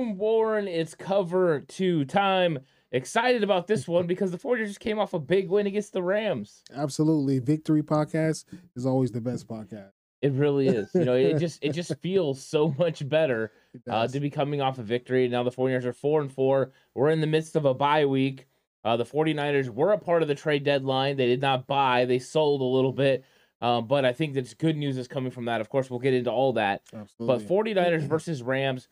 Boom, 0.00 0.16
Warren, 0.16 0.66
it's 0.66 0.94
cover 0.94 1.60
two 1.60 2.06
time. 2.06 2.60
Excited 2.90 3.44
about 3.44 3.66
this 3.66 3.86
one 3.86 4.06
because 4.06 4.30
the 4.30 4.38
49ers 4.38 4.68
just 4.68 4.80
came 4.80 4.98
off 4.98 5.12
a 5.12 5.18
big 5.18 5.50
win 5.50 5.66
against 5.66 5.92
the 5.92 6.02
Rams. 6.02 6.62
Absolutely. 6.74 7.38
Victory 7.38 7.82
podcast 7.82 8.46
is 8.74 8.86
always 8.86 9.12
the 9.12 9.20
best 9.20 9.46
podcast. 9.46 9.90
It 10.22 10.32
really 10.32 10.68
is. 10.68 10.88
You 10.94 11.04
know, 11.04 11.14
it 11.14 11.38
just 11.38 11.62
it 11.62 11.72
just 11.72 11.94
feels 12.00 12.42
so 12.42 12.74
much 12.78 13.06
better 13.06 13.52
uh, 13.90 14.08
to 14.08 14.20
be 14.20 14.30
coming 14.30 14.62
off 14.62 14.78
a 14.78 14.82
victory. 14.82 15.28
Now 15.28 15.42
the 15.42 15.50
49ers 15.50 15.84
are 15.84 15.92
4 15.92 16.22
and 16.22 16.32
4. 16.32 16.72
We're 16.94 17.10
in 17.10 17.20
the 17.20 17.26
midst 17.26 17.54
of 17.54 17.66
a 17.66 17.74
bye 17.74 18.06
week. 18.06 18.46
Uh, 18.82 18.96
the 18.96 19.04
49ers 19.04 19.68
were 19.68 19.92
a 19.92 19.98
part 19.98 20.22
of 20.22 20.28
the 20.28 20.34
trade 20.34 20.64
deadline. 20.64 21.18
They 21.18 21.26
did 21.26 21.42
not 21.42 21.66
buy, 21.66 22.06
they 22.06 22.18
sold 22.18 22.62
a 22.62 22.64
little 22.64 22.92
bit. 22.94 23.22
Um, 23.60 23.86
but 23.86 24.06
I 24.06 24.14
think 24.14 24.32
that's 24.32 24.54
good 24.54 24.78
news 24.78 24.96
is 24.96 25.06
coming 25.06 25.30
from 25.30 25.44
that. 25.44 25.60
Of 25.60 25.68
course, 25.68 25.90
we'll 25.90 26.00
get 26.00 26.14
into 26.14 26.30
all 26.30 26.54
that. 26.54 26.80
Absolutely. 26.94 27.44
But 27.44 27.54
49ers 27.54 28.08
versus 28.08 28.42
Rams. 28.42 28.88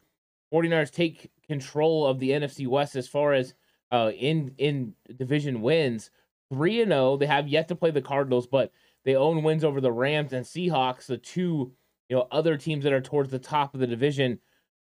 49ers 0.53 0.91
take 0.91 1.31
control 1.47 2.06
of 2.06 2.19
the 2.19 2.31
NFC 2.31 2.66
West 2.66 2.97
as 2.97 3.09
far 3.09 3.32
as 3.32 3.54
uh, 3.91 4.10
in 4.16 4.54
in 4.59 4.94
division 5.16 5.62
wins. 5.62 6.10
3 6.50 6.82
and 6.82 6.92
0. 6.92 7.19
They 7.19 7.26
have 7.26 7.47
yet 7.47 7.69
to 7.69 7.76
play 7.76 7.91
the 7.91 8.00
Cardinals, 8.00 8.47
but 8.47 8.72
they 9.04 9.14
own 9.14 9.42
wins 9.42 9.64
over 9.64 9.81
the 9.81 9.92
Rams 9.92 10.32
and 10.32 10.47
Seahawks, 10.47 11.06
the 11.06 11.19
two, 11.19 11.72
you 12.09 12.16
know, 12.16 12.26
other 12.31 12.56
teams 12.56 12.84
that 12.84 12.92
are 12.92 13.00
towards 13.00 13.31
the 13.31 13.38
top 13.38 13.75
of 13.75 13.81
the 13.81 13.86
division. 13.86 14.38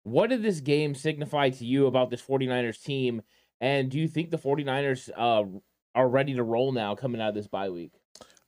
What 0.02 0.30
did 0.30 0.42
this 0.42 0.60
game 0.60 0.94
signify 0.94 1.50
to 1.50 1.64
you 1.64 1.86
about 1.86 2.10
this 2.10 2.22
49ers 2.22 2.82
team? 2.82 3.22
And 3.60 3.90
do 3.90 3.98
you 3.98 4.08
think 4.08 4.30
the 4.30 4.38
49ers 4.38 5.10
uh, 5.16 5.44
are 5.94 6.08
ready 6.08 6.34
to 6.34 6.42
roll 6.42 6.72
now 6.72 6.94
coming 6.94 7.20
out 7.20 7.30
of 7.30 7.34
this 7.34 7.46
bye 7.46 7.70
week? 7.70 7.92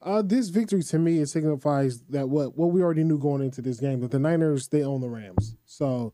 Uh, 0.03 0.21
this 0.21 0.49
victory 0.49 0.83
to 0.83 0.99
me 0.99 1.21
it 1.21 1.29
signifies 1.29 2.03
that 2.11 2.29
what 2.29 2.59
what 2.59 2.73
we 2.73 2.83
already 2.83 3.05
knew 3.05 3.19
going 3.19 3.41
into 3.41 3.63
this 3.63 3.81
game 3.81 4.01
that 4.01 4.11
the 4.11 4.19
Niners 4.19 4.69
they 4.69 4.83
own 4.83 5.01
the 5.01 5.09
Rams. 5.09 5.57
So 5.65 6.13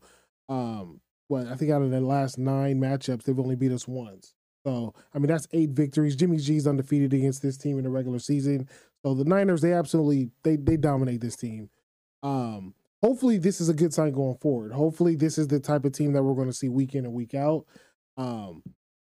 um, 0.51 0.99
I 1.33 1.55
think 1.55 1.71
out 1.71 1.81
of 1.81 1.91
the 1.91 2.01
last 2.01 2.37
nine 2.37 2.79
matchups, 2.79 3.23
they've 3.23 3.39
only 3.39 3.55
beat 3.55 3.71
us 3.71 3.87
once. 3.87 4.33
So 4.65 4.93
I 5.13 5.17
mean 5.17 5.27
that's 5.27 5.47
eight 5.53 5.69
victories. 5.71 6.15
Jimmy 6.15 6.37
G's 6.37 6.67
undefeated 6.67 7.13
against 7.13 7.41
this 7.41 7.57
team 7.57 7.77
in 7.77 7.83
the 7.85 7.89
regular 7.89 8.19
season. 8.19 8.67
So 9.03 9.13
the 9.13 9.23
Niners, 9.23 9.61
they 9.61 9.73
absolutely 9.73 10.29
they 10.43 10.57
they 10.57 10.77
dominate 10.77 11.21
this 11.21 11.37
team. 11.37 11.69
Um, 12.21 12.75
hopefully 13.01 13.37
this 13.37 13.61
is 13.61 13.69
a 13.69 13.73
good 13.73 13.93
sign 13.93 14.11
going 14.11 14.37
forward. 14.37 14.73
Hopefully 14.73 15.15
this 15.15 15.37
is 15.37 15.47
the 15.47 15.59
type 15.59 15.85
of 15.85 15.93
team 15.93 16.13
that 16.13 16.21
we're 16.21 16.35
going 16.35 16.49
to 16.49 16.53
see 16.53 16.69
week 16.69 16.93
in 16.93 17.05
and 17.05 17.13
week 17.13 17.33
out. 17.33 17.65
Um, 18.17 18.61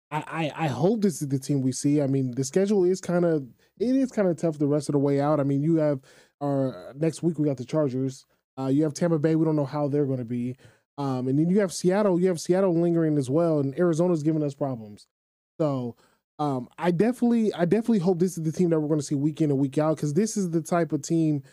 I, 0.09 0.23
I 0.55 0.65
I 0.65 0.67
hope 0.67 1.01
this 1.01 1.21
is 1.21 1.27
the 1.27 1.39
team 1.39 1.61
we 1.61 1.73
see. 1.73 2.01
I 2.01 2.07
mean 2.07 2.31
the 2.31 2.45
schedule 2.45 2.85
is 2.85 3.01
kind 3.01 3.25
of 3.25 3.45
it 3.79 3.95
is 3.95 4.11
kind 4.11 4.29
of 4.29 4.37
tough 4.37 4.57
the 4.57 4.67
rest 4.67 4.89
of 4.89 4.93
the 4.93 4.99
way 4.99 5.19
out. 5.19 5.39
I 5.39 5.43
mean 5.43 5.61
you 5.61 5.75
have 5.75 5.99
our 6.41 6.93
next 6.95 7.21
week 7.21 7.37
we 7.37 7.45
got 7.45 7.57
the 7.57 7.65
Chargers. 7.65 8.25
Uh, 8.57 8.67
you 8.67 8.83
have 8.83 8.93
Tampa 8.93 9.19
Bay. 9.19 9.35
We 9.35 9.45
don't 9.45 9.55
know 9.55 9.65
how 9.65 9.87
they're 9.87 10.05
going 10.05 10.19
to 10.19 10.25
be. 10.25 10.55
Um, 10.97 11.27
and 11.27 11.39
then 11.39 11.49
you 11.49 11.59
have 11.59 11.73
Seattle, 11.73 12.19
you 12.19 12.27
have 12.27 12.39
Seattle 12.39 12.79
lingering 12.79 13.17
as 13.17 13.29
well, 13.29 13.59
and 13.59 13.77
Arizona's 13.77 14.23
giving 14.23 14.43
us 14.43 14.53
problems. 14.53 15.07
So 15.59 15.95
um, 16.39 16.69
I 16.77 16.91
definitely, 16.91 17.53
I 17.53 17.65
definitely 17.65 17.99
hope 17.99 18.19
this 18.19 18.37
is 18.37 18.43
the 18.43 18.51
team 18.51 18.69
that 18.69 18.79
we're 18.79 18.87
going 18.87 18.99
to 18.99 19.05
see 19.05 19.15
week 19.15 19.41
in 19.41 19.49
and 19.49 19.59
week 19.59 19.77
out 19.77 19.95
because 19.95 20.13
this 20.13 20.37
is 20.37 20.51
the 20.51 20.61
type 20.61 20.91
of 20.91 21.01
team 21.01 21.43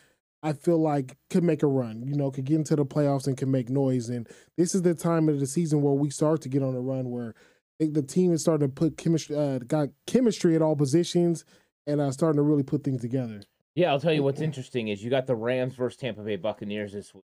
I 0.42 0.52
feel 0.52 0.78
like 0.78 1.16
could 1.28 1.44
make 1.44 1.62
a 1.62 1.66
run. 1.66 2.02
You 2.06 2.16
know, 2.16 2.30
could 2.30 2.44
get 2.44 2.56
into 2.56 2.76
the 2.76 2.86
playoffs 2.86 3.26
and 3.26 3.36
can 3.36 3.50
make 3.50 3.68
noise. 3.68 4.08
And 4.08 4.28
this 4.56 4.74
is 4.74 4.82
the 4.82 4.94
time 4.94 5.28
of 5.28 5.38
the 5.38 5.46
season 5.46 5.82
where 5.82 5.94
we 5.94 6.10
start 6.10 6.40
to 6.42 6.48
get 6.48 6.62
on 6.62 6.74
a 6.74 6.80
run 6.80 7.10
where 7.10 7.34
the 7.78 8.02
team 8.02 8.32
is 8.32 8.42
starting 8.42 8.68
to 8.68 8.72
put 8.72 8.96
chemistry, 8.96 9.36
uh, 9.36 9.58
got 9.58 9.88
chemistry 10.06 10.54
at 10.54 10.62
all 10.62 10.76
positions, 10.76 11.44
and 11.86 12.00
uh, 12.00 12.10
starting 12.10 12.36
to 12.36 12.42
really 12.42 12.62
put 12.62 12.84
things 12.84 13.00
together. 13.00 13.42
Yeah, 13.74 13.90
I'll 13.90 14.00
tell 14.00 14.12
you 14.12 14.22
what's 14.22 14.40
interesting 14.40 14.88
is 14.88 15.02
you 15.02 15.10
got 15.10 15.26
the 15.26 15.36
Rams 15.36 15.74
versus 15.74 15.96
Tampa 15.98 16.22
Bay 16.22 16.36
Buccaneers 16.36 16.92
this 16.92 17.14
week. 17.14 17.24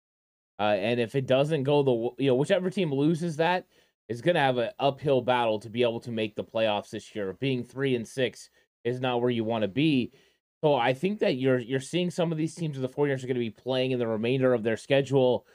Uh, 0.58 0.76
and 0.78 0.98
if 0.98 1.14
it 1.14 1.26
doesn't 1.26 1.62
go 1.62 1.82
the 1.82 2.22
you 2.22 2.30
know 2.30 2.34
whichever 2.34 2.70
team 2.70 2.92
loses 2.92 3.36
that 3.36 3.66
is 4.08 4.22
going 4.22 4.34
to 4.34 4.40
have 4.40 4.58
an 4.58 4.70
uphill 4.78 5.20
battle 5.20 5.58
to 5.60 5.68
be 5.70 5.82
able 5.82 6.00
to 6.00 6.10
make 6.10 6.34
the 6.34 6.44
playoffs 6.44 6.90
this 6.90 7.14
year. 7.14 7.36
Being 7.40 7.62
three 7.62 7.94
and 7.94 8.08
six 8.08 8.50
is 8.84 9.00
not 9.00 9.20
where 9.20 9.30
you 9.30 9.44
want 9.44 9.62
to 9.62 9.68
be. 9.68 10.12
So 10.62 10.74
I 10.74 10.94
think 10.94 11.20
that 11.20 11.36
you're 11.36 11.58
you're 11.58 11.80
seeing 11.80 12.10
some 12.10 12.32
of 12.32 12.38
these 12.38 12.54
teams 12.54 12.76
of 12.76 12.82
the 12.82 12.88
49ers 12.88 13.22
are 13.22 13.28
going 13.28 13.34
to 13.34 13.40
be 13.40 13.50
playing 13.50 13.92
in 13.92 13.98
the 13.98 14.08
remainder 14.08 14.54
of 14.54 14.62
their 14.62 14.76
schedule 14.76 15.46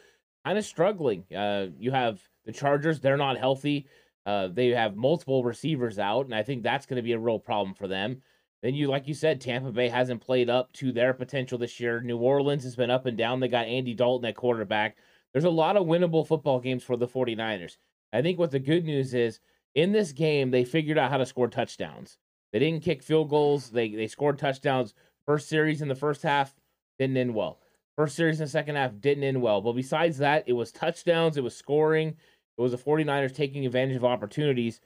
kind 0.45 0.57
of 0.57 0.65
struggling. 0.65 1.25
Uh, 1.35 1.67
you 1.77 1.91
have 1.91 2.21
the 2.45 2.53
Chargers; 2.53 2.99
they're 2.99 3.17
not 3.17 3.37
healthy. 3.37 3.87
Uh, 4.25 4.47
they 4.47 4.69
have 4.69 4.95
multiple 4.95 5.43
receivers 5.43 5.99
out, 5.99 6.25
and 6.25 6.35
I 6.35 6.43
think 6.43 6.63
that's 6.63 6.85
going 6.85 6.97
to 6.97 7.03
be 7.03 7.11
a 7.11 7.19
real 7.19 7.39
problem 7.39 7.73
for 7.73 7.87
them. 7.89 8.21
Then 8.63 8.75
you, 8.75 8.87
like 8.87 9.09
you 9.09 9.13
said, 9.13 9.41
Tampa 9.41 9.73
Bay 9.73 9.89
hasn't 9.89 10.25
played 10.25 10.49
up 10.49 10.71
to 10.73 10.93
their 10.93 11.13
potential 11.13 11.57
this 11.57 11.81
year. 11.81 11.99
New 11.99 12.17
Orleans 12.17 12.63
has 12.63 12.77
been 12.77 12.89
up 12.89 13.05
and 13.05 13.17
down. 13.17 13.41
They 13.41 13.49
got 13.49 13.67
Andy 13.67 13.93
Dalton 13.93 14.25
at 14.25 14.37
quarterback. 14.37 14.95
There's 15.33 15.43
a 15.43 15.49
lot 15.49 15.75
of 15.75 15.85
winnable 15.85 16.25
football 16.25 16.61
games 16.61 16.81
for 16.81 16.95
the 16.95 17.07
49ers. 17.07 17.75
I 18.13 18.21
think 18.21 18.39
what 18.39 18.51
the 18.51 18.59
good 18.59 18.85
news 18.85 19.13
is 19.13 19.41
in 19.75 19.91
this 19.91 20.13
game, 20.13 20.51
they 20.51 20.63
figured 20.63 20.97
out 20.97 21.11
how 21.11 21.17
to 21.17 21.25
score 21.25 21.49
touchdowns. 21.49 22.17
They 22.53 22.59
didn't 22.59 22.83
kick 22.83 23.03
field 23.03 23.29
goals. 23.29 23.71
They 23.71 23.89
they 23.89 24.07
scored 24.07 24.37
touchdowns. 24.37 24.93
First 25.25 25.49
series 25.49 25.81
in 25.81 25.87
the 25.89 25.95
first 25.95 26.21
half 26.21 26.55
didn't 26.99 27.17
end 27.17 27.33
well. 27.35 27.59
First 27.97 28.15
series 28.15 28.39
in 28.39 28.45
the 28.45 28.51
second 28.51 28.75
half 28.75 28.91
didn't 28.99 29.23
end 29.23 29.41
well. 29.41 29.59
But 29.61 29.73
besides 29.73 30.19
that, 30.19 30.43
it 30.47 30.53
was 30.53 30.71
touchdowns, 30.71 31.35
it 31.35 31.43
was 31.43 31.55
scoring. 31.55 32.15
It 32.57 32.61
was 32.61 32.71
the 32.71 32.77
49ers 32.77 33.35
taking 33.35 33.65
advantage 33.65 33.97
of 33.97 34.05
opportunities. 34.05 34.79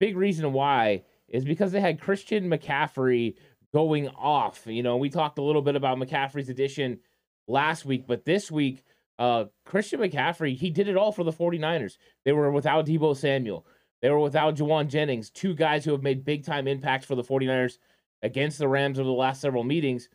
Big 0.00 0.16
reason 0.16 0.52
why 0.52 1.04
is 1.32 1.44
because 1.44 1.72
they 1.72 1.80
had 1.80 2.00
Christian 2.00 2.48
McCaffrey 2.48 3.34
going 3.72 4.08
off. 4.10 4.62
You 4.66 4.82
know, 4.84 4.98
we 4.98 5.10
talked 5.10 5.38
a 5.38 5.42
little 5.42 5.62
bit 5.62 5.74
about 5.74 5.98
McCaffrey's 5.98 6.50
addition 6.50 7.00
last 7.48 7.84
week, 7.84 8.06
but 8.06 8.24
this 8.24 8.50
week, 8.50 8.84
uh, 9.18 9.46
Christian 9.64 9.98
McCaffrey, 10.00 10.56
he 10.56 10.70
did 10.70 10.88
it 10.88 10.96
all 10.96 11.10
for 11.10 11.24
the 11.24 11.32
49ers. 11.32 11.96
They 12.24 12.32
were 12.32 12.52
without 12.52 12.86
Deebo 12.86 13.16
Samuel. 13.16 13.66
They 14.02 14.10
were 14.10 14.18
without 14.20 14.56
Jauan 14.56 14.88
Jennings, 14.88 15.30
two 15.30 15.54
guys 15.54 15.84
who 15.84 15.92
have 15.92 16.02
made 16.02 16.24
big 16.24 16.44
time 16.44 16.68
impacts 16.68 17.06
for 17.06 17.14
the 17.14 17.24
49ers 17.24 17.78
against 18.22 18.58
the 18.58 18.68
Rams 18.68 18.98
over 18.98 19.06
the 19.06 19.12
last 19.12 19.40
several 19.40 19.64
meetings. 19.64 20.08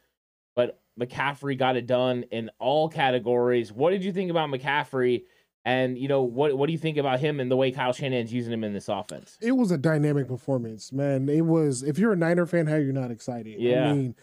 but 0.55 0.81
McCaffrey 0.99 1.57
got 1.57 1.77
it 1.77 1.85
done 1.85 2.23
in 2.31 2.49
all 2.59 2.89
categories. 2.89 3.71
What 3.71 3.91
did 3.91 4.03
you 4.03 4.11
think 4.11 4.31
about 4.31 4.49
McCaffrey? 4.49 5.23
And 5.67 5.97
you 5.97 6.07
know 6.07 6.21
what? 6.21 6.57
What 6.57 6.67
do 6.67 6.71
you 6.71 6.77
think 6.77 6.95
about 6.95 7.19
him 7.19 7.41
and 7.41 7.51
the 7.51 7.57
way 7.57 7.71
Kyle 7.71 7.91
Shanahan's 7.91 8.31
using 8.31 8.53
him 8.53 8.63
in 8.63 8.71
this 8.71 8.87
offense? 8.87 9.37
It 9.41 9.51
was 9.51 9.69
a 9.69 9.77
dynamic 9.77 10.29
performance, 10.29 10.93
man. 10.93 11.27
It 11.27 11.41
was. 11.41 11.83
If 11.83 11.99
you're 11.99 12.13
a 12.13 12.15
Niner 12.15 12.45
fan, 12.45 12.67
how 12.67 12.77
you're 12.77 12.93
not 12.93 13.11
excited? 13.11 13.59
Yeah. 13.59 13.89
I 13.89 13.93
mean, 13.93 14.15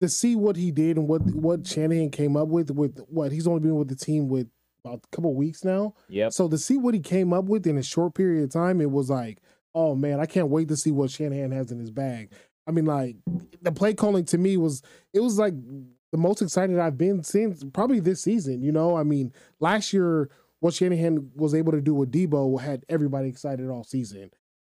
to 0.00 0.08
see 0.08 0.36
what 0.36 0.54
he 0.54 0.70
did 0.70 0.96
and 0.96 1.08
what 1.08 1.22
what 1.22 1.66
Shanahan 1.66 2.10
came 2.10 2.36
up 2.36 2.46
with 2.46 2.70
with 2.70 3.00
what 3.08 3.32
he's 3.32 3.48
only 3.48 3.58
been 3.58 3.74
with 3.74 3.88
the 3.88 3.96
team 3.96 4.28
with 4.28 4.46
about 4.84 5.00
a 5.02 5.16
couple 5.16 5.34
weeks 5.34 5.64
now. 5.64 5.94
Yeah. 6.08 6.28
So 6.28 6.48
to 6.48 6.56
see 6.56 6.76
what 6.76 6.94
he 6.94 7.00
came 7.00 7.32
up 7.32 7.46
with 7.46 7.66
in 7.66 7.76
a 7.76 7.82
short 7.82 8.14
period 8.14 8.44
of 8.44 8.52
time, 8.52 8.80
it 8.80 8.92
was 8.92 9.10
like, 9.10 9.38
oh 9.74 9.96
man, 9.96 10.20
I 10.20 10.26
can't 10.26 10.48
wait 10.48 10.68
to 10.68 10.76
see 10.76 10.92
what 10.92 11.10
Shanahan 11.10 11.50
has 11.50 11.72
in 11.72 11.80
his 11.80 11.90
bag. 11.90 12.30
I 12.68 12.70
mean, 12.70 12.84
like 12.84 13.16
the 13.62 13.72
play 13.72 13.94
calling 13.94 14.26
to 14.26 14.38
me 14.38 14.56
was 14.58 14.80
it 15.12 15.18
was 15.18 15.40
like 15.40 15.54
the 16.12 16.18
most 16.18 16.40
excited 16.40 16.78
I've 16.78 16.96
been 16.96 17.24
since 17.24 17.64
probably 17.72 17.98
this 17.98 18.22
season. 18.22 18.62
You 18.62 18.70
know, 18.70 18.96
I 18.96 19.02
mean, 19.02 19.32
last 19.58 19.92
year 19.92 20.30
what 20.64 20.72
Shanahan 20.72 21.30
was 21.34 21.54
able 21.54 21.72
to 21.72 21.80
do 21.82 21.92
with 21.92 22.10
Deebo 22.10 22.58
had 22.58 22.86
everybody 22.88 23.28
excited 23.28 23.68
all 23.68 23.84
season. 23.84 24.30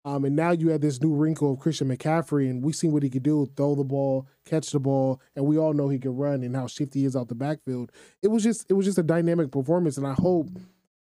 Um, 0.05 0.25
and 0.25 0.35
now 0.35 0.51
you 0.51 0.71
have 0.71 0.81
this 0.81 1.01
new 1.01 1.15
wrinkle 1.15 1.53
of 1.53 1.61
Christian 1.61 1.87
McCaffrey, 1.87 2.51
and 2.51 2.65
we've 2.65 2.75
seen 2.75 2.91
what 2.91 3.05
he 3.05 3.09
could 3.09 3.23
do: 3.23 3.49
throw 3.57 3.77
the 3.77 3.85
ball, 3.85 4.27
catch 4.45 4.73
the 4.73 4.81
ball, 4.81 5.21
and 5.37 5.47
we 5.47 5.57
all 5.57 5.75
know 5.75 5.89
he 5.89 6.01
can 6.01 6.17
run 6.17 6.43
and 6.43 6.57
how 6.57 6.67
shifty 6.67 7.01
he 7.01 7.07
is 7.07 7.15
out 7.15 7.29
the 7.29 7.37
backfield. 7.37 7.93
It 8.21 8.29
was 8.33 8.43
just, 8.43 8.69
it 8.69 8.73
was 8.73 8.85
just 8.85 8.99
a 8.99 9.05
dynamic 9.05 9.53
performance, 9.53 9.97
and 9.97 10.09
I 10.09 10.15
hope 10.15 10.49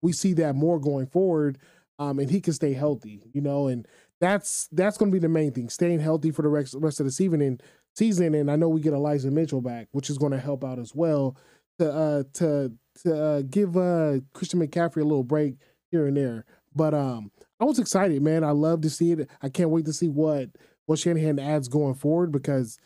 we 0.02 0.12
see 0.12 0.34
that 0.34 0.54
more 0.54 0.78
going 0.78 1.08
forward. 1.08 1.58
Um, 1.98 2.20
and 2.20 2.30
he 2.30 2.40
can 2.40 2.52
stay 2.52 2.72
healthy, 2.72 3.22
you 3.32 3.40
know, 3.40 3.66
and 3.66 3.88
that's 4.20 4.68
that's 4.70 4.96
going 4.98 5.10
to 5.10 5.16
be 5.16 5.18
the 5.18 5.28
main 5.28 5.50
thing: 5.50 5.68
staying 5.68 5.98
healthy 5.98 6.30
for 6.30 6.42
the 6.42 6.48
rest, 6.48 6.76
rest 6.78 7.00
of 7.00 7.06
the 7.06 7.12
season. 7.12 7.40
And 7.40 7.60
season, 7.96 8.36
and 8.36 8.48
I 8.48 8.54
know 8.54 8.68
we 8.68 8.80
get 8.80 8.92
Elijah 8.92 9.32
Mitchell 9.32 9.62
back, 9.62 9.88
which 9.90 10.10
is 10.10 10.18
going 10.18 10.30
to 10.30 10.38
help 10.38 10.62
out 10.62 10.78
as 10.78 10.94
well 10.94 11.36
to 11.80 11.92
uh, 11.92 12.22
to 12.34 12.72
to 13.02 13.22
uh, 13.22 13.42
give 13.42 13.76
uh, 13.76 14.18
Christian 14.32 14.60
McCaffrey 14.60 15.02
a 15.02 15.04
little 15.04 15.24
break 15.24 15.56
here 15.90 16.06
and 16.06 16.16
there. 16.16 16.44
But 16.74 16.94
um, 16.94 17.30
I 17.60 17.64
was 17.64 17.78
excited, 17.78 18.22
man. 18.22 18.44
I 18.44 18.50
love 18.50 18.82
to 18.82 18.90
see 18.90 19.12
it. 19.12 19.30
I 19.42 19.48
can't 19.48 19.70
wait 19.70 19.86
to 19.86 19.92
see 19.92 20.08
what 20.08 20.50
what 20.86 20.98
Shanahan 20.98 21.38
adds 21.38 21.68
going 21.68 21.94
forward 21.94 22.30
because 22.30 22.78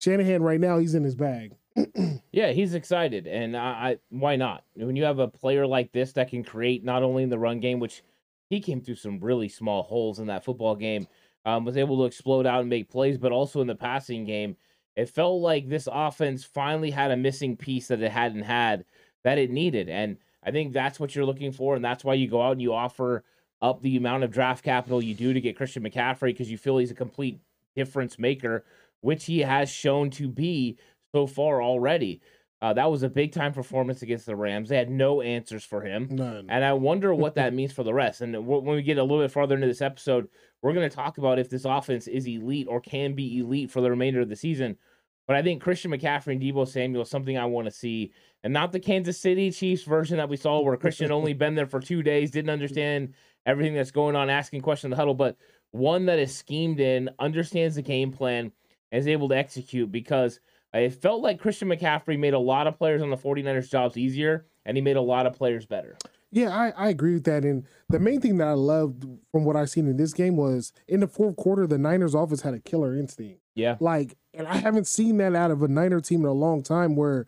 Shanahan 0.00 0.42
right 0.42 0.60
now 0.60 0.78
he's 0.78 0.94
in 0.94 1.04
his 1.04 1.14
bag. 1.14 1.54
yeah, 2.32 2.52
he's 2.52 2.74
excited, 2.74 3.26
and 3.26 3.56
I, 3.56 3.60
I 3.60 3.98
why 4.08 4.36
not? 4.36 4.64
When 4.74 4.96
you 4.96 5.04
have 5.04 5.18
a 5.18 5.28
player 5.28 5.66
like 5.66 5.92
this 5.92 6.12
that 6.12 6.30
can 6.30 6.42
create 6.42 6.84
not 6.84 7.02
only 7.02 7.22
in 7.22 7.30
the 7.30 7.38
run 7.38 7.60
game, 7.60 7.80
which 7.80 8.02
he 8.48 8.60
came 8.60 8.80
through 8.80 8.96
some 8.96 9.20
really 9.20 9.48
small 9.48 9.82
holes 9.82 10.18
in 10.18 10.26
that 10.26 10.44
football 10.44 10.74
game, 10.74 11.06
um, 11.44 11.64
was 11.64 11.76
able 11.76 11.98
to 11.98 12.04
explode 12.04 12.46
out 12.46 12.60
and 12.60 12.70
make 12.70 12.90
plays, 12.90 13.18
but 13.18 13.32
also 13.32 13.60
in 13.60 13.66
the 13.66 13.74
passing 13.74 14.24
game, 14.24 14.56
it 14.96 15.10
felt 15.10 15.40
like 15.40 15.68
this 15.68 15.88
offense 15.90 16.44
finally 16.44 16.90
had 16.90 17.10
a 17.10 17.16
missing 17.16 17.56
piece 17.56 17.88
that 17.88 18.02
it 18.02 18.10
hadn't 18.10 18.42
had 18.42 18.84
that 19.24 19.38
it 19.38 19.50
needed, 19.50 19.88
and 19.88 20.16
I 20.42 20.50
think 20.50 20.72
that's 20.72 21.00
what 21.00 21.14
you're 21.14 21.24
looking 21.24 21.52
for, 21.52 21.74
and 21.74 21.84
that's 21.84 22.04
why 22.04 22.14
you 22.14 22.28
go 22.28 22.42
out 22.42 22.52
and 22.52 22.62
you 22.62 22.72
offer 22.72 23.24
up 23.62 23.82
the 23.82 23.96
amount 23.96 24.22
of 24.22 24.30
draft 24.30 24.64
capital 24.64 25.02
you 25.02 25.14
do 25.14 25.32
to 25.32 25.40
get 25.40 25.56
Christian 25.56 25.82
McCaffrey 25.82 26.28
because 26.28 26.50
you 26.50 26.58
feel 26.58 26.78
he's 26.78 26.90
a 26.90 26.94
complete 26.94 27.40
difference 27.74 28.18
maker, 28.18 28.64
which 29.00 29.24
he 29.24 29.40
has 29.40 29.68
shown 29.70 30.10
to 30.10 30.28
be 30.28 30.78
so 31.12 31.26
far 31.26 31.62
already. 31.62 32.20
Uh, 32.62 32.72
that 32.72 32.90
was 32.90 33.02
a 33.02 33.08
big 33.08 33.32
time 33.32 33.52
performance 33.52 34.02
against 34.02 34.26
the 34.26 34.34
Rams. 34.34 34.68
They 34.68 34.76
had 34.76 34.90
no 34.90 35.20
answers 35.20 35.64
for 35.64 35.82
him. 35.82 36.08
None. 36.10 36.46
And 36.48 36.64
I 36.64 36.72
wonder 36.72 37.14
what 37.14 37.34
that 37.34 37.54
means 37.54 37.72
for 37.72 37.82
the 37.82 37.92
rest. 37.92 38.22
And 38.22 38.32
w- 38.32 38.62
when 38.62 38.76
we 38.76 38.82
get 38.82 38.98
a 38.98 39.02
little 39.02 39.22
bit 39.22 39.30
farther 39.30 39.54
into 39.54 39.66
this 39.66 39.82
episode, 39.82 40.28
we're 40.62 40.72
going 40.72 40.88
to 40.88 40.94
talk 40.94 41.18
about 41.18 41.38
if 41.38 41.50
this 41.50 41.64
offense 41.64 42.06
is 42.06 42.26
elite 42.26 42.66
or 42.68 42.80
can 42.80 43.14
be 43.14 43.38
elite 43.38 43.70
for 43.70 43.82
the 43.82 43.90
remainder 43.90 44.20
of 44.20 44.28
the 44.28 44.36
season. 44.36 44.78
But 45.26 45.36
I 45.36 45.42
think 45.42 45.62
Christian 45.62 45.90
McCaffrey 45.90 46.32
and 46.32 46.40
Deebo 46.40 46.68
Samuel 46.68 47.02
is 47.02 47.10
something 47.10 47.36
I 47.36 47.46
want 47.46 47.66
to 47.66 47.72
see. 47.72 48.12
And 48.44 48.52
not 48.52 48.70
the 48.72 48.78
Kansas 48.78 49.18
City 49.18 49.50
Chiefs 49.50 49.82
version 49.82 50.18
that 50.18 50.28
we 50.28 50.36
saw 50.36 50.60
where 50.60 50.76
Christian 50.76 51.10
only 51.10 51.32
been 51.34 51.54
there 51.54 51.66
for 51.66 51.80
two 51.80 52.02
days, 52.02 52.30
didn't 52.30 52.50
understand 52.50 53.14
everything 53.44 53.74
that's 53.74 53.90
going 53.90 54.14
on, 54.14 54.30
asking 54.30 54.60
questions 54.60 54.86
in 54.86 54.90
the 54.90 54.96
huddle, 54.96 55.14
but 55.14 55.36
one 55.72 56.06
that 56.06 56.18
is 56.18 56.34
schemed 56.34 56.80
in, 56.80 57.10
understands 57.18 57.76
the 57.76 57.82
game 57.82 58.12
plan, 58.12 58.52
and 58.92 59.00
is 59.00 59.08
able 59.08 59.28
to 59.28 59.36
execute 59.36 59.90
because 59.90 60.40
it 60.72 60.90
felt 60.90 61.22
like 61.22 61.40
Christian 61.40 61.68
McCaffrey 61.68 62.18
made 62.18 62.34
a 62.34 62.38
lot 62.38 62.66
of 62.66 62.78
players 62.78 63.02
on 63.02 63.10
the 63.10 63.16
49ers 63.16 63.70
jobs 63.70 63.96
easier 63.96 64.46
and 64.64 64.76
he 64.76 64.80
made 64.80 64.96
a 64.96 65.02
lot 65.02 65.26
of 65.26 65.32
players 65.32 65.66
better. 65.66 65.96
Yeah, 66.32 66.50
I, 66.50 66.70
I 66.70 66.88
agree 66.88 67.14
with 67.14 67.24
that. 67.24 67.44
And 67.44 67.64
the 67.88 68.00
main 68.00 68.20
thing 68.20 68.36
that 68.38 68.48
I 68.48 68.52
loved 68.52 69.06
from 69.32 69.44
what 69.44 69.56
I've 69.56 69.70
seen 69.70 69.86
in 69.86 69.96
this 69.96 70.12
game 70.12 70.36
was 70.36 70.72
in 70.88 71.00
the 71.00 71.06
fourth 71.06 71.36
quarter, 71.36 71.66
the 71.66 71.78
Niners 71.78 72.14
offense 72.14 72.42
had 72.42 72.54
a 72.54 72.58
killer 72.58 72.96
instinct. 72.96 73.40
Yeah. 73.56 73.76
Like, 73.80 74.16
and 74.32 74.46
I 74.46 74.58
haven't 74.58 74.86
seen 74.86 75.16
that 75.16 75.34
out 75.34 75.50
of 75.50 75.62
a 75.62 75.68
Niner 75.68 76.00
team 76.00 76.20
in 76.20 76.26
a 76.26 76.32
long 76.32 76.62
time 76.62 76.94
where 76.94 77.26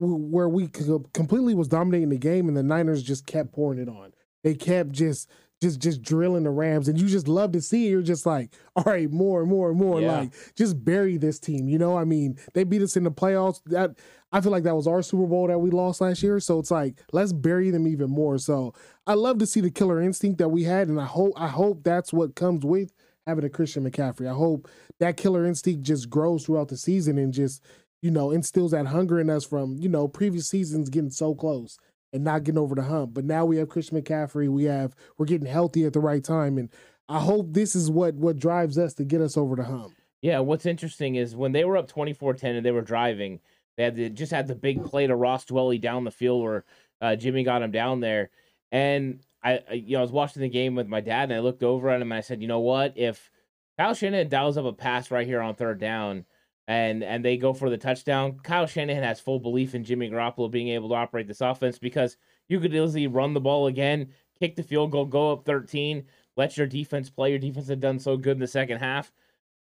where 0.00 0.48
we 0.48 0.66
completely 0.66 1.54
was 1.54 1.68
dominating 1.68 2.08
the 2.08 2.18
game 2.18 2.48
and 2.48 2.56
the 2.56 2.62
Niners 2.62 3.02
just 3.02 3.26
kept 3.26 3.52
pouring 3.52 3.78
it 3.78 3.88
on. 3.88 4.14
They 4.42 4.54
kept 4.54 4.92
just 4.92 5.30
just 5.60 5.78
just 5.78 6.00
drilling 6.00 6.44
the 6.44 6.50
Rams, 6.50 6.88
and 6.88 6.98
you 6.98 7.06
just 7.06 7.28
love 7.28 7.52
to 7.52 7.60
see 7.60 7.86
it. 7.86 7.90
You're 7.90 8.02
just 8.02 8.24
like, 8.24 8.54
all 8.74 8.84
right, 8.84 9.10
more 9.10 9.42
and 9.42 9.50
more 9.50 9.68
and 9.68 9.78
more. 9.78 10.00
Yeah. 10.00 10.20
Like, 10.20 10.32
just 10.56 10.82
bury 10.82 11.18
this 11.18 11.38
team. 11.38 11.68
You 11.68 11.78
know, 11.78 11.98
I 11.98 12.04
mean, 12.04 12.38
they 12.54 12.64
beat 12.64 12.80
us 12.80 12.96
in 12.96 13.04
the 13.04 13.10
playoffs. 13.10 13.60
That 13.66 13.98
I 14.32 14.40
feel 14.40 14.52
like 14.52 14.62
that 14.62 14.74
was 14.74 14.86
our 14.86 15.02
Super 15.02 15.26
Bowl 15.26 15.48
that 15.48 15.58
we 15.58 15.70
lost 15.70 16.00
last 16.00 16.22
year. 16.22 16.40
So 16.40 16.58
it's 16.58 16.70
like, 16.70 16.94
let's 17.12 17.34
bury 17.34 17.70
them 17.70 17.86
even 17.86 18.08
more. 18.08 18.38
So 18.38 18.72
I 19.06 19.14
love 19.14 19.38
to 19.38 19.46
see 19.46 19.60
the 19.60 19.70
killer 19.70 20.00
instinct 20.00 20.38
that 20.38 20.48
we 20.48 20.64
had, 20.64 20.88
and 20.88 20.98
I 20.98 21.04
hope 21.04 21.32
I 21.36 21.48
hope 21.48 21.82
that's 21.84 22.10
what 22.12 22.34
comes 22.34 22.64
with 22.64 22.94
having 23.26 23.44
a 23.44 23.50
Christian 23.50 23.88
McCaffrey. 23.88 24.28
I 24.28 24.34
hope 24.34 24.68
that 24.98 25.16
killer 25.16 25.46
instinct 25.46 25.82
just 25.82 26.10
grows 26.10 26.44
throughout 26.44 26.68
the 26.68 26.76
season 26.76 27.18
and 27.18 27.32
just 27.32 27.62
you 28.02 28.10
know 28.10 28.30
instills 28.30 28.70
that 28.70 28.86
hunger 28.86 29.20
in 29.20 29.30
us 29.30 29.44
from 29.44 29.76
you 29.78 29.88
know 29.88 30.08
previous 30.08 30.48
seasons 30.48 30.88
getting 30.88 31.10
so 31.10 31.34
close 31.34 31.78
and 32.12 32.24
not 32.24 32.44
getting 32.44 32.58
over 32.58 32.74
the 32.74 32.82
hump. 32.82 33.14
But 33.14 33.24
now 33.24 33.44
we 33.44 33.56
have 33.58 33.68
Christian 33.68 34.00
McCaffrey. 34.00 34.48
We 34.48 34.64
have 34.64 34.94
we're 35.18 35.26
getting 35.26 35.46
healthy 35.46 35.84
at 35.84 35.92
the 35.92 36.00
right 36.00 36.22
time, 36.22 36.58
and 36.58 36.70
I 37.08 37.20
hope 37.20 37.52
this 37.52 37.74
is 37.74 37.90
what 37.90 38.14
what 38.14 38.38
drives 38.38 38.78
us 38.78 38.94
to 38.94 39.04
get 39.04 39.20
us 39.20 39.36
over 39.36 39.56
the 39.56 39.64
hump. 39.64 39.92
Yeah, 40.22 40.40
what's 40.40 40.66
interesting 40.66 41.14
is 41.14 41.34
when 41.34 41.52
they 41.52 41.64
were 41.64 41.78
up 41.78 41.90
24-10 41.90 42.56
and 42.56 42.66
they 42.66 42.72
were 42.72 42.82
driving, 42.82 43.40
they 43.78 43.84
had 43.84 43.96
the, 43.96 44.10
just 44.10 44.32
had 44.32 44.48
the 44.48 44.54
big 44.54 44.84
play 44.84 45.06
to 45.06 45.16
Ross 45.16 45.46
Dwelley 45.46 45.80
down 45.80 46.04
the 46.04 46.10
field 46.10 46.42
where 46.42 46.64
uh, 47.00 47.16
Jimmy 47.16 47.42
got 47.42 47.62
him 47.62 47.70
down 47.70 48.00
there, 48.00 48.30
and 48.70 49.20
I, 49.42 49.60
you 49.72 49.92
know 49.92 49.98
I 49.98 50.02
was 50.02 50.12
watching 50.12 50.42
the 50.42 50.48
game 50.48 50.74
with 50.74 50.86
my 50.86 51.00
dad 51.00 51.24
and 51.24 51.34
I 51.34 51.40
looked 51.40 51.62
over 51.62 51.88
at 51.90 52.02
him 52.02 52.12
and 52.12 52.18
I 52.18 52.20
said, 52.20 52.42
you 52.42 52.48
know 52.48 52.60
what, 52.60 52.92
if 52.96 53.30
Kyle 53.78 53.94
Shanahan 53.94 54.28
dials 54.28 54.58
up 54.58 54.66
a 54.66 54.72
pass 54.72 55.10
right 55.10 55.26
here 55.26 55.40
on 55.40 55.54
third 55.54 55.80
down 55.80 56.26
and 56.68 57.02
and 57.02 57.24
they 57.24 57.36
go 57.36 57.52
for 57.52 57.68
the 57.68 57.78
touchdown. 57.78 58.38
Kyle 58.44 58.66
Shanahan 58.66 59.02
has 59.02 59.18
full 59.18 59.40
belief 59.40 59.74
in 59.74 59.82
Jimmy 59.82 60.08
Garoppolo 60.08 60.50
being 60.50 60.68
able 60.68 60.88
to 60.90 60.94
operate 60.94 61.26
this 61.26 61.40
offense 61.40 61.78
because 61.78 62.16
you 62.48 62.60
could 62.60 62.74
easily 62.74 63.06
run 63.06 63.34
the 63.34 63.40
ball 63.40 63.66
again, 63.66 64.10
kick 64.38 64.54
the 64.54 64.62
field 64.62 64.92
goal, 64.92 65.04
go 65.04 65.32
up 65.32 65.44
13, 65.44 66.04
let 66.36 66.56
your 66.56 66.68
defense 66.68 67.10
play. 67.10 67.30
Your 67.30 67.38
defense 67.38 67.68
had 67.68 67.80
done 67.80 67.98
so 67.98 68.16
good 68.16 68.36
in 68.36 68.38
the 68.38 68.46
second 68.46 68.78
half, 68.78 69.12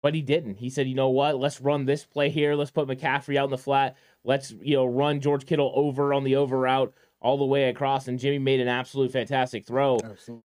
but 0.03 0.13
he 0.13 0.21
didn't. 0.21 0.57
He 0.57 0.69
said, 0.69 0.87
"You 0.87 0.95
know 0.95 1.09
what? 1.09 1.39
Let's 1.39 1.61
run 1.61 1.85
this 1.85 2.05
play 2.05 2.29
here. 2.29 2.55
Let's 2.55 2.71
put 2.71 2.87
McCaffrey 2.87 3.37
out 3.37 3.45
in 3.45 3.51
the 3.51 3.57
flat. 3.57 3.97
Let's 4.23 4.51
you 4.61 4.75
know 4.75 4.85
run 4.85 5.19
George 5.19 5.45
Kittle 5.47 5.71
over 5.73 6.13
on 6.13 6.23
the 6.23 6.35
over 6.35 6.59
route." 6.59 6.93
All 7.21 7.37
the 7.37 7.45
way 7.45 7.65
across, 7.65 8.07
and 8.07 8.17
Jimmy 8.17 8.39
made 8.39 8.61
an 8.61 8.69
absolute 8.69 9.11
fantastic 9.11 9.65
throw. 9.67 9.97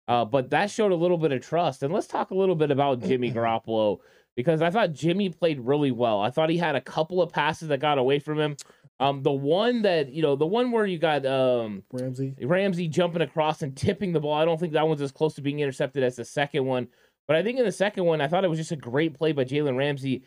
Uh, 0.08 0.26
but 0.26 0.50
that 0.50 0.72
showed 0.72 0.92
a 0.92 0.96
little 0.96 1.20
bit 1.20 1.32
of 1.32 1.42
trust. 1.46 1.84
And 1.84 1.94
let's 1.94 2.08
talk 2.08 2.32
a 2.32 2.36
little 2.36 2.56
bit 2.56 2.72
about 2.72 3.00
Jimmy 3.00 3.32
Garoppolo 3.34 4.00
because 4.36 4.62
I 4.62 4.72
thought 4.72 4.92
Jimmy 4.94 5.30
played 5.30 5.60
really 5.60 5.92
well. 5.92 6.20
I 6.20 6.32
thought 6.32 6.50
he 6.50 6.58
had 6.58 6.76
a 6.76 6.82
couple 6.82 7.22
of 7.22 7.32
passes 7.32 7.68
that 7.68 7.80
got 7.80 8.00
away 8.00 8.18
from 8.18 8.40
him. 8.40 8.58
Um, 9.00 9.22
the 9.22 9.32
one 9.32 9.84
that 9.84 10.12
you 10.12 10.22
know, 10.22 10.36
the 10.36 10.48
one 10.48 10.72
where 10.72 10.86
you 10.86 10.98
got 10.98 11.26
um 11.26 11.84
Ramsey 11.92 12.34
Ramsey 12.42 12.88
jumping 12.88 13.22
across 13.22 13.62
and 13.62 13.76
tipping 13.76 14.14
the 14.14 14.20
ball. 14.20 14.34
I 14.34 14.46
don't 14.46 14.60
think 14.60 14.74
that 14.74 14.88
one's 14.88 15.02
as 15.02 15.12
close 15.12 15.36
to 15.36 15.42
being 15.42 15.60
intercepted 15.60 16.04
as 16.04 16.16
the 16.16 16.26
second 16.26 16.66
one. 16.66 16.88
But 17.28 17.38
I 17.38 17.44
think 17.44 17.58
in 17.58 17.66
the 17.66 17.72
second 17.72 18.06
one, 18.06 18.20
I 18.20 18.28
thought 18.28 18.44
it 18.44 18.50
was 18.50 18.60
just 18.60 18.72
a 18.72 18.78
great 18.78 19.14
play 19.14 19.32
by 19.32 19.46
Jalen 19.46 19.78
Ramsey, 19.78 20.24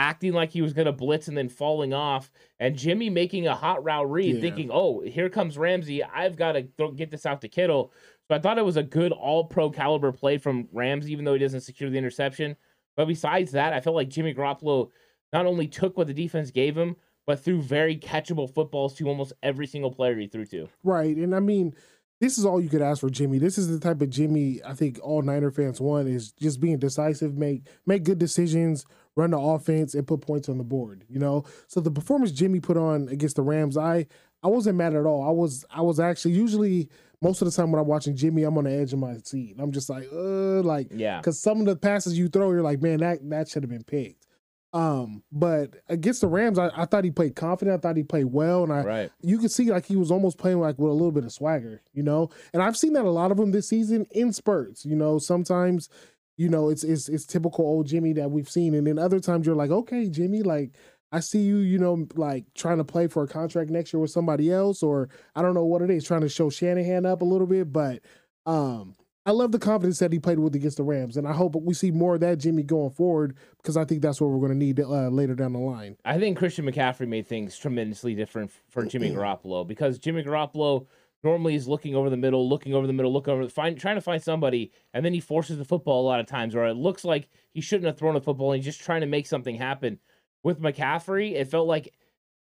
acting 0.00 0.32
like 0.32 0.50
he 0.50 0.62
was 0.62 0.72
going 0.72 0.86
to 0.86 0.92
blitz 0.92 1.28
and 1.28 1.36
then 1.36 1.50
falling 1.50 1.92
off, 1.92 2.30
and 2.58 2.74
Jimmy 2.74 3.10
making 3.10 3.46
a 3.46 3.54
hot 3.54 3.84
route 3.84 4.10
read, 4.10 4.36
Yeah. 4.36 4.40
thinking, 4.40 4.70
"Oh, 4.72 5.00
here 5.00 5.28
comes 5.28 5.58
Ramsey. 5.58 6.02
I've 6.02 6.36
got 6.36 6.52
to 6.52 6.62
th- 6.62 6.96
get 6.96 7.10
this 7.10 7.26
out 7.26 7.42
to 7.42 7.48
Kittle." 7.48 7.92
So 8.26 8.34
I 8.34 8.38
thought 8.38 8.56
it 8.58 8.64
was 8.64 8.78
a 8.78 8.82
good 8.82 9.12
All 9.12 9.44
Pro 9.44 9.68
caliber 9.70 10.10
play 10.10 10.38
from 10.38 10.68
Ramsey, 10.72 11.12
even 11.12 11.24
though 11.26 11.34
he 11.34 11.38
doesn't 11.38 11.60
secure 11.60 11.90
the 11.90 11.98
interception. 11.98 12.56
But 12.96 13.08
besides 13.08 13.52
that, 13.52 13.72
I 13.74 13.80
felt 13.80 13.96
like 13.96 14.08
Jimmy 14.08 14.32
Garoppolo 14.32 14.88
not 15.32 15.46
only 15.46 15.66
took 15.68 15.96
what 15.98 16.06
the 16.06 16.14
defense 16.14 16.50
gave 16.50 16.76
him, 16.76 16.96
but 17.26 17.38
threw 17.38 17.60
very 17.60 17.96
catchable 17.96 18.52
footballs 18.52 18.94
to 18.94 19.06
almost 19.06 19.34
every 19.42 19.66
single 19.66 19.90
player 19.92 20.16
he 20.18 20.26
threw 20.26 20.46
to. 20.46 20.68
Right. 20.82 21.16
And 21.16 21.34
I 21.34 21.40
mean, 21.40 21.74
this 22.20 22.36
is 22.38 22.44
all 22.44 22.60
you 22.60 22.68
could 22.68 22.82
ask 22.82 23.00
for 23.00 23.10
Jimmy. 23.10 23.38
This 23.38 23.56
is 23.56 23.68
the 23.68 23.78
type 23.78 24.00
of 24.02 24.10
Jimmy 24.10 24.60
I 24.64 24.74
think 24.74 24.98
all 25.02 25.22
Niner 25.22 25.50
fans 25.50 25.80
want 25.80 26.08
is 26.08 26.32
just 26.32 26.60
being 26.60 26.78
decisive, 26.78 27.36
make 27.36 27.62
make 27.86 28.02
good 28.04 28.18
decisions, 28.18 28.84
run 29.16 29.30
the 29.32 29.38
offense, 29.38 29.94
and 29.94 30.06
put 30.06 30.20
points 30.20 30.48
on 30.48 30.58
the 30.58 30.64
board. 30.64 31.04
You 31.08 31.18
know? 31.18 31.44
So 31.68 31.80
the 31.80 31.90
performance 31.90 32.32
Jimmy 32.32 32.60
put 32.60 32.76
on 32.76 33.08
against 33.08 33.36
the 33.36 33.42
Rams, 33.42 33.76
I 33.76 34.06
I 34.42 34.48
wasn't 34.48 34.76
mad 34.78 34.94
at 34.94 35.04
all. 35.06 35.22
I 35.26 35.30
was 35.32 35.64
I 35.70 35.82
was 35.82 36.00
actually 36.00 36.32
usually 36.32 36.88
most 37.22 37.42
of 37.42 37.46
the 37.46 37.52
time 37.52 37.70
when 37.70 37.78
I'm 37.80 37.86
watching 37.86 38.16
Jimmy, 38.16 38.44
I'm 38.44 38.56
on 38.56 38.64
the 38.64 38.72
edge 38.72 38.94
of 38.94 38.98
my 38.98 39.18
seat. 39.24 39.56
I'm 39.58 39.72
just 39.72 39.90
like, 39.90 40.08
uh, 40.10 40.62
like 40.62 40.88
Yeah. 40.90 41.18
because 41.18 41.38
some 41.38 41.60
of 41.60 41.66
the 41.66 41.76
passes 41.76 42.16
you 42.18 42.28
throw, 42.28 42.50
you're 42.50 42.62
like, 42.62 42.80
man, 42.80 43.00
that 43.00 43.18
that 43.28 43.48
should 43.48 43.62
have 43.62 43.68
been 43.70 43.84
picked. 43.84 44.26
Um, 44.72 45.24
but 45.32 45.74
against 45.88 46.20
the 46.20 46.28
Rams, 46.28 46.56
I, 46.58 46.70
I 46.74 46.84
thought 46.86 47.02
he 47.04 47.10
played 47.10 47.34
confident. 47.34 47.76
I 47.76 47.80
thought 47.80 47.96
he 47.96 48.04
played 48.04 48.26
well, 48.26 48.62
and 48.62 48.72
I 48.72 48.82
Right. 48.84 49.10
you 49.20 49.38
could 49.38 49.50
see 49.50 49.70
like 49.70 49.84
he 49.84 49.96
was 49.96 50.10
almost 50.12 50.38
playing 50.38 50.60
like 50.60 50.78
with 50.78 50.90
a 50.90 50.94
little 50.94 51.10
bit 51.10 51.24
of 51.24 51.32
swagger, 51.32 51.82
you 51.92 52.04
know. 52.04 52.30
And 52.54 52.62
I've 52.62 52.76
seen 52.76 52.92
that 52.92 53.04
a 53.04 53.10
lot 53.10 53.32
of 53.32 53.36
them 53.36 53.50
this 53.50 53.68
season 53.68 54.06
in 54.12 54.32
spurts. 54.32 54.86
You 54.86 54.94
know, 54.94 55.18
sometimes, 55.18 55.88
you 56.36 56.48
know, 56.48 56.68
it's 56.70 56.84
it's 56.84 57.08
it's 57.08 57.26
typical 57.26 57.64
old 57.64 57.86
Jimmy 57.86 58.12
that 58.14 58.30
we've 58.30 58.48
seen, 58.48 58.74
and 58.74 58.86
then 58.86 58.98
other 58.98 59.20
times 59.20 59.46
you're 59.46 59.54
like, 59.56 59.70
okay, 59.70 60.08
Jimmy, 60.08 60.42
like 60.42 60.72
I 61.12 61.20
see 61.20 61.40
you, 61.40 61.58
you 61.58 61.78
know, 61.78 62.06
like 62.14 62.44
trying 62.54 62.78
to 62.78 62.84
play 62.84 63.06
for 63.08 63.22
a 63.22 63.28
contract 63.28 63.70
next 63.70 63.92
year 63.92 64.00
with 64.00 64.10
somebody 64.10 64.52
else, 64.52 64.82
or 64.82 65.08
I 65.34 65.42
don't 65.42 65.54
know 65.54 65.64
what 65.64 65.82
it 65.82 65.90
is, 65.90 66.04
trying 66.04 66.22
to 66.22 66.28
show 66.28 66.50
Shanahan 66.50 67.06
up 67.06 67.22
a 67.22 67.26
little 67.26 67.46
bit, 67.46 67.72
but 67.72 68.00
um. 68.46 68.94
I 69.26 69.32
love 69.32 69.52
the 69.52 69.58
confidence 69.58 69.98
that 69.98 70.14
he 70.14 70.18
played 70.18 70.38
with 70.38 70.54
against 70.54 70.78
the 70.78 70.82
Rams, 70.82 71.18
and 71.18 71.28
I 71.28 71.34
hope 71.34 71.54
we 71.54 71.74
see 71.74 71.90
more 71.90 72.14
of 72.14 72.20
that 72.20 72.38
Jimmy 72.38 72.62
going 72.62 72.90
forward 72.90 73.36
because 73.58 73.76
I 73.76 73.84
think 73.84 74.00
that's 74.00 74.18
what 74.18 74.30
we're 74.30 74.38
going 74.38 74.52
to 74.52 74.56
need 74.56 74.80
uh, 74.80 75.08
later 75.08 75.34
down 75.34 75.52
the 75.52 75.58
line. 75.58 75.96
I 76.06 76.18
think 76.18 76.38
Christian 76.38 76.64
McCaffrey 76.64 77.06
made 77.06 77.26
things 77.26 77.56
tremendously 77.58 78.14
different 78.14 78.50
for 78.70 78.86
Jimmy 78.86 79.10
Garoppolo 79.10 79.66
because 79.66 79.98
Jimmy 79.98 80.24
Garoppolo 80.24 80.86
normally 81.22 81.54
is 81.54 81.68
looking 81.68 81.94
over 81.94 82.10
the 82.10 82.16
middle, 82.16 82.48
looking 82.48 82.74
over 82.74 82.86
the 82.86 82.92
middle, 82.92 83.12
looking 83.12 83.32
over, 83.32 83.48
find, 83.48 83.78
trying 83.78 83.96
to 83.96 84.00
find 84.00 84.22
somebody, 84.22 84.72
and 84.94 85.04
then 85.04 85.12
he 85.12 85.20
forces 85.20 85.58
the 85.58 85.64
football 85.64 86.02
a 86.02 86.06
lot 86.08 86.20
of 86.20 86.26
times, 86.26 86.54
or 86.54 86.66
it 86.66 86.74
looks 86.74 87.04
like 87.04 87.28
he 87.52 87.60
shouldn't 87.60 87.86
have 87.86 87.98
thrown 87.98 88.14
the 88.14 88.20
football, 88.20 88.52
and 88.52 88.62
he's 88.62 88.74
just 88.74 88.84
trying 88.84 89.02
to 89.02 89.06
make 89.06 89.26
something 89.26 89.56
happen. 89.56 89.98
With 90.42 90.60
McCaffrey, 90.60 91.32
it 91.32 91.48
felt 91.48 91.68
like 91.68 91.92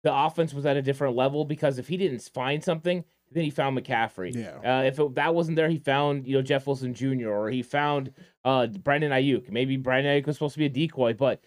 the 0.04 0.14
offense 0.14 0.54
was 0.54 0.66
at 0.66 0.78
a 0.78 0.82
different 0.82 1.16
level 1.16 1.46
because 1.46 1.78
if 1.78 1.88
he 1.88 1.98
didn't 1.98 2.22
find 2.34 2.64
something, 2.64 3.04
then 3.32 3.44
he 3.44 3.50
found 3.50 3.78
McCaffrey. 3.78 4.36
Yeah. 4.36 4.80
Uh, 4.80 4.84
if 4.84 5.00
it, 5.00 5.16
that 5.16 5.34
wasn't 5.34 5.56
there, 5.56 5.70
he 5.70 5.78
found 5.78 6.28
you 6.28 6.36
know 6.36 6.42
Jeff 6.42 6.68
Wilson 6.68 6.94
Jr. 6.94 7.30
or 7.30 7.50
he 7.50 7.64
found 7.64 8.12
uh, 8.44 8.68
Brandon 8.68 9.12
Aiyuk. 9.12 9.50
Maybe 9.50 9.78
Brandon 9.78 10.22
Aiyuk 10.22 10.28
was 10.28 10.36
supposed 10.36 10.54
to 10.54 10.60
be 10.60 10.66
a 10.66 10.70
decoy, 10.70 11.14
but 11.14 11.42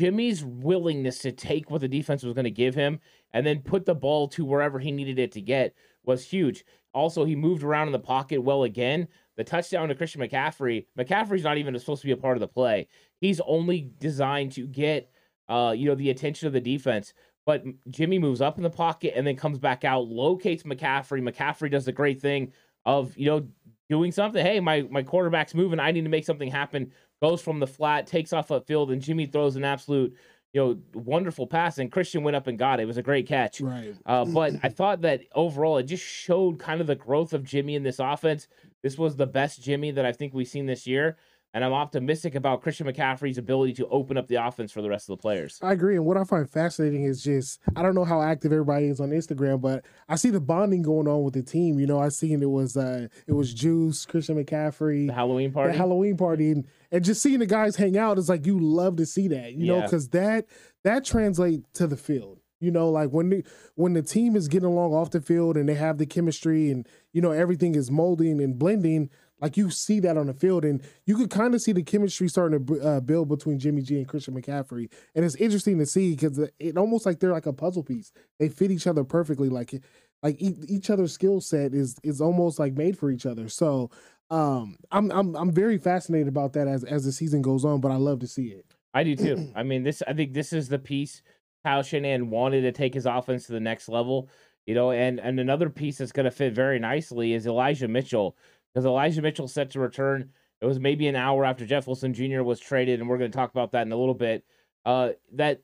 Jimmy's 0.00 0.44
willingness 0.44 1.18
to 1.20 1.32
take 1.32 1.70
what 1.70 1.80
the 1.80 1.88
defense 1.88 2.22
was 2.22 2.34
going 2.34 2.44
to 2.44 2.50
give 2.50 2.74
him 2.74 2.98
and 3.32 3.46
then 3.46 3.60
put 3.60 3.86
the 3.86 3.94
ball 3.94 4.28
to 4.28 4.44
wherever 4.44 4.78
he 4.78 4.90
needed 4.90 5.18
it 5.18 5.32
to 5.32 5.40
get 5.40 5.74
was 6.04 6.24
huge. 6.24 6.64
Also, 6.94 7.24
he 7.24 7.34
moved 7.34 7.62
around 7.62 7.88
in 7.88 7.92
the 7.92 7.98
pocket 7.98 8.42
well 8.42 8.64
again. 8.64 9.08
The 9.36 9.44
touchdown 9.44 9.88
to 9.88 9.94
Christian 9.94 10.20
McCaffrey, 10.20 10.86
McCaffrey's 10.98 11.44
not 11.44 11.56
even 11.56 11.78
supposed 11.78 12.02
to 12.02 12.06
be 12.06 12.12
a 12.12 12.16
part 12.16 12.36
of 12.36 12.40
the 12.40 12.48
play. 12.48 12.88
He's 13.20 13.40
only 13.40 13.90
designed 13.98 14.52
to 14.52 14.66
get 14.66 15.10
uh, 15.48 15.72
you 15.72 15.86
know, 15.86 15.94
the 15.94 16.10
attention 16.10 16.46
of 16.46 16.52
the 16.52 16.60
defense. 16.60 17.12
But 17.44 17.64
Jimmy 17.90 18.18
moves 18.18 18.40
up 18.40 18.56
in 18.56 18.62
the 18.62 18.70
pocket 18.70 19.14
and 19.16 19.26
then 19.26 19.36
comes 19.36 19.58
back 19.58 19.84
out, 19.84 20.06
locates 20.06 20.62
McCaffrey. 20.62 21.20
McCaffrey 21.20 21.70
does 21.70 21.84
the 21.84 21.92
great 21.92 22.20
thing 22.20 22.52
of, 22.86 23.16
you 23.16 23.26
know, 23.26 23.46
doing 23.90 24.12
something. 24.12 24.44
Hey, 24.44 24.60
my 24.60 24.82
my 24.90 25.02
quarterback's 25.02 25.54
moving. 25.54 25.80
I 25.80 25.90
need 25.90 26.04
to 26.04 26.08
make 26.08 26.24
something 26.24 26.50
happen. 26.50 26.92
Goes 27.20 27.42
from 27.42 27.60
the 27.60 27.66
flat, 27.66 28.06
takes 28.06 28.32
off 28.32 28.50
a 28.50 28.60
field, 28.60 28.90
and 28.92 29.02
Jimmy 29.02 29.26
throws 29.26 29.56
an 29.56 29.64
absolute, 29.64 30.14
you 30.52 30.60
know, 30.60 30.78
wonderful 31.00 31.46
pass. 31.46 31.78
And 31.78 31.90
Christian 31.90 32.22
went 32.22 32.36
up 32.36 32.46
and 32.46 32.58
got 32.58 32.78
it. 32.78 32.84
It 32.84 32.86
was 32.86 32.98
a 32.98 33.02
great 33.02 33.26
catch. 33.26 33.60
Right. 33.60 33.94
Uh, 34.04 34.24
but 34.24 34.54
I 34.62 34.68
thought 34.68 35.00
that 35.02 35.22
overall, 35.34 35.78
it 35.78 35.84
just 35.84 36.04
showed 36.04 36.58
kind 36.58 36.80
of 36.80 36.86
the 36.86 36.94
growth 36.94 37.32
of 37.32 37.44
Jimmy 37.44 37.74
in 37.74 37.82
this 37.82 37.98
offense. 37.98 38.48
This 38.82 38.98
was 38.98 39.16
the 39.16 39.26
best 39.26 39.62
Jimmy 39.62 39.92
that 39.92 40.04
I 40.04 40.12
think 40.12 40.34
we've 40.34 40.48
seen 40.48 40.66
this 40.66 40.86
year. 40.86 41.16
And 41.54 41.62
I'm 41.64 41.74
optimistic 41.74 42.34
about 42.34 42.62
Christian 42.62 42.86
McCaffrey's 42.86 43.36
ability 43.36 43.74
to 43.74 43.86
open 43.88 44.16
up 44.16 44.26
the 44.26 44.36
offense 44.36 44.72
for 44.72 44.80
the 44.80 44.88
rest 44.88 45.10
of 45.10 45.18
the 45.18 45.20
players. 45.20 45.58
I 45.62 45.72
agree. 45.72 45.96
And 45.96 46.06
what 46.06 46.16
I 46.16 46.24
find 46.24 46.48
fascinating 46.48 47.04
is 47.04 47.22
just 47.22 47.60
I 47.76 47.82
don't 47.82 47.94
know 47.94 48.04
how 48.04 48.22
active 48.22 48.52
everybody 48.52 48.86
is 48.86 49.00
on 49.00 49.10
Instagram, 49.10 49.60
but 49.60 49.84
I 50.08 50.16
see 50.16 50.30
the 50.30 50.40
bonding 50.40 50.82
going 50.82 51.08
on 51.08 51.22
with 51.22 51.34
the 51.34 51.42
team. 51.42 51.78
You 51.78 51.86
know, 51.86 52.00
I 52.00 52.08
seen 52.08 52.42
it 52.42 52.50
was 52.50 52.76
uh 52.76 53.08
it 53.26 53.32
was 53.32 53.52
Juice, 53.52 54.06
Christian 54.06 54.42
McCaffrey, 54.42 55.08
The 55.08 55.12
Halloween 55.12 55.50
the 55.50 55.54
party. 55.54 55.76
Halloween 55.76 56.16
party, 56.16 56.52
and, 56.52 56.66
and 56.90 57.04
just 57.04 57.22
seeing 57.22 57.40
the 57.40 57.46
guys 57.46 57.76
hang 57.76 57.98
out 57.98 58.18
is 58.18 58.28
like 58.28 58.46
you 58.46 58.58
love 58.58 58.96
to 58.96 59.04
see 59.06 59.28
that, 59.28 59.52
you 59.52 59.66
know, 59.66 59.82
because 59.82 60.08
that 60.10 60.46
that 60.84 61.04
translates 61.04 61.66
to 61.74 61.86
the 61.86 61.96
field. 61.96 62.38
You 62.60 62.70
know, 62.70 62.88
like 62.90 63.10
when 63.10 63.28
the 63.28 63.44
when 63.74 63.92
the 63.92 64.02
team 64.02 64.36
is 64.36 64.46
getting 64.46 64.68
along 64.68 64.94
off 64.94 65.10
the 65.10 65.20
field 65.20 65.56
and 65.56 65.68
they 65.68 65.74
have 65.74 65.98
the 65.98 66.06
chemistry 66.06 66.70
and 66.70 66.88
you 67.12 67.20
know 67.20 67.32
everything 67.32 67.74
is 67.74 67.90
molding 67.90 68.40
and 68.40 68.56
blending, 68.56 69.10
like 69.42 69.56
you 69.56 69.68
see 69.70 70.00
that 70.00 70.16
on 70.16 70.28
the 70.28 70.32
field, 70.32 70.64
and 70.64 70.80
you 71.04 71.16
could 71.16 71.28
kind 71.28 71.54
of 71.54 71.60
see 71.60 71.72
the 71.72 71.82
chemistry 71.82 72.28
starting 72.28 72.64
to 72.64 72.80
uh, 72.80 73.00
build 73.00 73.28
between 73.28 73.58
Jimmy 73.58 73.82
G 73.82 73.96
and 73.96 74.08
Christian 74.08 74.40
McCaffrey, 74.40 74.88
and 75.14 75.24
it's 75.24 75.34
interesting 75.34 75.78
to 75.78 75.86
see 75.86 76.12
because 76.12 76.38
it 76.58 76.78
almost 76.78 77.04
like 77.04 77.18
they're 77.18 77.32
like 77.32 77.46
a 77.46 77.52
puzzle 77.52 77.82
piece. 77.82 78.12
They 78.38 78.48
fit 78.48 78.70
each 78.70 78.86
other 78.86 79.04
perfectly. 79.04 79.48
Like 79.48 79.82
like 80.22 80.36
each, 80.38 80.56
each 80.68 80.90
other's 80.90 81.12
skill 81.12 81.40
set 81.40 81.74
is 81.74 81.96
is 82.02 82.20
almost 82.20 82.58
like 82.58 82.74
made 82.74 82.96
for 82.96 83.10
each 83.10 83.26
other. 83.26 83.48
So 83.48 83.90
um, 84.30 84.76
I'm 84.90 85.10
I'm 85.10 85.34
I'm 85.34 85.52
very 85.52 85.76
fascinated 85.76 86.28
about 86.28 86.52
that 86.54 86.68
as 86.68 86.84
as 86.84 87.04
the 87.04 87.12
season 87.12 87.42
goes 87.42 87.64
on, 87.64 87.80
but 87.80 87.90
I 87.90 87.96
love 87.96 88.20
to 88.20 88.28
see 88.28 88.46
it. 88.46 88.64
I 88.94 89.04
do 89.04 89.16
too. 89.16 89.52
I 89.56 89.62
mean, 89.62 89.82
this. 89.82 90.02
I 90.06 90.12
think 90.12 90.32
this 90.32 90.52
is 90.52 90.68
the 90.68 90.78
piece 90.78 91.22
how 91.64 91.82
Shanahan 91.82 92.30
wanted 92.30 92.62
to 92.62 92.72
take 92.72 92.94
his 92.94 93.06
offense 93.06 93.46
to 93.46 93.52
the 93.52 93.60
next 93.60 93.88
level. 93.88 94.28
You 94.66 94.74
know, 94.74 94.92
and 94.92 95.18
and 95.18 95.40
another 95.40 95.68
piece 95.68 95.98
that's 95.98 96.12
going 96.12 96.24
to 96.24 96.30
fit 96.30 96.54
very 96.54 96.78
nicely 96.78 97.34
is 97.34 97.46
Elijah 97.46 97.88
Mitchell 97.88 98.36
because 98.72 98.86
Elijah 98.86 99.22
Mitchell 99.22 99.48
set 99.48 99.70
to 99.70 99.80
return. 99.80 100.30
It 100.60 100.66
was 100.66 100.78
maybe 100.78 101.08
an 101.08 101.16
hour 101.16 101.44
after 101.44 101.66
Jeff 101.66 101.86
Wilson 101.86 102.14
Jr. 102.14 102.42
was 102.42 102.60
traded, 102.60 103.00
and 103.00 103.08
we're 103.08 103.18
going 103.18 103.30
to 103.30 103.36
talk 103.36 103.50
about 103.50 103.72
that 103.72 103.86
in 103.86 103.92
a 103.92 103.96
little 103.96 104.14
bit. 104.14 104.44
Uh, 104.84 105.10
that 105.32 105.60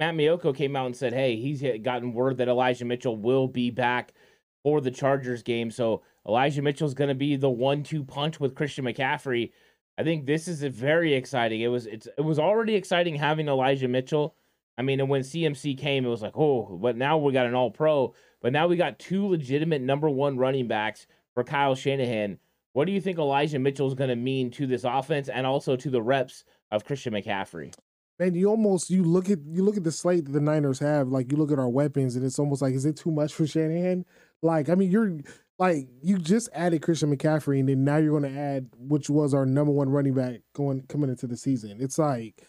Matt 0.00 0.14
Maiocco 0.14 0.54
came 0.54 0.74
out 0.74 0.86
and 0.86 0.96
said, 0.96 1.12
"Hey, 1.12 1.36
he's 1.36 1.62
gotten 1.82 2.12
word 2.14 2.38
that 2.38 2.48
Elijah 2.48 2.84
Mitchell 2.84 3.16
will 3.16 3.46
be 3.46 3.70
back 3.70 4.14
for 4.62 4.80
the 4.80 4.90
Chargers 4.90 5.42
game." 5.42 5.70
So 5.70 6.02
Elijah 6.26 6.62
Mitchell's 6.62 6.94
going 6.94 7.08
to 7.08 7.14
be 7.14 7.36
the 7.36 7.50
one-two 7.50 8.04
punch 8.04 8.40
with 8.40 8.54
Christian 8.54 8.84
McCaffrey. 8.84 9.52
I 9.98 10.02
think 10.02 10.26
this 10.26 10.48
is 10.48 10.62
very 10.62 11.14
exciting. 11.14 11.60
It 11.60 11.68
was 11.68 11.86
it's 11.86 12.08
it 12.18 12.22
was 12.22 12.38
already 12.38 12.74
exciting 12.74 13.14
having 13.14 13.48
Elijah 13.48 13.88
Mitchell. 13.88 14.34
I 14.78 14.82
mean, 14.82 15.00
and 15.00 15.08
when 15.08 15.20
CMC 15.20 15.76
came, 15.76 16.06
it 16.06 16.08
was 16.08 16.22
like, 16.22 16.36
oh, 16.36 16.78
but 16.80 16.96
now 16.96 17.18
we 17.18 17.32
got 17.32 17.46
an 17.46 17.54
All 17.54 17.70
Pro. 17.70 18.14
But 18.40 18.52
now 18.52 18.66
we 18.66 18.76
got 18.76 18.98
two 18.98 19.28
legitimate 19.28 19.82
number 19.82 20.08
one 20.08 20.38
running 20.38 20.66
backs 20.66 21.06
for 21.34 21.44
Kyle 21.44 21.74
Shanahan. 21.74 22.38
What 22.72 22.86
do 22.86 22.92
you 22.92 23.00
think 23.00 23.18
Elijah 23.18 23.58
Mitchell 23.58 23.86
is 23.86 23.94
going 23.94 24.10
to 24.10 24.16
mean 24.16 24.50
to 24.52 24.66
this 24.66 24.84
offense 24.84 25.28
and 25.28 25.46
also 25.46 25.76
to 25.76 25.90
the 25.90 26.02
reps 26.02 26.44
of 26.70 26.84
Christian 26.84 27.12
McCaffrey? 27.12 27.74
Man, 28.18 28.34
you 28.34 28.48
almost 28.48 28.90
you 28.90 29.02
look 29.02 29.30
at 29.30 29.38
you 29.50 29.62
look 29.62 29.76
at 29.76 29.84
the 29.84 29.92
slate 29.92 30.26
that 30.26 30.32
the 30.32 30.40
Niners 30.40 30.78
have, 30.78 31.08
like 31.08 31.30
you 31.30 31.36
look 31.36 31.52
at 31.52 31.58
our 31.58 31.68
weapons, 31.68 32.16
and 32.16 32.24
it's 32.24 32.38
almost 32.38 32.62
like, 32.62 32.74
is 32.74 32.84
it 32.84 32.96
too 32.96 33.10
much 33.10 33.32
for 33.34 33.46
Shanahan? 33.46 34.04
Like, 34.42 34.68
I 34.68 34.74
mean, 34.74 34.90
you're 34.90 35.18
like 35.58 35.88
you 36.02 36.18
just 36.18 36.48
added 36.54 36.82
Christian 36.82 37.14
McCaffrey, 37.14 37.60
and 37.60 37.68
then 37.68 37.84
now 37.84 37.96
you're 37.96 38.18
going 38.18 38.32
to 38.32 38.38
add, 38.38 38.68
which 38.78 39.10
was 39.10 39.34
our 39.34 39.46
number 39.46 39.72
one 39.72 39.88
running 39.88 40.14
back 40.14 40.40
going 40.54 40.82
coming 40.88 41.10
into 41.10 41.26
the 41.26 41.36
season. 41.36 41.78
It's 41.80 41.98
like, 41.98 42.46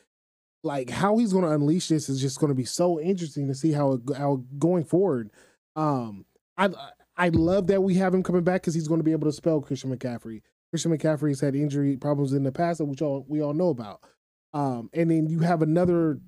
like 0.63 0.89
how 0.89 1.17
he's 1.17 1.33
going 1.33 1.45
to 1.45 1.51
unleash 1.51 1.87
this 1.87 2.09
is 2.09 2.21
just 2.21 2.39
going 2.39 2.49
to 2.49 2.55
be 2.55 2.65
so 2.65 2.99
interesting 2.99 3.47
to 3.47 3.55
see 3.55 3.71
how 3.71 3.93
it, 3.93 4.01
how 4.17 4.43
going 4.57 4.83
forward. 4.83 5.31
Um, 5.75 6.25
I 6.57 6.69
I 7.15 7.29
love 7.29 7.67
that 7.67 7.81
we 7.81 7.95
have 7.95 8.13
him 8.13 8.23
coming 8.23 8.43
back 8.43 8.61
because 8.61 8.73
he's 8.73 8.87
going 8.87 8.99
to 8.99 9.03
be 9.03 9.11
able 9.11 9.27
to 9.27 9.33
spell 9.33 9.61
Christian 9.61 9.95
McCaffrey. 9.95 10.41
Christian 10.71 10.95
McCaffrey's 10.97 11.41
had 11.41 11.55
injury 11.55 11.97
problems 11.97 12.33
in 12.33 12.43
the 12.43 12.51
past, 12.51 12.81
which 12.81 13.01
all 13.01 13.25
we 13.27 13.41
all 13.41 13.53
know 13.53 13.69
about. 13.69 14.01
Um, 14.53 14.89
and 14.93 15.09
then 15.09 15.27
you 15.27 15.39
have 15.39 15.61
another, 15.61 16.19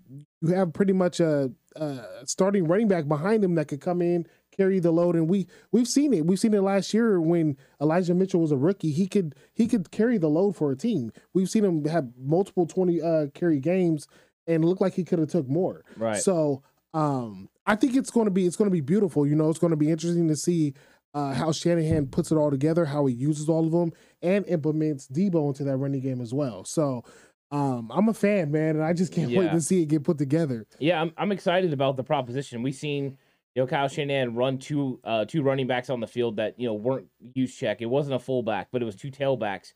you 0.42 0.54
have 0.54 0.74
pretty 0.74 0.94
much 0.94 1.20
a, 1.20 1.52
a 1.76 2.02
starting 2.26 2.68
running 2.68 2.88
back 2.88 3.08
behind 3.08 3.44
him 3.44 3.56
that 3.56 3.68
could 3.68 3.82
come 3.82 4.02
in, 4.02 4.26
carry 4.56 4.80
the 4.80 4.92
load, 4.92 5.16
and 5.16 5.30
we 5.30 5.48
we've 5.72 5.88
seen 5.88 6.14
it. 6.14 6.26
We've 6.26 6.40
seen 6.40 6.54
it 6.54 6.62
last 6.62 6.94
year 6.94 7.20
when 7.20 7.58
Elijah 7.82 8.16
Mitchell 8.16 8.42
was 8.42 8.52
a 8.52 8.58
rookie. 8.58 8.92
He 8.92 9.08
could 9.08 9.36
he 9.54 9.68
could 9.68 9.92
carry 9.92 10.18
the 10.18 10.30
load 10.30 10.56
for 10.56 10.72
a 10.72 10.76
team. 10.76 11.12
We've 11.34 11.50
seen 11.50 11.66
him 11.66 11.86
have 11.86 12.10
multiple 12.18 12.66
twenty 12.66 13.02
uh, 13.02 13.28
carry 13.34 13.60
games, 13.60 14.08
and 14.48 14.66
look 14.66 14.82
like 14.82 14.94
he 14.94 15.04
could 15.04 15.20
have 15.20 15.30
took 15.30 15.48
more. 15.48 15.84
Right. 15.96 16.22
So 16.22 16.64
um, 16.94 17.50
I 17.66 17.76
think 17.76 17.96
it's 17.96 18.12
going 18.12 18.26
to 18.26 18.32
be 18.32 18.46
it's 18.46 18.56
going 18.56 18.70
to 18.70 18.74
be 18.74 18.82
beautiful. 18.82 19.26
You 19.26 19.36
know, 19.36 19.50
it's 19.50 19.60
going 19.60 19.72
to 19.72 19.78
be 19.78 19.92
interesting 19.92 20.28
to 20.28 20.36
see 20.36 20.74
uh, 21.14 21.34
how 21.34 21.52
Shanahan 21.52 22.08
puts 22.08 22.32
it 22.32 22.36
all 22.36 22.52
together, 22.52 22.86
how 22.86 23.06
he 23.06 23.16
uses 23.16 23.48
all 23.48 23.66
of 23.66 23.72
them, 23.72 23.94
and 24.22 24.46
implements 24.48 25.08
Deebo 25.08 25.48
into 25.48 25.64
that 25.64 25.78
running 25.78 26.02
game 26.02 26.22
as 26.22 26.34
well. 26.34 26.66
So 26.66 27.04
um, 27.52 27.90
I'm 27.94 28.10
a 28.10 28.14
fan, 28.14 28.52
man, 28.52 28.76
and 28.76 28.84
I 28.84 28.94
just 28.94 29.14
can't 29.14 29.32
wait 29.32 29.52
to 29.52 29.62
see 29.62 29.82
it 29.82 29.86
get 29.86 30.04
put 30.04 30.18
together. 30.18 30.68
Yeah, 30.80 31.02
I'm 31.02 31.14
I'm 31.18 31.32
excited 31.32 31.74
about 31.74 31.96
the 31.96 32.04
proposition. 32.04 32.64
We've 32.64 32.76
seen 32.76 33.18
you 33.56 33.62
know 33.62 33.68
Kyle 33.68 33.88
Shanahan 33.88 34.36
run 34.36 34.58
two 34.58 35.00
uh 35.04 35.26
two 35.26 35.42
running 35.42 35.68
backs 35.68 35.90
on 35.90 36.00
the 36.00 36.08
field 36.08 36.36
that 36.36 36.60
you 36.60 36.68
know 36.68 36.74
weren't 36.74 37.08
use 37.34 37.56
check. 37.56 37.82
It 37.82 37.86
wasn't 37.86 38.16
a 38.16 38.20
fullback, 38.20 38.68
but 38.72 38.82
it 38.82 38.86
was 38.86 38.96
two 38.96 39.10
tailbacks 39.10 39.74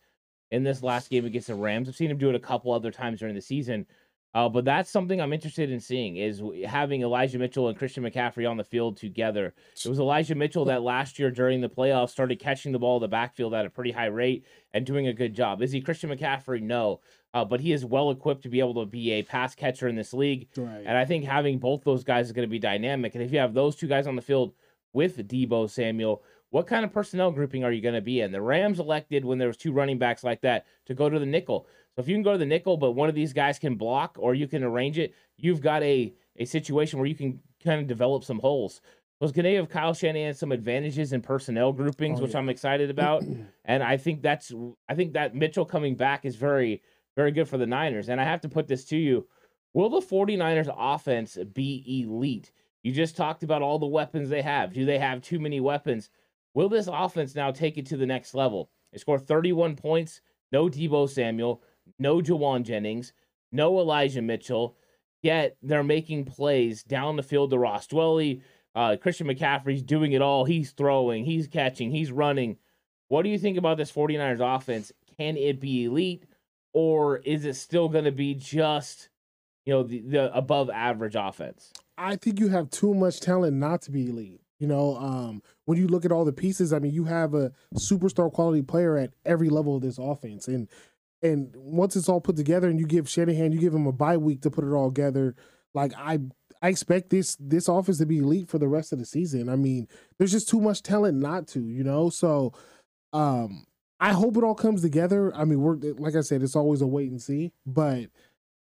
in 0.52 0.64
this 0.64 0.84
last 0.84 1.10
game 1.10 1.26
against 1.26 1.48
the 1.48 1.56
Rams. 1.56 1.88
I've 1.88 1.96
seen 1.96 2.12
him 2.12 2.18
do 2.18 2.30
it 2.30 2.36
a 2.36 2.40
couple 2.40 2.74
other 2.74 2.92
times 2.92 3.20
during 3.20 3.36
the 3.36 3.42
season. 3.42 3.86
Uh, 4.36 4.48
but 4.48 4.64
that's 4.64 4.92
something 4.92 5.20
I'm 5.20 5.34
interested 5.34 5.72
in 5.72 5.80
seeing 5.80 6.18
is 6.18 6.42
having 6.68 7.02
Elijah 7.02 7.40
Mitchell 7.40 7.68
and 7.68 7.78
Christian 7.78 8.04
McCaffrey 8.04 8.50
on 8.50 8.58
the 8.58 8.64
field 8.64 8.98
together. 8.98 9.56
It 9.84 9.90
was 9.90 10.00
Elijah 10.00 10.36
Mitchell 10.36 10.66
that 10.66 10.84
last 10.84 11.18
year 11.18 11.32
during 11.32 11.62
the 11.62 11.70
playoffs 11.70 12.12
started 12.12 12.40
catching 12.40 12.72
the 12.72 12.80
ball 12.80 12.98
in 12.98 13.02
the 13.02 13.08
backfield 13.08 13.56
at 13.56 13.66
a 13.66 13.72
pretty 13.72 13.92
high 13.92 14.06
rate 14.06 14.46
and 14.72 14.86
doing 14.86 15.08
a 15.08 15.14
good 15.14 15.34
job. 15.34 15.64
Is 15.64 15.72
he 15.72 15.82
Christian 15.82 16.12
McCaffrey? 16.12 16.62
No. 16.62 17.00
Uh, 17.34 17.44
but 17.44 17.60
he 17.60 17.72
is 17.72 17.86
well 17.86 18.12
equipped 18.12 18.44
to 18.44 18.50
be 18.50 18.60
able 18.60 18.76
to 18.76 18.86
be 18.86 19.12
a 19.14 19.24
pass 19.24 19.56
catcher 19.56 19.88
in 19.88 19.96
this 19.96 20.14
league. 20.14 20.48
Right. 20.56 20.84
And 20.86 20.98
I 20.98 21.06
think 21.06 21.26
having 21.26 21.58
both 21.58 21.84
those 21.84 22.04
guys 22.04 22.28
is 22.28 22.32
going 22.32 22.48
to 22.48 22.52
be 22.52 22.60
dynamic. 22.60 23.16
And 23.16 23.24
if 23.24 23.32
you 23.32 23.40
have 23.40 23.54
those 23.56 23.76
two 23.76 23.88
guys 23.88 24.06
on 24.06 24.16
the 24.16 24.22
field 24.22 24.54
with 24.94 25.18
Deebo 25.28 25.70
Samuel, 25.70 26.24
what 26.52 26.66
kind 26.66 26.84
of 26.84 26.92
personnel 26.92 27.32
grouping 27.32 27.64
are 27.64 27.72
you 27.72 27.82
going 27.82 27.96
to 27.96 28.02
be 28.02 28.22
in? 28.22 28.32
The 28.32 28.42
Rams 28.42 28.80
elected 28.80 29.24
when 29.24 29.38
there 29.38 29.48
was 29.48 29.58
two 29.58 29.72
running 29.72 30.00
backs 30.00 30.24
like 30.24 30.42
that 30.42 30.66
to 30.86 30.96
go 30.96 31.10
to 31.10 31.20
the 31.20 31.26
nickel. 31.26 31.68
So 31.96 32.02
if 32.02 32.08
you 32.08 32.16
can 32.16 32.24
go 32.24 32.34
to 32.34 32.38
the 32.38 32.46
nickel, 32.46 32.78
but 32.78 32.92
one 32.92 33.10
of 33.10 33.16
these 33.16 33.34
guys 33.34 33.60
can 33.60 33.76
block 33.76 34.16
or 34.20 34.34
you 34.34 34.48
can 34.48 34.64
arrange 34.64 34.98
it, 34.98 35.14
you've 35.38 35.62
got 35.62 35.84
a 35.84 36.14
a 36.38 36.46
situation 36.46 37.00
where 37.00 37.08
you 37.08 37.16
can 37.16 37.40
kind 37.64 37.82
of 37.82 37.88
develop 37.88 38.24
some 38.24 38.40
holes. 38.40 38.82
So 39.20 39.26
it's 39.26 39.34
going 39.34 39.44
to 39.44 39.52
give 39.52 39.68
Kyle 39.68 39.94
Shanahan 39.94 40.34
some 40.34 40.54
advantages 40.54 41.12
in 41.12 41.20
personnel 41.22 41.74
groupings, 41.74 42.20
Oh, 42.20 42.24
which 42.24 42.32
yeah. 42.32 42.38
I'm 42.38 42.48
excited 42.48 42.90
about. 42.90 43.26
and 43.66 43.84
I 43.84 43.98
think 43.98 44.22
that's 44.22 44.54
I 44.88 44.96
think 44.96 45.14
that 45.14 45.36
Mitchell 45.36 45.66
coming 45.66 45.96
back 45.96 46.26
is 46.26 46.36
very 46.38 46.82
very 47.18 47.32
good 47.32 47.50
for 47.50 47.58
the 47.58 47.66
Niners. 47.68 48.08
And 48.08 48.22
I 48.22 48.24
have 48.24 48.42
to 48.42 48.50
put 48.50 48.68
this 48.68 48.86
to 48.86 48.98
you. 48.98 49.28
Will 49.74 49.90
the 49.90 50.00
49ers 50.00 50.74
offense 50.78 51.38
be 51.54 51.84
elite? 52.02 52.52
You 52.82 52.94
just 52.94 53.18
talked 53.18 53.44
about 53.44 53.62
all 53.62 53.78
the 53.78 53.86
weapons 53.86 54.30
they 54.30 54.42
have. 54.42 54.74
Do 54.74 54.86
they 54.86 54.98
have 55.00 55.22
too 55.22 55.40
many 55.40 55.60
weapons? 55.60 56.10
Will 56.54 56.70
this 56.70 56.88
offense 56.92 57.36
now 57.36 57.52
take 57.52 57.78
it 57.78 57.86
to 57.88 57.98
the 57.98 58.06
next 58.06 58.34
level? 58.34 58.72
They 58.94 58.98
score 59.00 59.20
31 59.20 59.76
points, 59.76 60.22
no 60.52 60.70
Deebo 60.70 61.10
Samuel, 61.10 61.62
no 62.00 62.22
Jauan 62.22 62.64
Jennings, 62.64 63.14
no 63.52 63.80
Elijah 63.80 64.22
Mitchell, 64.22 64.76
yet 65.22 65.58
they're 65.62 65.84
making 65.84 66.26
plays 66.26 66.84
down 66.84 67.16
the 67.16 67.24
field 67.24 67.52
to 67.52 67.60
Ross 67.60 67.88
Dwelley. 67.88 68.42
Uh, 68.76 68.96
Christian 69.02 69.28
McCaffrey's 69.28 69.84
doing 69.84 70.14
it 70.14 70.22
all. 70.22 70.46
He's 70.46 70.72
throwing, 70.72 71.26
he's 71.26 71.48
catching, 71.48 71.92
he's 71.92 72.12
running. 72.12 72.58
What 73.10 73.24
do 73.24 73.30
you 73.30 73.40
think 73.40 73.58
about 73.58 73.78
this 73.78 73.92
49ers 73.92 74.56
offense? 74.56 74.92
Can 75.18 75.36
it 75.36 75.60
be 75.60 75.86
elite, 75.86 76.26
or 76.74 77.18
is 77.18 77.44
it 77.44 77.56
still 77.56 77.90
going 77.90 78.06
to 78.06 78.12
be 78.12 78.36
just, 78.36 79.10
you 79.66 79.74
know, 79.74 79.84
the, 79.84 80.00
the 80.02 80.38
above 80.38 80.70
average 80.70 81.16
offense? 81.16 81.74
I 81.98 82.16
think 82.16 82.40
you 82.40 82.48
have 82.50 82.70
too 82.70 82.94
much 82.94 83.20
talent 83.20 83.58
not 83.58 83.82
to 83.84 83.92
be 83.92 84.10
elite. 84.10 84.42
You 84.60 84.68
know, 84.68 84.98
um, 84.98 85.42
when 85.66 85.78
you 85.78 85.88
look 85.88 86.04
at 86.04 86.12
all 86.12 86.26
the 86.26 86.34
pieces, 86.34 86.74
I 86.74 86.80
mean, 86.80 86.94
you 86.94 87.06
have 87.06 87.34
a 87.34 87.52
superstar 87.76 88.32
quality 88.32 88.62
player 88.62 88.98
at 88.98 89.12
every 89.26 89.50
level 89.50 89.76
of 89.76 89.82
this 89.82 89.98
offense, 89.98 90.48
and 90.48 90.68
and 91.22 91.54
once 91.56 91.96
it's 91.96 92.10
all 92.10 92.22
put 92.22 92.36
together, 92.36 92.70
and 92.70 92.80
you 92.80 92.86
give 92.86 93.10
Shanahan, 93.10 93.52
you 93.52 93.60
give 93.60 93.74
him 93.74 93.88
a 93.88 93.92
bye 93.92 94.18
week 94.18 94.42
to 94.42 94.52
put 94.52 94.66
it 94.66 94.72
all 94.72 94.90
together. 94.90 95.36
Like 95.74 95.94
I, 95.98 96.20
I 96.62 96.70
expect 96.70 97.10
this 97.10 97.36
this 97.40 97.68
offense 97.68 98.00
to 98.00 98.06
be 98.06 98.20
elite 98.20 98.50
for 98.50 98.58
the 98.58 98.68
rest 98.68 98.92
of 98.94 99.00
the 99.00 99.06
season. 99.06 99.50
I 99.50 99.56
mean, 99.56 99.88
there's 100.18 100.32
just 100.32 100.50
too 100.50 100.62
much 100.62 100.84
talent 100.84 101.18
not 101.18 101.48
to, 101.50 101.62
you 101.62 101.84
know. 101.84 102.10
So, 102.10 102.54
um, 103.14 103.66
I 104.00 104.14
hope 104.14 104.38
it 104.38 104.44
all 104.44 104.56
comes 104.56 104.82
together. 104.82 105.36
I 105.36 105.46
mean, 105.46 105.62
we're 105.62 105.78
like 105.98 106.16
I 106.16 106.22
said, 106.22 106.42
it's 106.42 106.56
always 106.56 106.82
a 106.82 106.88
wait 106.88 107.12
and 107.12 107.22
see, 107.22 107.52
but 107.66 108.06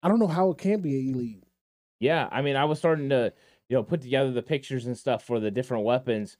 I 0.02 0.08
don't 0.08 0.18
know 0.18 0.26
how 0.26 0.50
it 0.50 0.58
can't 0.58 0.82
be 0.82 1.10
elite. 1.10 1.44
Yeah, 2.00 2.28
I 2.32 2.42
mean, 2.42 2.56
I 2.56 2.64
was 2.64 2.78
starting 2.78 3.08
to, 3.10 3.32
you 3.68 3.76
know, 3.76 3.84
put 3.84 4.02
together 4.02 4.32
the 4.32 4.42
pictures 4.42 4.86
and 4.86 4.98
stuff 4.98 5.24
for 5.24 5.38
the 5.38 5.52
different 5.52 5.84
weapons, 5.84 6.36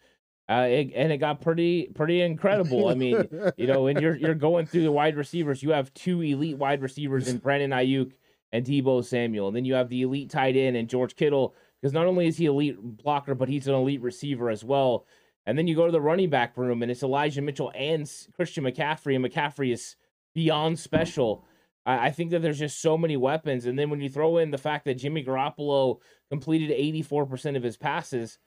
uh, 0.53 0.67
it, 0.67 0.93
and 0.95 1.11
it 1.11 1.17
got 1.19 1.41
pretty, 1.41 1.87
pretty 1.95 2.21
incredible. 2.21 2.89
I 2.89 2.95
mean, 2.95 3.27
you 3.57 3.67
know, 3.67 3.85
when 3.85 3.99
you're 4.01 4.17
you're 4.17 4.35
going 4.35 4.67
through 4.67 4.83
the 4.83 4.93
wide 4.93 5.17
receivers, 5.17 5.63
you 5.63 5.71
have 5.71 5.93
two 5.95 6.21
elite 6.21 6.59
wide 6.59 6.83
receivers 6.83 7.29
in 7.29 7.39
Brandon 7.39 7.71
Aiyuk 7.71 8.13
and 8.53 8.67
Deebo 8.67 9.03
Samuel, 9.03 9.49
and 9.49 9.57
then 9.57 9.65
you 9.65 9.75
have 9.75 9.89
the 9.89 10.03
elite 10.03 10.31
tight 10.31 10.57
end 10.57 10.77
and 10.77 10.89
George 10.89 11.17
Kittle, 11.17 11.55
because 11.81 11.95
not 11.95 12.07
only 12.07 12.27
is 12.27 12.37
he 12.37 12.47
elite 12.47 12.77
blocker, 12.81 13.35
but 13.35 13.49
he's 13.49 13.67
an 13.67 13.75
elite 13.75 14.03
receiver 14.03 14.51
as 14.51 14.63
well. 14.63 15.07
And 15.47 15.57
then 15.57 15.67
you 15.67 15.75
go 15.75 15.87
to 15.87 15.93
the 15.93 16.01
running 16.01 16.29
back 16.31 16.57
room, 16.57 16.83
and 16.83 16.91
it's 16.91 17.03
Elijah 17.03 17.41
Mitchell 17.41 17.73
and 17.75 18.11
Christian 18.37 18.65
McCaffrey, 18.65 19.17
and 19.17 19.25
McCaffrey 19.25 19.73
is 19.73 19.97
beyond 20.35 20.79
special. 20.79 21.47
I, 21.87 22.09
I 22.09 22.11
think 22.11 22.31
that 22.31 22.43
there's 22.43 22.59
just 22.59 22.83
so 22.83 22.99
many 22.99 23.17
weapons, 23.17 23.65
and 23.65 23.79
then 23.79 23.89
when 23.89 24.03
you 24.03 24.11
throw 24.11 24.37
in 24.37 24.51
the 24.51 24.59
fact 24.59 24.85
that 24.85 24.99
Jimmy 24.99 25.25
Garoppolo 25.25 25.99
completed 26.29 26.71
84% 26.77 27.57
of 27.57 27.63
his 27.63 27.79
passes, 27.79 28.39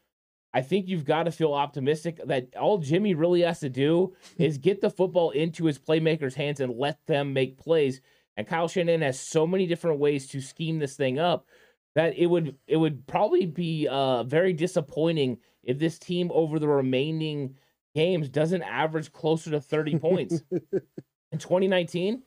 I 0.56 0.62
think 0.62 0.88
you've 0.88 1.04
got 1.04 1.24
to 1.24 1.32
feel 1.32 1.54
optimistic 1.54 2.22
that 2.28 2.56
all 2.56 2.78
Jimmy 2.78 3.14
really 3.14 3.42
has 3.42 3.60
to 3.60 3.70
do 3.70 4.16
is 4.38 4.58
get 4.58 4.80
the 4.80 4.90
football 4.90 5.32
into 5.32 5.66
his 5.66 5.78
playmakers' 5.78 6.34
hands 6.34 6.62
and 6.62 6.78
let 6.78 7.06
them 7.08 7.34
make 7.34 7.58
plays. 7.58 8.00
And 8.38 8.48
Kyle 8.48 8.70
Shanahan 8.70 9.02
has 9.02 9.20
so 9.20 9.46
many 9.46 9.68
different 9.68 10.00
ways 10.00 10.28
to 10.28 10.40
scheme 10.40 10.80
this 10.80 10.96
thing 10.96 11.20
up 11.20 11.46
that 11.94 12.18
it 12.18 12.28
would 12.28 12.56
it 12.68 12.78
would 12.78 13.06
probably 13.06 13.46
be 13.46 13.90
uh, 13.90 14.24
very 14.24 14.54
disappointing 14.54 15.40
if 15.64 15.78
this 15.78 16.00
team 16.00 16.32
over 16.34 16.58
the 16.58 16.70
remaining 16.70 17.56
games 17.94 18.30
doesn't 18.30 18.64
average 18.64 19.12
closer 19.12 19.52
to 19.52 19.60
30 19.60 20.00
points. 20.00 20.42
In 20.52 21.40
2019, 21.40 22.24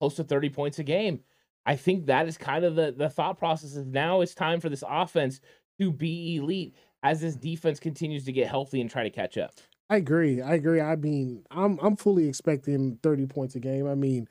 close 0.00 0.16
to 0.16 0.24
30 0.24 0.48
points 0.48 0.78
a 0.78 0.82
game. 0.82 1.20
I 1.66 1.76
think 1.76 2.06
that 2.06 2.26
is 2.26 2.38
kind 2.38 2.64
of 2.64 2.74
the, 2.74 2.94
the 2.96 3.10
thought 3.10 3.38
process 3.38 3.74
is 3.74 3.86
now 3.86 4.22
it's 4.22 4.34
time 4.34 4.60
for 4.60 4.70
this 4.70 4.84
offense 4.88 5.40
to 5.78 5.92
be 5.92 6.36
elite 6.36 6.74
as 7.10 7.20
this 7.20 7.36
defense 7.36 7.80
continues 7.80 8.24
to 8.24 8.32
get 8.32 8.48
healthy 8.48 8.80
and 8.80 8.90
try 8.90 9.02
to 9.02 9.10
catch 9.10 9.38
up. 9.38 9.52
I 9.88 9.96
agree. 9.96 10.42
I 10.42 10.54
agree. 10.54 10.80
I 10.80 10.96
mean, 10.96 11.44
I'm 11.50 11.78
I'm 11.80 11.96
fully 11.96 12.28
expecting 12.28 12.98
30 13.02 13.26
points 13.26 13.54
a 13.54 13.60
game. 13.60 13.86
I 13.86 13.94
mean, 13.94 14.26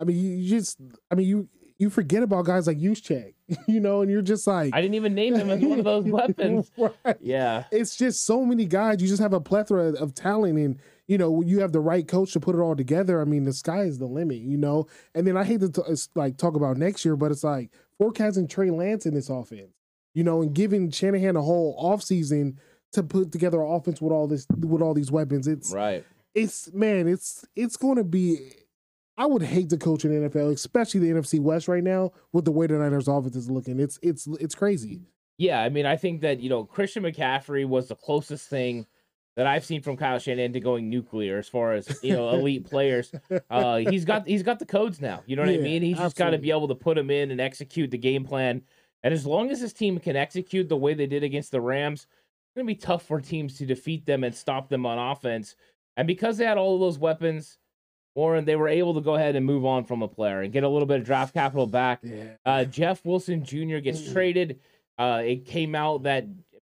I 0.00 0.04
mean, 0.04 0.16
you 0.16 0.48
just, 0.48 0.78
I 1.10 1.14
mean, 1.14 1.28
you 1.28 1.48
you 1.78 1.90
forget 1.90 2.22
about 2.22 2.44
guys 2.46 2.66
like 2.66 2.78
Juszczyk, 2.78 3.34
you 3.68 3.80
know, 3.80 4.00
and 4.00 4.10
you're 4.10 4.22
just 4.22 4.46
like, 4.46 4.72
I 4.74 4.80
didn't 4.80 4.94
even 4.94 5.14
name 5.14 5.34
him 5.34 5.50
as 5.50 5.60
one 5.60 5.78
of 5.78 5.84
those 5.84 6.04
weapons. 6.06 6.70
Right. 6.78 7.16
Yeah. 7.20 7.64
It's 7.70 7.96
just 7.96 8.24
so 8.24 8.44
many 8.44 8.64
guys. 8.64 9.02
You 9.02 9.08
just 9.08 9.22
have 9.22 9.34
a 9.34 9.40
plethora 9.40 9.92
of 9.92 10.14
talent, 10.14 10.58
and 10.58 10.78
you 11.06 11.18
know, 11.18 11.42
you 11.42 11.60
have 11.60 11.72
the 11.72 11.80
right 11.80 12.06
coach 12.06 12.32
to 12.32 12.40
put 12.40 12.54
it 12.54 12.60
all 12.60 12.76
together. 12.76 13.20
I 13.20 13.24
mean, 13.24 13.44
the 13.44 13.52
sky 13.52 13.82
is 13.82 13.98
the 13.98 14.06
limit, 14.06 14.38
you 14.38 14.56
know. 14.56 14.86
And 15.14 15.26
then 15.26 15.36
I 15.36 15.44
hate 15.44 15.60
to 15.60 15.68
t- 15.70 15.82
like 16.14 16.38
talk 16.38 16.56
about 16.56 16.78
next 16.78 17.04
year, 17.04 17.16
but 17.16 17.30
it's 17.30 17.44
like 17.44 17.70
forecasting 17.98 18.48
Trey 18.48 18.70
Lance 18.70 19.04
in 19.04 19.12
this 19.14 19.28
offense, 19.28 19.72
you 20.14 20.24
know, 20.24 20.40
and 20.42 20.54
giving 20.54 20.90
Shanahan 20.90 21.36
a 21.36 21.42
whole 21.42 21.76
offseason 21.82 22.56
to 22.92 23.02
put 23.02 23.32
together 23.32 23.60
an 23.62 23.70
offense 23.72 24.00
with 24.00 24.12
all 24.12 24.26
this 24.26 24.46
with 24.60 24.80
all 24.80 24.94
these 24.94 25.10
weapons. 25.10 25.46
It's 25.48 25.72
Right. 25.72 26.04
it's 26.34 26.72
man, 26.72 27.08
it's 27.08 27.44
it's 27.56 27.76
going 27.76 27.96
to 27.96 28.04
be. 28.04 28.38
I 29.16 29.26
would 29.26 29.42
hate 29.42 29.70
to 29.70 29.76
coach 29.76 30.04
in 30.04 30.10
the 30.22 30.28
NFL, 30.28 30.52
especially 30.52 30.98
the 31.00 31.10
NFC 31.10 31.38
West 31.38 31.68
right 31.68 31.84
now 31.84 32.12
with 32.32 32.44
the 32.44 32.50
way 32.50 32.66
the 32.66 32.74
Niners 32.74 33.06
offense 33.06 33.36
is 33.36 33.48
looking. 33.50 33.78
It's 33.78 33.98
it's 34.02 34.26
it's 34.40 34.54
crazy. 34.54 35.02
Yeah, 35.38 35.60
I 35.60 35.68
mean, 35.68 35.86
I 35.86 35.96
think 35.96 36.20
that 36.22 36.40
you 36.40 36.48
know 36.48 36.64
Christian 36.64 37.02
McCaffrey 37.04 37.66
was 37.66 37.88
the 37.88 37.94
closest 37.96 38.48
thing 38.48 38.86
that 39.36 39.48
I've 39.48 39.64
seen 39.64 39.82
from 39.82 39.96
Kyle 39.96 40.18
Shanahan 40.20 40.52
to 40.52 40.60
going 40.60 40.88
nuclear 40.88 41.38
as 41.38 41.48
far 41.48 41.72
as 41.72 41.98
you 42.02 42.12
know 42.14 42.30
elite 42.30 42.64
players. 42.70 43.12
Uh, 43.50 43.76
he's 43.78 44.04
got 44.04 44.26
he's 44.28 44.42
got 44.44 44.58
the 44.60 44.66
codes 44.66 45.00
now. 45.00 45.22
You 45.26 45.34
know 45.36 45.42
what 45.42 45.50
I 45.50 45.58
mean? 45.58 45.82
He's 45.82 45.98
just 45.98 46.16
got 46.16 46.30
to 46.30 46.38
be 46.38 46.50
able 46.50 46.68
to 46.68 46.74
put 46.76 46.96
them 46.96 47.10
in 47.10 47.30
and 47.32 47.40
execute 47.40 47.90
the 47.90 47.98
game 47.98 48.24
plan. 48.24 48.62
And 49.04 49.14
as 49.14 49.24
long 49.26 49.50
as 49.50 49.60
this 49.60 49.72
team 49.72 50.00
can 50.00 50.16
execute 50.16 50.68
the 50.68 50.76
way 50.76 50.94
they 50.94 51.06
did 51.06 51.22
against 51.22 51.52
the 51.52 51.60
Rams, 51.60 52.00
it's 52.02 52.56
gonna 52.56 52.66
be 52.66 52.74
tough 52.74 53.04
for 53.04 53.20
teams 53.20 53.56
to 53.58 53.66
defeat 53.66 54.06
them 54.06 54.24
and 54.24 54.34
stop 54.34 54.68
them 54.68 54.84
on 54.86 54.98
offense. 54.98 55.54
And 55.96 56.08
because 56.08 56.38
they 56.38 56.44
had 56.46 56.58
all 56.58 56.74
of 56.74 56.80
those 56.80 56.98
weapons, 56.98 57.58
Warren, 58.16 58.44
they 58.44 58.56
were 58.56 58.68
able 58.68 58.94
to 58.94 59.00
go 59.00 59.14
ahead 59.14 59.36
and 59.36 59.44
move 59.44 59.64
on 59.64 59.84
from 59.84 60.02
a 60.02 60.08
player 60.08 60.40
and 60.42 60.52
get 60.52 60.64
a 60.64 60.68
little 60.68 60.86
bit 60.86 61.00
of 61.00 61.04
draft 61.06 61.34
capital 61.34 61.66
back. 61.66 62.00
Yeah. 62.02 62.30
Uh, 62.46 62.64
Jeff 62.64 63.04
Wilson 63.04 63.44
Jr. 63.44 63.78
gets 63.78 64.00
Mm. 64.00 64.12
traded. 64.12 64.60
Uh, 64.98 65.22
it 65.24 65.44
came 65.44 65.74
out 65.74 66.04
that 66.04 66.24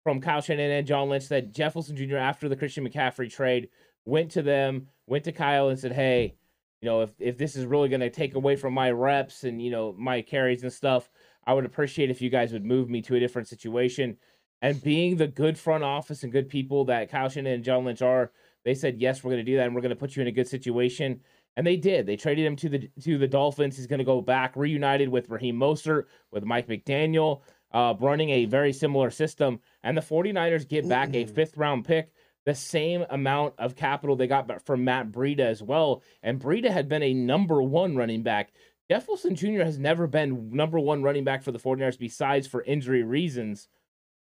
from 0.04 0.20
Kyle 0.22 0.42
Shanahan 0.42 0.72
and 0.72 0.88
John 0.88 1.10
Lynch 1.10 1.28
that 1.30 1.52
Jeff 1.54 1.76
Wilson 1.76 1.96
Jr. 1.96 2.18
after 2.18 2.50
the 2.50 2.56
Christian 2.56 2.88
McCaffrey 2.88 3.30
trade 3.32 3.70
went 4.06 4.32
to 4.32 4.42
them, 4.42 4.88
went 5.08 5.26
to 5.26 5.32
Kyle 5.34 5.70
and 5.70 5.78
said, 5.78 5.92
"Hey, 5.92 6.34
you 6.82 6.86
know, 6.90 7.02
if 7.02 7.12
if 7.20 7.38
this 7.38 7.56
is 7.56 7.66
really 7.66 7.90
going 7.90 8.02
to 8.02 8.10
take 8.10 8.36
away 8.36 8.56
from 8.56 8.74
my 8.74 8.92
reps 8.92 9.44
and 9.44 9.62
you 9.62 9.70
know 9.72 9.94
my 9.98 10.22
carries 10.22 10.64
and 10.64 10.72
stuff, 10.74 11.10
I 11.46 11.54
would 11.54 11.66
appreciate 11.66 12.10
if 12.10 12.22
you 12.22 12.30
guys 12.30 12.54
would 12.54 12.66
move 12.66 12.90
me 12.90 13.02
to 13.04 13.16
a 13.16 13.20
different 13.20 13.48
situation." 13.48 14.18
And 14.62 14.82
being 14.82 15.18
the 15.18 15.28
good 15.28 15.58
front 15.58 15.84
office 15.84 16.24
and 16.24 16.32
good 16.32 16.48
people 16.48 16.86
that 16.86 17.10
Kyle 17.10 17.28
Shanahan 17.28 17.56
and 17.56 17.64
John 17.64 17.84
Lynch 17.84 18.02
are, 18.02 18.32
they 18.64 18.74
said, 18.74 18.98
"Yes, 19.00 19.24
we're 19.24 19.32
going 19.32 19.46
to 19.46 19.52
do 19.52 19.58
that, 19.58 19.66
and 19.66 19.76
we're 19.76 19.82
going 19.82 19.90
to 19.90 19.96
put 19.96 20.16
you 20.16 20.22
in 20.22 20.28
a 20.28 20.32
good 20.32 20.48
situation." 20.48 21.20
And 21.56 21.68
they 21.68 21.78
did. 21.78 22.06
They 22.06 22.16
traded 22.16 22.46
him 22.46 22.56
to 22.58 22.70
the 22.70 22.90
to 23.02 23.18
the 23.18 23.28
Dolphins. 23.28 23.78
He's 23.78 23.88
going 23.88 24.00
to 24.00 24.06
go 24.06 24.22
back 24.22 24.56
reunited 24.56 25.10
with 25.10 25.30
Raheem 25.30 25.56
Mostert, 25.56 26.06
with 26.32 26.46
Mike 26.46 26.68
McDaniel, 26.68 27.42
uh, 27.72 27.94
running 28.00 28.30
a 28.30 28.46
very 28.46 28.74
similar 28.74 29.12
system. 29.12 29.60
And 29.84 29.98
the 29.98 30.02
49ers 30.02 30.68
get 30.68 30.88
back 30.88 31.14
a 31.14 31.26
fifth 31.26 31.58
round 31.58 31.86
pick, 31.86 32.12
the 32.46 32.56
same 32.56 33.06
amount 33.10 33.54
of 33.58 33.76
capital 33.76 34.16
they 34.16 34.28
got 34.28 34.66
from 34.66 34.84
Matt 34.84 35.12
Breida 35.12 35.42
as 35.42 35.62
well. 35.62 36.02
And 36.24 36.40
Breida 36.40 36.72
had 36.72 36.90
been 36.90 37.04
a 37.04 37.14
number 37.14 37.62
one 37.62 37.96
running 37.96 38.24
back. 38.24 38.52
Jeff 38.94 39.08
Wilson 39.08 39.34
Jr. 39.34 39.64
has 39.64 39.80
never 39.80 40.06
been 40.06 40.52
number 40.52 40.80
one 40.80 41.02
running 41.02 41.24
back 41.24 41.42
for 41.42 41.52
the 41.52 41.58
49ers 41.58 41.98
besides 41.98 42.46
for 42.46 42.62
injury 42.62 43.02
reasons. 43.02 43.68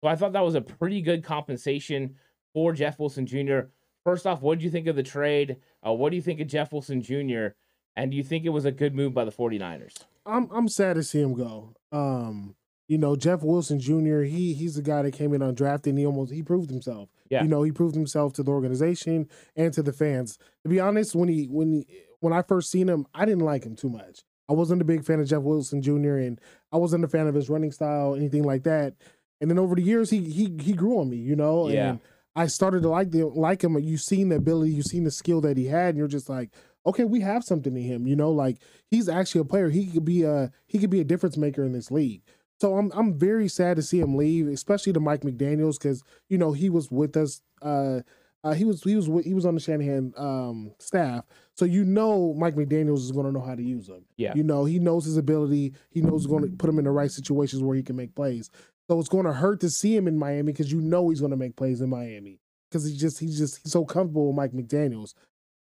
So 0.01 0.07
I 0.07 0.15
thought 0.15 0.33
that 0.33 0.43
was 0.43 0.55
a 0.55 0.61
pretty 0.61 0.99
good 0.99 1.23
compensation 1.23 2.15
for 2.55 2.73
Jeff 2.73 2.97
Wilson 2.97 3.27
Jr. 3.27 3.67
First 4.03 4.25
off, 4.25 4.41
what 4.41 4.57
did 4.57 4.63
you 4.63 4.71
think 4.71 4.87
of 4.87 4.95
the 4.95 5.03
trade? 5.03 5.57
Uh, 5.85 5.93
what 5.93 6.09
do 6.09 6.15
you 6.15 6.23
think 6.23 6.39
of 6.39 6.47
Jeff 6.47 6.73
Wilson 6.73 7.03
Jr.? 7.03 7.49
And 7.95 8.09
do 8.09 8.17
you 8.17 8.23
think 8.23 8.45
it 8.45 8.49
was 8.49 8.65
a 8.65 8.71
good 8.71 8.95
move 8.95 9.13
by 9.13 9.25
the 9.25 9.31
49ers? 9.31 9.93
I'm 10.25 10.49
I'm 10.51 10.67
sad 10.67 10.95
to 10.95 11.03
see 11.03 11.21
him 11.21 11.35
go. 11.35 11.75
Um, 11.91 12.55
you 12.87 12.97
know, 12.97 13.15
Jeff 13.15 13.43
Wilson 13.43 13.79
Jr. 13.79 14.21
He 14.21 14.55
he's 14.55 14.73
the 14.73 14.81
guy 14.81 15.03
that 15.03 15.13
came 15.13 15.35
in 15.35 15.41
undrafted. 15.41 15.85
And 15.85 15.99
he 15.99 16.05
almost 16.07 16.33
he 16.33 16.41
proved 16.41 16.71
himself. 16.71 17.09
Yeah. 17.29 17.43
You 17.43 17.47
know, 17.47 17.61
he 17.61 17.71
proved 17.71 17.93
himself 17.93 18.33
to 18.33 18.43
the 18.43 18.49
organization 18.49 19.29
and 19.55 19.71
to 19.75 19.83
the 19.83 19.93
fans. 19.93 20.39
To 20.63 20.69
be 20.69 20.79
honest, 20.79 21.13
when 21.13 21.29
he 21.29 21.45
when 21.45 21.73
he, 21.73 21.87
when 22.21 22.33
I 22.33 22.41
first 22.41 22.71
seen 22.71 22.89
him, 22.89 23.05
I 23.13 23.25
didn't 23.25 23.45
like 23.45 23.65
him 23.65 23.75
too 23.75 23.89
much. 23.89 24.23
I 24.49 24.53
wasn't 24.53 24.81
a 24.81 24.85
big 24.85 25.03
fan 25.05 25.19
of 25.19 25.27
Jeff 25.27 25.41
Wilson 25.41 25.81
Jr. 25.81 26.17
and 26.17 26.39
I 26.71 26.77
wasn't 26.77 27.03
a 27.05 27.07
fan 27.07 27.27
of 27.27 27.35
his 27.35 27.49
running 27.49 27.71
style, 27.71 28.15
anything 28.15 28.43
like 28.43 28.63
that. 28.63 28.95
And 29.41 29.49
then 29.49 29.59
over 29.59 29.75
the 29.75 29.81
years, 29.81 30.09
he 30.09 30.19
he 30.29 30.55
he 30.61 30.73
grew 30.73 30.99
on 30.99 31.09
me. 31.09 31.17
You 31.17 31.35
know, 31.35 31.69
Yeah. 31.69 31.89
and 31.91 31.99
I 32.35 32.47
started 32.47 32.81
to 32.83 32.89
like 32.89 33.11
the 33.11 33.23
like 33.27 33.63
him. 33.63 33.77
You've 33.79 34.01
seen 34.01 34.29
the 34.29 34.35
ability, 34.37 34.71
you've 34.71 34.85
seen 34.85 35.03
the 35.03 35.11
skill 35.11 35.41
that 35.41 35.57
he 35.57 35.65
had, 35.67 35.89
and 35.89 35.97
you're 35.97 36.07
just 36.07 36.29
like, 36.29 36.49
okay, 36.85 37.03
we 37.03 37.21
have 37.21 37.43
something 37.43 37.75
in 37.75 37.83
him. 37.83 38.07
You 38.07 38.15
know, 38.15 38.31
like 38.31 38.57
he's 38.89 39.07
actually 39.09 39.41
a 39.41 39.45
player. 39.45 39.69
He 39.69 39.87
could 39.87 40.05
be 40.05 40.23
a 40.23 40.51
he 40.67 40.79
could 40.79 40.89
be 40.89 40.99
a 41.01 41.05
difference 41.05 41.37
maker 41.37 41.63
in 41.63 41.71
this 41.73 41.91
league. 41.91 42.21
So 42.61 42.77
I'm 42.77 42.91
I'm 42.95 43.17
very 43.17 43.47
sad 43.49 43.75
to 43.77 43.81
see 43.81 43.99
him 43.99 44.15
leave, 44.15 44.47
especially 44.47 44.93
to 44.93 44.99
Mike 44.99 45.21
McDaniel's 45.21 45.77
because 45.77 46.03
you 46.29 46.37
know 46.37 46.53
he 46.53 46.69
was 46.69 46.89
with 46.91 47.15
us. 47.17 47.41
Uh, 47.61 48.01
uh, 48.43 48.53
he 48.53 48.65
was 48.65 48.83
he 48.83 48.95
was 48.95 49.09
he 49.23 49.33
was 49.33 49.45
on 49.45 49.55
the 49.55 49.61
Shanahan 49.61 50.13
um, 50.17 50.73
staff, 50.79 51.25
so 51.55 51.65
you 51.65 51.85
know 51.85 52.33
Mike 52.33 52.55
McDaniel's 52.55 53.03
is 53.05 53.11
going 53.11 53.25
to 53.25 53.31
know 53.31 53.45
how 53.45 53.55
to 53.55 53.63
use 53.63 53.87
him. 53.87 54.03
Yeah, 54.17 54.33
you 54.35 54.43
know 54.43 54.65
he 54.65 54.79
knows 54.79 55.05
his 55.05 55.17
ability. 55.17 55.73
He 55.89 56.01
knows 56.01 56.27
going 56.27 56.43
to 56.43 56.49
put 56.49 56.69
him 56.69 56.77
in 56.77 56.85
the 56.85 56.91
right 56.91 57.11
situations 57.11 57.63
where 57.63 57.75
he 57.75 57.83
can 57.83 57.95
make 57.95 58.15
plays. 58.15 58.49
So 58.89 58.99
it's 58.99 59.09
going 59.09 59.25
to 59.25 59.33
hurt 59.33 59.61
to 59.61 59.69
see 59.69 59.95
him 59.95 60.07
in 60.07 60.19
Miami 60.19 60.51
because 60.51 60.71
you 60.71 60.81
know 60.81 61.09
he's 61.09 61.21
going 61.21 61.31
to 61.31 61.37
make 61.37 61.55
plays 61.55 61.79
in 61.79 61.89
Miami 61.89 62.39
because 62.69 62.85
he 62.85 62.97
just 62.97 63.19
he's 63.19 63.37
just 63.37 63.61
he's 63.63 63.71
so 63.71 63.85
comfortable 63.85 64.27
with 64.27 64.35
Mike 64.35 64.51
McDaniel's. 64.51 65.15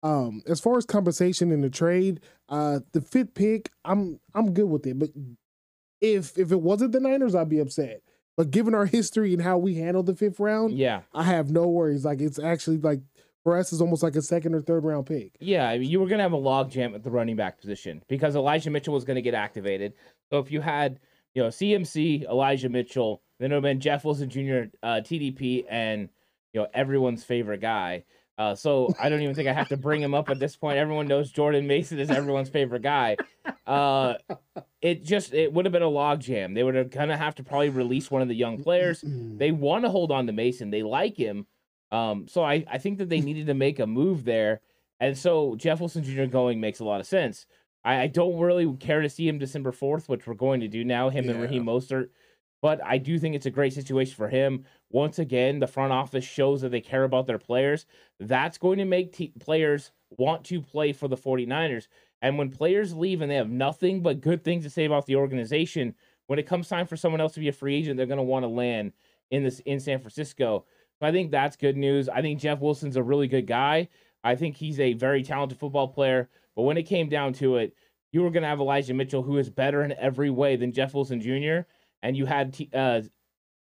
Um, 0.04 0.44
as 0.48 0.60
far 0.60 0.78
as 0.78 0.86
compensation 0.86 1.52
in 1.52 1.62
the 1.62 1.72
trade, 1.72 2.20
uh, 2.50 2.82
the 2.92 3.02
fifth 3.02 3.34
pick, 3.34 3.72
I'm 3.84 4.20
I'm 4.36 4.54
good 4.54 4.70
with 4.70 4.86
it. 4.86 5.00
But 5.00 5.10
if 6.00 6.38
if 6.38 6.52
it 6.52 6.62
wasn't 6.62 6.92
the 6.92 7.00
Niners, 7.00 7.34
I'd 7.34 7.50
be 7.50 7.60
upset. 7.60 8.02
But 8.38 8.52
given 8.52 8.76
our 8.76 8.86
history 8.86 9.34
and 9.34 9.42
how 9.42 9.58
we 9.58 9.76
handled 9.76 10.06
the 10.06 10.16
fifth 10.16 10.40
round, 10.40 10.78
yeah, 10.78 11.02
I 11.12 11.24
have 11.24 11.50
no 11.50 11.68
worries. 11.68 12.06
Like 12.06 12.22
it's 12.22 12.38
actually 12.38 12.78
like 12.78 13.02
for 13.44 13.58
us, 13.58 13.72
it's 13.72 13.82
almost 13.82 14.04
like 14.04 14.16
a 14.16 14.22
second 14.22 14.54
or 14.54 14.62
third 14.62 14.86
round 14.86 15.08
pick. 15.08 15.36
Yeah, 15.40 15.68
I 15.68 15.80
mean, 15.80 15.90
you 15.90 16.00
were 16.00 16.08
gonna 16.08 16.24
have 16.24 16.34
a 16.34 16.38
log 16.38 16.70
jam 16.70 16.94
at 16.94 17.04
the 17.04 17.10
running 17.10 17.36
back 17.36 17.60
position 17.60 18.04
because 18.08 18.36
Elijah 18.36 18.70
Mitchell 18.70 18.94
was 18.94 19.06
gonna 19.06 19.22
get 19.22 19.34
activated. 19.34 19.94
So 20.30 20.38
if 20.38 20.52
you 20.52 20.62
had 20.62 21.00
you 21.34 21.42
know 21.42 21.50
CMC, 21.50 22.26
Elijah 22.30 22.70
Mitchell, 22.70 23.24
then 23.40 23.52
it 23.52 23.56
would 23.56 23.64
have 23.64 23.72
been 23.72 23.80
Jeff 23.80 24.06
Wilson 24.06 24.30
Jr., 24.30 24.70
uh, 24.84 25.02
TDP, 25.02 25.66
and 25.68 26.10
you 26.54 26.62
know 26.62 26.68
everyone's 26.76 27.24
favorite 27.24 27.62
guy. 27.62 28.04
Uh, 28.38 28.54
so 28.54 28.94
I 29.00 29.10
don't 29.10 29.22
even 29.22 29.34
think 29.34 29.48
I 29.48 29.54
have 29.54 29.70
to 29.70 29.78
bring 29.78 30.02
him 30.02 30.14
up 30.14 30.30
at 30.30 30.40
this 30.40 30.56
point. 30.56 30.78
Everyone 30.78 31.08
knows 31.08 31.32
Jordan 31.32 31.66
Mason 31.66 31.98
is 32.00 32.12
everyone's 32.12 32.50
favorite 32.50 32.84
guy. 32.84 33.18
Uh, 33.66 34.14
it 34.82 35.04
just 35.04 35.34
it 35.34 35.52
would 35.52 35.66
have 35.66 35.72
been 35.72 35.82
a 35.82 35.86
logjam. 35.86 36.54
They 36.54 36.64
would 36.64 36.76
have 36.76 36.92
kind 36.92 37.12
of 37.12 37.20
have 37.20 37.36
to 37.36 37.44
probably 37.44 37.70
release 37.70 38.12
one 38.12 38.22
of 38.22 38.28
the 38.28 38.36
young 38.36 38.62
players. 38.62 39.04
They 39.38 39.52
want 39.52 39.86
to 39.86 39.90
hold 39.90 40.12
on 40.12 40.28
to 40.28 40.34
Mason. 40.34 40.70
They 40.70 40.84
like 40.84 41.18
him. 41.18 41.48
Um, 41.92 42.28
so 42.28 42.44
I, 42.44 42.64
I 42.72 42.78
think 42.78 43.00
that 43.00 43.10
they 43.10 43.22
needed 43.22 43.48
to 43.48 43.54
make 43.54 43.80
a 43.80 43.88
move 43.88 44.24
there. 44.24 44.62
And 45.00 45.18
so 45.18 45.56
Jeff 45.56 45.80
Wilson 45.80 46.04
Jr. 46.04 46.26
going 46.26 46.60
makes 46.60 46.80
a 46.80 46.86
lot 46.86 47.00
of 47.00 47.08
sense. 47.08 47.46
I, 47.84 48.02
I 48.02 48.08
don't 48.08 48.40
really 48.40 48.72
care 48.78 49.02
to 49.02 49.10
see 49.10 49.28
him 49.28 49.40
December 49.40 49.72
4th, 49.72 50.08
which 50.10 50.28
we're 50.28 50.34
going 50.34 50.62
to 50.62 50.68
do 50.68 50.84
now, 50.84 51.10
him 51.10 51.26
yeah. 51.26 51.32
and 51.32 51.42
Raheem 51.42 51.66
Mostert. 51.66 52.10
But 52.62 52.84
I 52.84 52.98
do 52.98 53.20
think 53.20 53.36
it's 53.36 53.46
a 53.46 53.52
great 53.52 53.74
situation 53.74 54.16
for 54.16 54.30
him. 54.30 54.66
Once 54.90 55.20
again, 55.20 55.60
the 55.60 55.68
front 55.68 55.94
office 55.94 56.26
shows 56.26 56.62
that 56.62 56.70
they 56.70 56.82
care 56.82 57.04
about 57.04 57.28
their 57.28 57.38
players. 57.38 57.86
That's 58.20 58.58
going 58.58 58.80
to 58.80 58.86
make 58.86 59.40
players 59.40 59.92
want 60.10 60.44
to 60.46 60.62
play 60.62 60.94
for 60.94 61.08
the 61.08 61.18
49ers. 61.18 61.88
And 62.22 62.38
when 62.38 62.50
players 62.50 62.96
leave 62.96 63.22
and 63.22 63.30
they 63.30 63.36
have 63.36 63.50
nothing 63.50 64.02
but 64.02 64.22
good 64.22 64.44
things 64.44 64.64
to 64.64 64.70
say 64.72 64.86
about 64.86 65.06
the 65.06 65.18
organization, 65.18 65.94
when 66.26 66.40
it 66.40 66.48
comes 66.48 66.68
time 66.68 66.88
for 66.88 66.98
someone 66.98 67.22
else 67.22 67.34
to 67.34 67.40
be 67.40 67.48
a 67.48 67.54
free 67.54 67.76
agent, 67.76 67.98
they're 67.98 68.08
going 68.08 68.18
to 68.18 68.24
want 68.24 68.44
to 68.44 68.50
land 68.50 68.94
in 69.30 69.44
this 69.44 69.60
in 69.62 69.80
San 69.80 70.00
Francisco. 70.00 70.66
I 71.00 71.12
think 71.12 71.30
that's 71.30 71.56
good 71.56 71.78
news. 71.78 72.10
I 72.10 72.22
think 72.24 72.40
Jeff 72.40 72.60
Wilson's 72.60 72.96
a 72.96 73.04
really 73.04 73.28
good 73.28 73.46
guy. 73.46 73.90
I 74.24 74.36
think 74.36 74.58
he's 74.58 74.80
a 74.80 74.94
very 74.94 75.22
talented 75.22 75.60
football 75.60 75.88
player. 75.88 76.28
But 76.56 76.64
when 76.64 76.78
it 76.78 76.84
came 76.84 77.08
down 77.08 77.34
to 77.34 77.58
it, 77.58 77.76
you 78.12 78.24
were 78.24 78.32
going 78.32 78.42
to 78.42 78.50
have 78.50 78.60
Elijah 78.60 78.96
Mitchell, 78.96 79.22
who 79.22 79.38
is 79.38 79.50
better 79.50 79.84
in 79.84 79.92
every 79.94 80.32
way 80.32 80.56
than 80.56 80.72
Jeff 80.74 80.96
Wilson 80.96 81.22
Jr 81.22 81.68
and 82.02 82.16
you 82.16 82.26
had 82.26 82.54
T- 82.54 82.70
uh, 82.74 83.02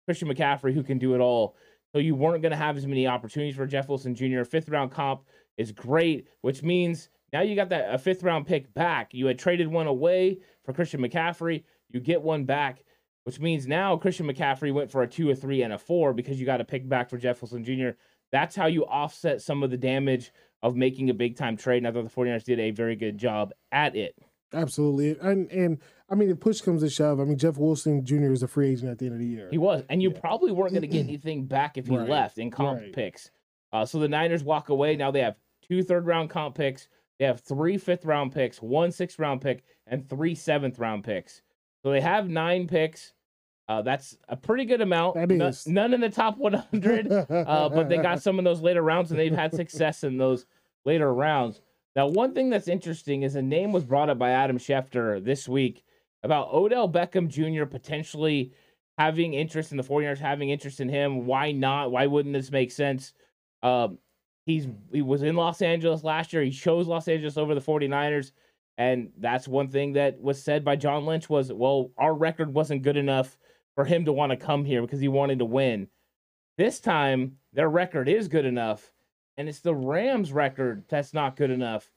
Christian 0.07 0.29
McCaffrey 0.29 0.72
who 0.72 0.83
can 0.83 0.99
do 0.99 1.14
it 1.14 1.20
all. 1.20 1.57
So 1.92 1.99
you 1.99 2.14
weren't 2.14 2.42
going 2.42 2.53
to 2.53 2.59
have 2.59 2.77
as 2.77 2.87
many 2.87 3.07
opportunities 3.07 3.57
for 3.57 3.66
Jeff 3.66 3.88
Wilson 3.88 4.14
Jr. 4.14 4.44
Fifth 4.44 4.68
round 4.68 4.90
comp 4.90 5.22
is 5.57 5.72
great, 5.72 6.29
which 6.42 6.62
means 6.62 7.09
now 7.33 7.42
you 7.42 7.57
got 7.57 7.70
that 7.70 7.92
a 7.92 7.99
fifth 7.99 8.22
round 8.22 8.46
pick 8.46 8.72
back. 8.75 9.14
You 9.14 9.27
had 9.27 9.38
traded 9.38 9.68
one 9.68 9.87
away 9.87 10.38
for 10.64 10.72
Christian 10.72 11.01
McCaffrey. 11.01 11.64
You 11.90 12.01
get 12.01 12.22
one 12.22 12.44
back, 12.44 12.85
which 13.25 13.40
means 13.40 13.66
now 13.66 13.96
Christian 13.96 14.27
McCaffrey 14.27 14.72
went 14.72 14.90
for 14.90 15.03
a 15.03 15.09
two, 15.09 15.31
a 15.31 15.35
three, 15.35 15.62
and 15.62 15.72
a 15.72 15.79
four 15.79 16.12
because 16.12 16.38
you 16.38 16.46
got 16.46 16.61
a 16.61 16.64
pick 16.64 16.88
back 16.88 17.09
for 17.09 17.18
Jeff 17.18 17.40
Wilson 17.40 17.64
Jr. 17.64 17.90
That's 18.33 18.57
how 18.57 18.66
you 18.66 18.85
offset 18.87 19.40
some 19.40 19.62
of 19.62 19.70
the 19.70 19.77
damage 19.77 20.33
of 20.62 20.77
making 20.77 21.11
a 21.11 21.14
big 21.14 21.37
time 21.37 21.57
trade. 21.57 21.79
And 21.79 21.88
I 21.88 21.92
thought 21.92 22.05
the 22.05 22.20
49ers 22.20 22.44
did 22.44 22.59
a 22.59 22.70
very 22.72 22.96
good 22.96 23.18
job 23.18 23.53
at 23.72 23.96
it. 23.96 24.16
Absolutely. 24.53 25.16
And 25.20 25.51
and 25.51 25.79
I 26.09 26.14
mean, 26.14 26.31
if 26.31 26.38
push 26.38 26.61
comes 26.61 26.83
to 26.83 26.90
shove, 26.90 27.19
I 27.19 27.25
mean, 27.25 27.37
Jeff 27.37 27.59
Wilson 27.59 28.05
Jr. 28.05 28.33
is 28.33 28.42
a 28.42 28.49
free 28.49 28.71
agent 28.71 28.90
at 28.90 28.99
the 28.99 29.07
end 29.07 29.14
of 29.14 29.21
the 29.21 29.27
year. 29.27 29.49
He 29.51 29.59
was, 29.59 29.83
and 29.88 30.01
you 30.01 30.11
yeah. 30.11 30.21
probably 30.21 30.53
weren't 30.53 30.73
going 30.73 30.83
to 30.83 30.88
get 30.88 31.01
anything 31.09 31.47
back 31.47 31.77
if 31.77 31.88
he 31.88 31.97
right. 31.97 32.09
left 32.09 32.38
in 32.38 32.51
comp 32.51 32.81
right. 32.81 32.92
picks. 32.92 33.31
Uh, 33.73 33.85
so 33.85 33.99
the 33.99 34.09
Niners 34.09 34.45
walk 34.45 34.69
away. 34.69 34.95
Now 34.97 35.11
they 35.11 35.21
have 35.21 35.37
two 35.66 35.83
third 35.83 36.07
round 36.07 36.31
comp 36.31 36.55
picks. 36.55 36.88
They 37.19 37.25
have 37.25 37.40
three 37.40 37.79
fifth 37.79 38.05
round 38.05 38.33
picks, 38.33 38.62
one 38.62 38.92
sixth 38.92 39.19
round 39.19 39.40
pick, 39.40 39.64
and 39.87 40.09
three 40.09 40.35
seventh 40.35 40.79
round 40.79 41.03
picks. 41.03 41.42
So 41.83 41.90
they 41.90 42.01
have 42.01 42.29
nine 42.29 42.69
picks. 42.69 43.12
Uh, 43.69 43.83
that's 43.83 44.16
a 44.29 44.37
pretty 44.37 44.64
good 44.64 44.81
amount. 44.81 45.16
None 45.66 45.92
in 45.92 46.01
the 46.01 46.09
top 46.09 46.38
100, 46.38 47.11
uh, 47.31 47.69
but 47.69 47.88
they 47.88 47.97
got 47.97 48.23
some 48.23 48.38
in 48.38 48.45
those 48.45 48.61
later 48.61 48.83
rounds, 48.83 49.11
and 49.11 49.19
they've 49.19 49.35
had 49.35 49.53
success 49.53 50.05
in 50.05 50.19
those 50.19 50.47
later 50.85 51.12
rounds. 51.12 51.61
Now, 51.97 52.07
one 52.07 52.33
thing 52.33 52.49
that's 52.49 52.69
interesting 52.69 53.23
is 53.23 53.35
a 53.35 53.42
name 53.42 53.73
was 53.73 53.85
brought 53.85 54.09
up 54.09 54.19
by 54.19 54.31
Adam 54.31 54.59
Schefter 54.59 55.25
this 55.25 55.49
week 55.49 55.83
about 56.22 56.52
Odell 56.52 56.88
Beckham 56.88 57.29
Jr. 57.29 57.64
potentially 57.64 58.52
having 58.98 59.35
interest 59.35 59.70
in 59.70 59.76
the 59.76 59.85
49ers, 59.85 60.18
having 60.18 60.50
interest 60.50 60.81
in 60.81 60.88
him. 60.88 61.26
Why 61.26 61.52
not? 61.52 61.90
Why 61.90 62.07
wouldn't 62.07 62.35
this 62.35 62.50
make 62.50 62.72
sense? 62.72 63.12
Um, 63.62 63.98
he's 64.46 64.66
he 64.92 65.02
was 65.02 65.22
in 65.22 65.37
Los 65.37 65.62
Angeles 65.62 66.05
last 66.05 66.33
year. 66.33 66.42
He 66.42 66.50
chose 66.50 66.87
Los 66.87 67.09
Angeles 67.09 67.37
over 67.37 67.55
the 67.55 67.61
49ers. 67.61 68.33
And 68.79 69.11
that's 69.18 69.48
one 69.48 69.68
thing 69.68 69.94
that 69.94 70.20
was 70.20 70.42
said 70.42 70.64
by 70.64 70.76
John 70.76 71.07
Lynch 71.07 71.31
was, 71.31 71.50
well, 71.50 71.92
our 71.96 72.12
record 72.12 72.52
wasn't 72.52 72.83
good 72.83 72.98
enough 72.98 73.38
for 73.74 73.85
him 73.85 74.05
to 74.05 74.12
want 74.12 74.31
to 74.31 74.37
come 74.37 74.64
here 74.64 74.83
because 74.83 75.00
he 75.00 75.09
wanted 75.09 75.38
to 75.38 75.46
win. 75.46 75.88
This 76.59 76.81
time, 76.81 77.37
their 77.55 77.70
record 77.70 78.09
is 78.09 78.29
good 78.29 78.44
enough 78.44 78.92
and 79.37 79.48
it's 79.48 79.61
the 79.61 79.74
Rams 79.74 80.33
record 80.33 80.85
that's 80.88 81.12
not 81.12 81.37
good 81.37 81.50
enough. 81.50 81.90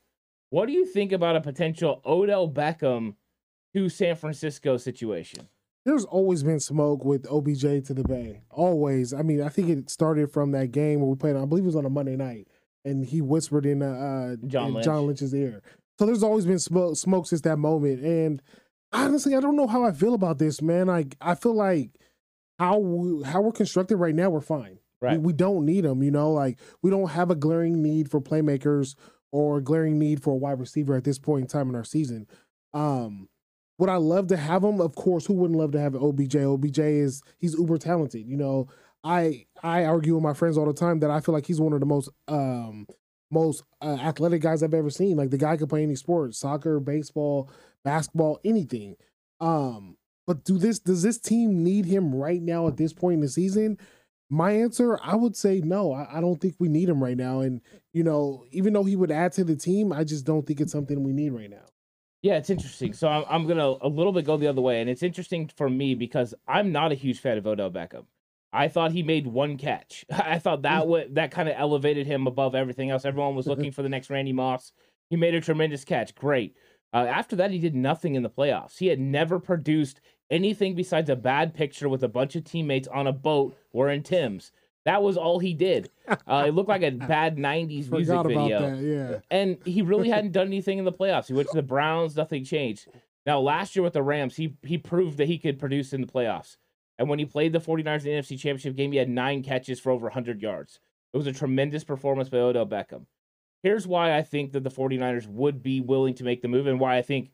What 0.49 0.65
do 0.65 0.73
you 0.73 0.86
think 0.86 1.12
about 1.12 1.36
a 1.36 1.41
potential 1.41 2.01
Odell 2.05 2.49
Beckham 2.49 3.15
to 3.73 3.89
San 3.89 4.15
Francisco 4.15 4.77
situation? 4.77 5.47
There's 5.86 6.05
always 6.05 6.43
been 6.43 6.60
smoke 6.60 7.05
with 7.05 7.25
OBJ 7.32 7.86
to 7.88 7.93
the 7.93 8.03
Bay. 8.03 8.41
Always. 8.49 9.13
I 9.13 9.21
mean, 9.21 9.41
I 9.41 9.49
think 9.49 9.69
it 9.69 9.89
started 9.89 10.32
from 10.32 10.51
that 10.51 10.71
game 10.71 10.99
where 10.99 11.10
we 11.10 11.15
played. 11.15 11.36
I 11.36 11.45
believe 11.45 11.63
it 11.63 11.67
was 11.67 11.75
on 11.75 11.86
a 11.86 11.89
Monday 11.89 12.15
night, 12.15 12.47
and 12.84 13.05
he 13.05 13.21
whispered 13.21 13.65
in, 13.65 13.82
uh, 13.82 14.36
John, 14.45 14.67
in 14.67 14.73
Lynch. 14.75 14.86
John 14.86 15.08
Lynch's 15.08 15.34
ear. 15.34 15.62
So 15.97 16.05
there's 16.05 16.23
always 16.23 16.45
been 16.45 16.60
smoke, 16.60 16.95
smoke 16.95 17.27
since 17.27 17.41
that 17.41 17.58
moment. 17.58 18.01
And 18.03 18.41
honestly, 18.93 19.36
I 19.36 19.39
don't 19.39 19.55
know 19.55 19.67
how 19.67 19.84
I 19.84 19.91
feel 19.91 20.13
about 20.13 20.39
this, 20.39 20.62
man. 20.62 20.88
Like 20.88 21.15
I 21.19 21.36
feel 21.36 21.53
like 21.53 21.91
how 22.58 22.77
we, 22.77 23.23
how 23.23 23.41
we're 23.41 23.51
constructed 23.51 23.97
right 23.97 24.15
now, 24.15 24.29
we're 24.29 24.41
fine. 24.41 24.79
Right. 25.01 25.19
We, 25.19 25.27
we 25.27 25.34
don't 25.34 25.65
need 25.65 25.86
them, 25.86 26.03
you 26.03 26.12
know, 26.12 26.32
like 26.32 26.60
we 26.82 26.89
don't 26.89 27.10
have 27.10 27.32
a 27.32 27.36
glaring 27.36 27.82
need 27.82 28.12
for 28.12 28.21
playmakers 28.21 28.95
or 29.32 29.58
a 29.58 29.62
glaring 29.62 29.97
need 29.99 30.21
for 30.21 30.32
a 30.32 30.38
wide 30.38 30.60
receiver 30.60 30.95
at 30.95 31.03
this 31.03 31.19
point 31.19 31.43
in 31.43 31.47
time 31.47 31.69
in 31.69 31.75
our 31.75 31.84
season. 31.84 32.27
Um, 32.73 33.29
would 33.80 33.89
I 33.89 33.96
love 33.96 34.28
to 34.28 34.38
have 34.38 34.63
him? 34.63 34.82
Of 34.82 34.94
course, 34.96 35.26
who 35.26 35.34
wouldn't 35.34 35.58
love 35.58 35.72
to 35.72 35.80
have 35.80 35.96
an 35.96 36.02
OBJ? 36.02 36.36
OBJ 36.36 36.80
is 36.80 37.24
he's 37.39 37.56
uber 37.56 37.78
talented. 37.78 38.28
You 38.28 38.38
know, 38.38 38.68
I 39.04 39.46
I 39.63 39.86
argue 39.86 40.13
with 40.13 40.24
my 40.24 40.34
friends 40.34 40.58
all 40.58 40.65
the 40.65 40.74
time 40.74 41.00
that 41.00 41.10
I 41.10 41.22
feel 41.22 41.34
like 41.34 41.48
he's 41.48 41.62
one 41.62 41.74
of 41.74 41.80
the 41.80 41.86
most 41.86 42.10
um 42.28 42.86
most 43.32 43.63
uh, 43.82 43.98
athletic 44.02 44.42
guys 44.42 44.62
I've 44.62 44.74
ever 44.74 44.89
seen. 44.89 45.15
Like 45.15 45.30
the 45.30 45.38
guy 45.38 45.56
can 45.56 45.68
play 45.68 45.84
any 45.84 45.96
sport, 45.96 46.36
soccer, 46.36 46.80
baseball, 46.80 47.50
basketball, 47.84 48.39
anything. 48.44 48.96
Um, 49.39 49.96
but 50.28 50.44
do 50.44 50.58
this 50.58 50.80
does 50.80 51.02
this 51.02 51.18
team 51.18 51.63
need 51.63 51.86
him 51.86 52.13
right 52.13 52.42
now 52.42 52.68
at 52.68 52.76
this 52.76 52.92
point 52.92 53.15
in 53.15 53.22
the 53.22 53.30
season? 53.30 53.78
My 54.30 54.52
answer, 54.52 55.00
I 55.02 55.15
would 55.15 55.36
say 55.36 55.62
no. 55.63 55.92
I, 55.92 56.18
I, 56.18 56.22
don't 56.22 56.39
think 56.39 56.54
we 56.60 56.68
need 56.68 56.88
him 56.88 57.02
right 57.02 57.18
now. 57.18 57.39
And, 57.39 57.62
you 57.94 58.04
know, 58.04 58.46
even 58.52 58.74
though 58.74 58.84
he 58.84 58.96
would 58.96 59.10
add 59.10 59.32
to 59.34 59.44
the 59.44 59.56
team, 59.56 59.92
I 59.92 60.04
just 60.04 60.24
don't 60.24 60.46
think 60.46 60.62
it's 60.62 60.72
something 60.72 61.02
we 61.02 61.13
need 61.13 61.32
right 61.32 61.50
now. 61.50 61.65
Yeah, 62.21 62.36
it's 62.38 62.49
interesting. 62.49 62.93
So 62.93 63.08
I'm, 63.08 63.23
I'm 63.29 63.43
going 63.45 63.58
to 63.58 63.77
a 63.86 63.88
little 63.88 64.12
bit 64.12 64.25
go 64.25 64.38
the 64.38 64.47
other 64.47 64.62
way. 64.62 64.82
And 64.82 64.89
it's 64.89 65.03
interesting 65.03 65.49
for 65.55 65.69
me 65.69 65.95
because 65.95 66.34
I'm 66.47 66.71
not 66.71 66.91
a 66.91 66.95
huge 66.95 67.19
fan 67.19 67.38
of 67.38 67.47
Odell 67.47 67.71
Beckham. 67.71 68.05
I 68.51 68.67
thought 68.67 68.91
he 68.91 69.03
made 69.03 69.27
one 69.27 69.58
catch. 69.58 70.05
I 70.12 70.39
thought 70.39 70.63
that 70.63 70.88
would 70.88 71.15
that 71.15 71.32
kind 71.32 71.47
of 71.47 71.55
elevated 71.58 72.08
him 72.08 72.27
above 72.27 72.55
everything 72.55 72.89
else. 72.89 73.05
Everyone 73.05 73.36
was 73.36 73.47
looking 73.47 73.71
for 73.71 73.84
the 73.84 73.89
next 73.89 74.10
Randy 74.10 74.34
Moss. 74.34 74.73
He 75.10 75.15
made 75.15 75.36
a 75.36 75.41
tremendous 75.41 75.86
catch. 75.86 76.13
Great. 76.15 76.55
Uh, 76.93 77.05
after 77.08 77.36
that, 77.36 77.51
he 77.51 77.60
did 77.60 77.75
nothing 77.75 78.15
in 78.15 78.23
the 78.23 78.29
playoffs. 78.29 78.77
He 78.77 78.88
had 78.88 78.99
never 78.99 79.39
produced 79.39 80.01
anything 80.32 80.75
besides 80.75 81.10
a 81.10 81.15
bad 81.15 81.53
picture 81.53 81.88
with 81.88 82.03
a 82.03 82.08
bunch 82.08 82.36
of 82.36 82.43
teammates 82.43 82.88
on 82.88 83.08
a 83.08 83.13
boat 83.13 83.55
wearing 83.71 84.03
Tim's. 84.03 84.51
That 84.86 85.04
was 85.04 85.18
all 85.18 85.39
he 85.39 85.54
did. 85.54 85.89
Uh, 86.08 86.46
it 86.48 86.54
looked 86.54 86.70
like 86.70 86.84
a 86.84 86.92
bad 87.08 87.38
'90s 87.38 87.92
music 87.92 88.24
video. 88.26 88.76
That, 88.76 88.82
yeah. 88.82 89.20
And 89.30 89.58
he 89.65 89.82
really 89.82 90.10
hadn't 90.10 90.32
done 90.32 90.48
anything 90.48 90.78
in 90.78 90.86
the 90.86 90.94
playoffs. 90.94 91.28
He 91.28 91.34
went 91.34 91.50
to 91.50 91.56
the 91.56 91.63
Browns, 91.63 92.15
nothing 92.15 92.44
changed. 92.44 92.88
Now, 93.26 93.39
last 93.39 93.76
year 93.76 93.84
with 93.84 93.94
the 93.94 94.04
Rams, 94.04 94.36
he 94.38 94.56
he 94.63 94.78
proved 94.78 95.18
that 95.18 95.28
he 95.28 95.38
could 95.38 95.60
produce 95.60 95.94
in 95.94 96.02
the 96.02 96.08
playoffs. 96.08 96.58
And 96.98 97.08
when 97.08 97.20
he 97.20 97.26
played 97.26 97.54
the 97.54 97.60
49ers 97.60 98.06
in 98.06 98.15
the 98.15 98.22
NFC 98.22 98.32
Championship 98.32 98.76
game, 98.76 98.92
he 98.92 98.98
had 98.98 99.10
nine 99.10 99.42
catches 99.42 99.80
for 99.80 99.89
over 99.89 100.08
100 100.08 100.42
yards. 100.42 100.80
It 101.13 101.18
was 101.18 101.28
a 101.28 101.32
tremendous 101.32 101.86
performance 101.86 102.28
by 102.28 102.39
Odell 102.39 102.65
Beckham. 102.65 103.06
Here's 103.63 103.88
why 103.88 104.18
I 104.18 104.22
think 104.22 104.52
that 104.52 104.63
the 104.63 104.70
49ers 104.70 105.28
would 105.28 105.63
be 105.63 105.80
willing 105.80 106.13
to 106.15 106.24
make 106.26 106.42
the 106.42 106.48
move 106.50 106.68
and 106.68 106.80
why 106.80 106.98
I 106.98 107.02
think 107.02 107.32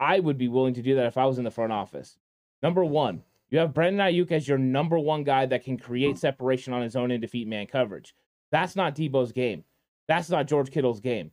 I 0.00 0.18
would 0.18 0.38
be 0.38 0.48
willing 0.48 0.74
to 0.74 0.82
do 0.82 0.94
that 0.96 1.06
if 1.06 1.18
I 1.18 1.26
was 1.26 1.38
in 1.38 1.44
the 1.44 1.50
front 1.50 1.72
office. 1.72 2.18
Number 2.62 2.84
one, 2.84 3.22
you 3.52 3.58
have 3.58 3.74
Brandon 3.74 4.06
Aiyuk 4.06 4.32
as 4.32 4.48
your 4.48 4.56
number 4.56 4.98
one 4.98 5.24
guy 5.24 5.44
that 5.44 5.62
can 5.62 5.76
create 5.76 6.16
separation 6.16 6.72
on 6.72 6.80
his 6.80 6.96
own 6.96 7.10
and 7.10 7.20
defeat 7.20 7.46
man 7.46 7.66
coverage. 7.66 8.14
That's 8.50 8.74
not 8.74 8.96
Deebo's 8.96 9.30
game. 9.30 9.64
That's 10.08 10.30
not 10.30 10.48
George 10.48 10.70
Kittle's 10.70 11.00
game. 11.00 11.32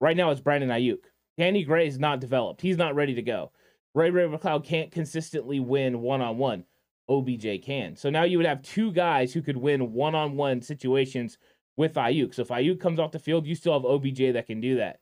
Right 0.00 0.16
now, 0.16 0.30
it's 0.30 0.40
Brandon 0.40 0.70
Aiyuk. 0.70 1.00
Danny 1.36 1.64
Gray 1.64 1.88
is 1.88 1.98
not 1.98 2.20
developed. 2.20 2.60
He's 2.60 2.76
not 2.76 2.94
ready 2.94 3.14
to 3.14 3.22
go. 3.22 3.50
Ray 3.94 4.10
Ray 4.10 4.28
McCloud 4.28 4.64
can't 4.64 4.92
consistently 4.92 5.58
win 5.58 6.02
one 6.02 6.22
on 6.22 6.38
one. 6.38 6.64
OBJ 7.08 7.62
can. 7.64 7.96
So 7.96 8.10
now 8.10 8.22
you 8.22 8.36
would 8.36 8.46
have 8.46 8.62
two 8.62 8.92
guys 8.92 9.32
who 9.32 9.42
could 9.42 9.56
win 9.56 9.92
one 9.92 10.14
on 10.14 10.36
one 10.36 10.62
situations 10.62 11.36
with 11.76 11.94
Aiyuk. 11.94 12.32
So 12.32 12.42
if 12.42 12.48
Aiyuk 12.48 12.78
comes 12.78 13.00
off 13.00 13.10
the 13.10 13.18
field, 13.18 13.44
you 13.44 13.56
still 13.56 13.72
have 13.72 13.84
OBJ 13.84 14.32
that 14.34 14.46
can 14.46 14.60
do 14.60 14.76
that. 14.76 15.00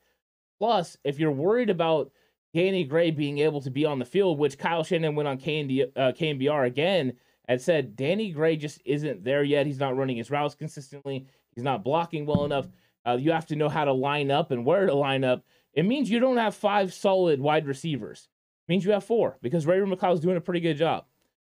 Plus, 0.58 0.96
if 1.04 1.18
you're 1.18 1.30
worried 1.30 1.68
about 1.68 2.10
Danny 2.54 2.84
Gray 2.84 3.10
being 3.10 3.38
able 3.38 3.60
to 3.62 3.70
be 3.70 3.84
on 3.84 3.98
the 3.98 4.04
field, 4.04 4.38
which 4.38 4.56
Kyle 4.56 4.84
Shanahan 4.84 5.16
went 5.16 5.28
on 5.28 5.38
KND, 5.38 5.90
uh, 5.96 6.12
KNBR 6.12 6.66
again 6.66 7.14
and 7.46 7.60
said 7.60 7.96
Danny 7.96 8.30
Gray 8.30 8.56
just 8.56 8.80
isn't 8.84 9.24
there 9.24 9.42
yet. 9.42 9.66
He's 9.66 9.80
not 9.80 9.96
running 9.96 10.16
his 10.16 10.30
routes 10.30 10.54
consistently. 10.54 11.26
He's 11.54 11.64
not 11.64 11.82
blocking 11.82 12.26
well 12.26 12.44
enough. 12.44 12.68
Uh, 13.04 13.18
you 13.20 13.32
have 13.32 13.46
to 13.46 13.56
know 13.56 13.68
how 13.68 13.84
to 13.84 13.92
line 13.92 14.30
up 14.30 14.52
and 14.52 14.64
where 14.64 14.86
to 14.86 14.94
line 14.94 15.24
up. 15.24 15.44
It 15.74 15.84
means 15.84 16.08
you 16.08 16.20
don't 16.20 16.36
have 16.36 16.54
five 16.54 16.94
solid 16.94 17.40
wide 17.40 17.66
receivers. 17.66 18.28
It 18.66 18.72
means 18.72 18.84
you 18.84 18.92
have 18.92 19.04
four 19.04 19.36
because 19.42 19.66
Ray 19.66 19.78
McCloud 19.80 20.14
is 20.14 20.20
doing 20.20 20.36
a 20.36 20.40
pretty 20.40 20.60
good 20.60 20.76
job. 20.76 21.04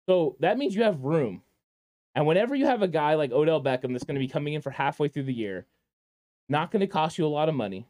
So 0.06 0.36
that 0.40 0.56
means 0.56 0.74
you 0.74 0.82
have 0.82 1.04
room. 1.04 1.42
And 2.14 2.26
whenever 2.26 2.54
you 2.54 2.64
have 2.64 2.80
a 2.80 2.88
guy 2.88 3.14
like 3.14 3.32
Odell 3.32 3.62
Beckham 3.62 3.92
that's 3.92 4.04
going 4.04 4.14
to 4.14 4.20
be 4.20 4.28
coming 4.28 4.54
in 4.54 4.62
for 4.62 4.70
halfway 4.70 5.08
through 5.08 5.24
the 5.24 5.34
year, 5.34 5.66
not 6.48 6.70
going 6.70 6.80
to 6.80 6.86
cost 6.86 7.18
you 7.18 7.26
a 7.26 7.28
lot 7.28 7.50
of 7.50 7.54
money, 7.54 7.86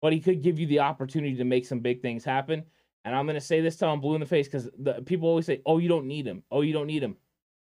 but 0.00 0.12
he 0.12 0.20
could 0.20 0.42
give 0.42 0.58
you 0.58 0.66
the 0.66 0.80
opportunity 0.80 1.36
to 1.36 1.44
make 1.44 1.66
some 1.66 1.80
big 1.80 2.00
things 2.00 2.24
happen. 2.24 2.64
And 3.04 3.14
I'm 3.14 3.26
to 3.26 3.40
say 3.40 3.60
this 3.60 3.76
till 3.76 3.88
I'm 3.88 4.00
blue 4.00 4.14
in 4.14 4.20
the 4.20 4.26
face 4.26 4.48
because 4.48 4.68
people 5.06 5.28
always 5.28 5.46
say, 5.46 5.62
oh, 5.64 5.78
you 5.78 5.88
don't 5.88 6.06
need 6.06 6.26
him. 6.26 6.42
Oh, 6.50 6.60
you 6.60 6.72
don't 6.72 6.86
need 6.86 7.02
him. 7.02 7.16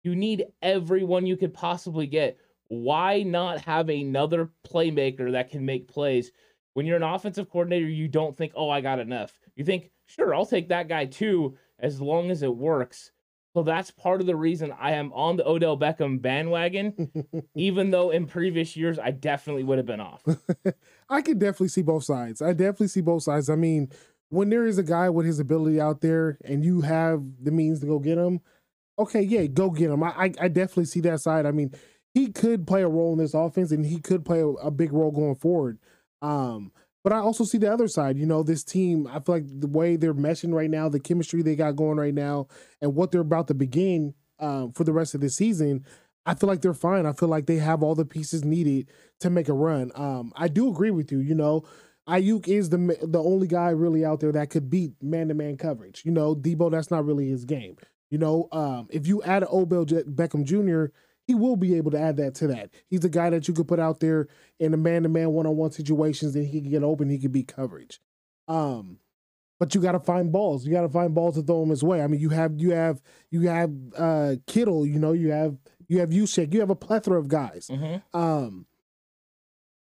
You 0.02 0.14
need 0.14 0.44
everyone 0.62 1.26
you 1.26 1.36
could 1.36 1.54
possibly 1.54 2.06
get. 2.06 2.38
Why 2.68 3.22
not 3.22 3.60
have 3.62 3.88
another 3.88 4.50
playmaker 4.66 5.32
that 5.32 5.50
can 5.50 5.64
make 5.64 5.88
plays? 5.88 6.30
When 6.74 6.86
you're 6.86 6.96
an 6.96 7.02
offensive 7.02 7.50
coordinator, 7.50 7.88
you 7.88 8.08
don't 8.08 8.36
think, 8.36 8.52
oh, 8.54 8.70
I 8.70 8.80
got 8.80 8.98
enough. 8.98 9.38
You 9.56 9.64
think, 9.64 9.90
sure, 10.06 10.34
I'll 10.34 10.46
take 10.46 10.68
that 10.68 10.88
guy 10.88 11.06
too, 11.06 11.56
as 11.78 12.00
long 12.00 12.30
as 12.30 12.42
it 12.42 12.54
works. 12.54 13.12
So 13.54 13.62
that's 13.62 13.92
part 13.92 14.20
of 14.20 14.26
the 14.26 14.34
reason 14.34 14.74
I 14.78 14.92
am 14.92 15.12
on 15.12 15.36
the 15.36 15.46
Odell 15.48 15.78
Beckham 15.78 16.20
bandwagon, 16.20 17.10
even 17.54 17.92
though 17.92 18.10
in 18.10 18.26
previous 18.26 18.76
years 18.76 18.98
I 18.98 19.12
definitely 19.12 19.62
would 19.62 19.78
have 19.78 19.86
been 19.86 20.00
off. 20.00 20.24
I 21.08 21.22
can 21.22 21.38
definitely 21.38 21.68
see 21.68 21.82
both 21.82 22.02
sides. 22.02 22.42
I 22.42 22.52
definitely 22.52 22.88
see 22.88 23.00
both 23.00 23.22
sides. 23.22 23.48
I 23.48 23.54
mean, 23.54 23.90
when 24.30 24.50
there 24.50 24.66
is 24.66 24.78
a 24.78 24.82
guy 24.82 25.08
with 25.08 25.24
his 25.24 25.38
ability 25.38 25.80
out 25.80 26.00
there 26.00 26.36
and 26.44 26.64
you 26.64 26.80
have 26.80 27.22
the 27.40 27.52
means 27.52 27.78
to 27.80 27.86
go 27.86 28.00
get 28.00 28.18
him, 28.18 28.40
okay, 28.98 29.22
yeah, 29.22 29.46
go 29.46 29.70
get 29.70 29.90
him. 29.90 30.02
I, 30.02 30.08
I, 30.08 30.32
I 30.40 30.48
definitely 30.48 30.86
see 30.86 31.00
that 31.02 31.20
side. 31.20 31.46
I 31.46 31.52
mean, 31.52 31.72
he 32.12 32.32
could 32.32 32.66
play 32.66 32.82
a 32.82 32.88
role 32.88 33.12
in 33.12 33.18
this 33.18 33.34
offense 33.34 33.70
and 33.70 33.86
he 33.86 34.00
could 34.00 34.24
play 34.24 34.40
a, 34.40 34.48
a 34.48 34.70
big 34.72 34.92
role 34.92 35.12
going 35.12 35.36
forward. 35.36 35.78
Um, 36.22 36.72
but 37.04 37.12
I 37.12 37.18
also 37.18 37.44
see 37.44 37.58
the 37.58 37.72
other 37.72 37.86
side. 37.86 38.18
You 38.18 38.26
know, 38.26 38.42
this 38.42 38.64
team, 38.64 39.06
I 39.06 39.20
feel 39.20 39.36
like 39.36 39.44
the 39.46 39.68
way 39.68 39.96
they're 39.96 40.14
meshing 40.14 40.52
right 40.54 40.70
now, 40.70 40.88
the 40.88 40.98
chemistry 40.98 41.42
they 41.42 41.54
got 41.54 41.76
going 41.76 41.98
right 41.98 42.14
now, 42.14 42.48
and 42.80 42.94
what 42.94 43.12
they're 43.12 43.20
about 43.20 43.46
to 43.48 43.54
begin 43.54 44.14
um, 44.40 44.72
for 44.72 44.84
the 44.84 44.92
rest 44.92 45.14
of 45.14 45.20
the 45.20 45.28
season, 45.28 45.84
I 46.26 46.34
feel 46.34 46.48
like 46.48 46.62
they're 46.62 46.72
fine. 46.72 47.04
I 47.04 47.12
feel 47.12 47.28
like 47.28 47.46
they 47.46 47.56
have 47.56 47.82
all 47.82 47.94
the 47.94 48.06
pieces 48.06 48.42
needed 48.42 48.88
to 49.20 49.28
make 49.28 49.50
a 49.50 49.52
run. 49.52 49.92
Um, 49.94 50.32
I 50.34 50.48
do 50.48 50.70
agree 50.70 50.90
with 50.90 51.12
you. 51.12 51.18
You 51.18 51.34
know, 51.34 51.64
Aiyuk 52.08 52.48
is 52.48 52.70
the 52.70 52.98
the 53.02 53.22
only 53.22 53.46
guy 53.46 53.70
really 53.70 54.04
out 54.04 54.20
there 54.20 54.32
that 54.32 54.48
could 54.50 54.70
beat 54.70 54.92
man 55.02 55.28
to 55.28 55.34
man 55.34 55.58
coverage. 55.58 56.02
You 56.06 56.12
know, 56.12 56.34
Deebo, 56.34 56.70
that's 56.70 56.90
not 56.90 57.04
really 57.04 57.28
his 57.28 57.44
game. 57.44 57.76
You 58.10 58.18
know, 58.18 58.48
um, 58.52 58.88
if 58.90 59.06
you 59.06 59.22
add 59.22 59.44
Odell 59.44 59.84
Beckham 59.84 60.44
Jr., 60.44 60.92
he 61.26 61.34
will 61.34 61.56
be 61.56 61.76
able 61.76 61.90
to 61.90 62.00
add 62.00 62.16
that 62.18 62.34
to 62.36 62.46
that. 62.48 62.70
He's 62.88 63.00
the 63.00 63.08
guy 63.08 63.30
that 63.30 63.48
you 63.48 63.54
could 63.54 63.68
put 63.68 63.80
out 63.80 64.00
there 64.00 64.28
in 64.58 64.72
the 64.72 64.76
man 64.76 65.02
to 65.04 65.08
man 65.08 65.30
one 65.30 65.46
on 65.46 65.56
one 65.56 65.70
situations, 65.70 66.34
and 66.34 66.46
he 66.46 66.60
can 66.60 66.70
get 66.70 66.82
open, 66.82 67.08
he 67.08 67.18
can 67.18 67.32
be 67.32 67.42
coverage. 67.42 68.00
Um, 68.46 68.98
but 69.58 69.74
you 69.74 69.80
got 69.80 69.92
to 69.92 70.00
find 70.00 70.32
balls. 70.32 70.66
You 70.66 70.72
got 70.72 70.82
to 70.82 70.88
find 70.88 71.14
balls 71.14 71.36
to 71.36 71.42
throw 71.42 71.62
him 71.62 71.70
his 71.70 71.82
way. 71.82 72.02
I 72.02 72.06
mean, 72.06 72.20
you 72.20 72.30
have 72.30 72.60
you 72.60 72.72
have 72.72 73.00
you 73.30 73.48
have 73.48 73.72
uh 73.96 74.34
Kittle. 74.46 74.84
You 74.84 74.98
know, 74.98 75.12
you 75.12 75.30
have 75.30 75.56
you 75.88 76.00
have 76.00 76.10
Juszczyk. 76.10 76.52
You 76.52 76.60
have 76.60 76.70
a 76.70 76.76
plethora 76.76 77.18
of 77.18 77.28
guys. 77.28 77.68
Mm-hmm. 77.72 78.18
Um, 78.18 78.66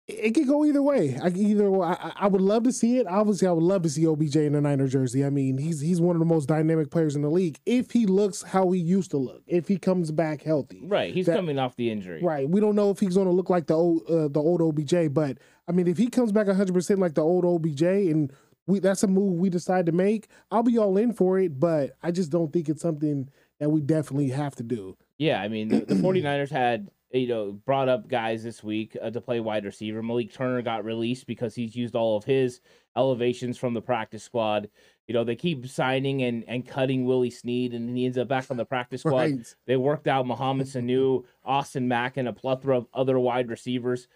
it 0.08 0.36
could 0.36 0.48
go 0.48 0.64
either 0.66 0.84
way. 0.84 1.18
I 1.22 1.30
either 1.30 1.82
I, 1.82 2.12
I, 2.16 2.28
would 2.28 2.42
love 2.42 2.64
to 2.64 2.72
see 2.72 3.00
it. 3.00 3.08
Obviously, 3.08 3.48
I 3.48 3.52
would 3.52 3.64
love 3.64 3.82
to 3.84 3.90
see 3.90 4.06
OBJ 4.06 4.36
in 4.36 4.54
a 4.54 4.62
Niner 4.62 4.88
jersey. 4.88 5.26
I 5.26 5.32
mean, 5.32 5.58
he's 5.58 5.80
he's 5.80 6.00
one 6.00 6.16
of 6.16 6.20
the 6.20 6.26
most 6.26 6.48
dynamic 6.48 6.92
players 6.92 7.16
in 7.16 7.24
the 7.24 7.30
league. 7.30 7.60
If 7.66 7.92
he 7.92 8.06
looks 8.06 8.44
how 8.44 8.70
he 8.70 8.80
used 8.80 9.12
to 9.12 9.18
look, 9.18 9.42
if 9.48 9.68
he 9.68 9.78
comes 9.78 10.12
back 10.12 10.44
healthy, 10.44 10.82
right? 10.84 11.12
He's 11.12 11.26
that, 11.26 11.36
coming 11.36 11.58
off 11.58 11.76
the 11.76 11.90
injury, 11.90 12.22
right? 12.22 12.48
We 12.48 12.60
don't 12.60 12.76
know 12.76 12.92
if 12.92 13.00
he's 13.00 13.16
going 13.16 13.28
to 13.28 13.34
look 13.34 13.50
like 13.50 13.66
the 13.66 13.74
old 13.74 14.04
uh, 14.08 14.28
the 14.28 14.40
old 14.40 14.62
OBJ, 14.62 15.12
but 15.12 15.40
I 15.68 15.72
mean, 15.72 15.88
if 15.88 15.98
he 15.98 16.08
comes 16.08 16.32
back 16.32 16.48
100 16.48 16.72
percent 16.72 17.00
like 17.00 17.16
the 17.16 17.24
old 17.24 17.44
OBJ, 17.44 17.82
and 17.82 18.32
we 18.68 18.80
that's 18.80 19.02
a 19.02 19.08
move 19.08 19.40
we 19.40 19.50
decide 19.50 19.88
to 19.88 19.92
make, 19.92 20.28
I'll 20.52 20.62
be 20.62 20.78
all 20.78 20.98
in 20.98 21.14
for 21.14 21.40
it. 21.40 21.60
But 21.60 21.98
I 22.04 22.12
just 22.12 22.30
don't 22.30 22.54
think 22.54 22.70
it's 22.70 22.82
something 22.82 23.28
that 23.60 23.70
we 23.70 23.82
definitely 23.82 24.30
have 24.30 24.56
to 24.58 24.64
do. 24.64 24.98
Yeah, 25.18 25.42
I 25.42 25.48
mean, 25.48 25.70
the, 25.70 25.80
the 25.80 25.96
49ers 25.96 26.52
had 26.52 26.90
you 27.12 27.28
know, 27.28 27.52
brought 27.52 27.90
up 27.90 28.08
guys 28.08 28.44
this 28.44 28.64
week 28.64 28.98
uh, 29.02 29.10
to 29.10 29.22
play 29.22 29.40
wide 29.40 29.66
receiver. 29.66 30.02
Malik 30.02 30.34
Turner 30.34 30.62
got 30.62 30.84
released 30.84 31.28
because 31.28 31.56
he's 31.56 31.76
used 31.76 31.96
all 31.96 32.18
of 32.18 32.24
his 32.24 32.62
elevations 32.98 33.58
from 33.58 33.74
the 33.74 33.82
practice 33.82 34.24
squad. 34.24 34.70
You 35.08 35.14
know, 35.14 35.24
they 35.24 35.36
keep 35.36 35.68
signing 35.68 36.24
and, 36.24 36.44
and 36.48 36.68
cutting 36.68 37.06
Willie 37.06 37.30
Snead, 37.30 37.74
and 37.74 37.96
he 37.96 38.06
ends 38.06 38.18
up 38.18 38.28
back 38.28 38.50
on 38.50 38.58
the 38.58 38.66
practice 38.66 39.02
squad. 39.02 39.16
Right. 39.16 39.56
They 39.68 39.78
worked 39.78 40.08
out 40.08 40.26
Mohamed 40.26 40.68
Sanu, 40.68 41.24
Austin 41.44 41.88
Mack, 41.88 42.18
and 42.18 42.28
a 42.28 42.34
plethora 42.34 42.78
of 42.78 42.88
other 42.94 43.20
wide 43.20 43.50
receivers. 43.50 44.08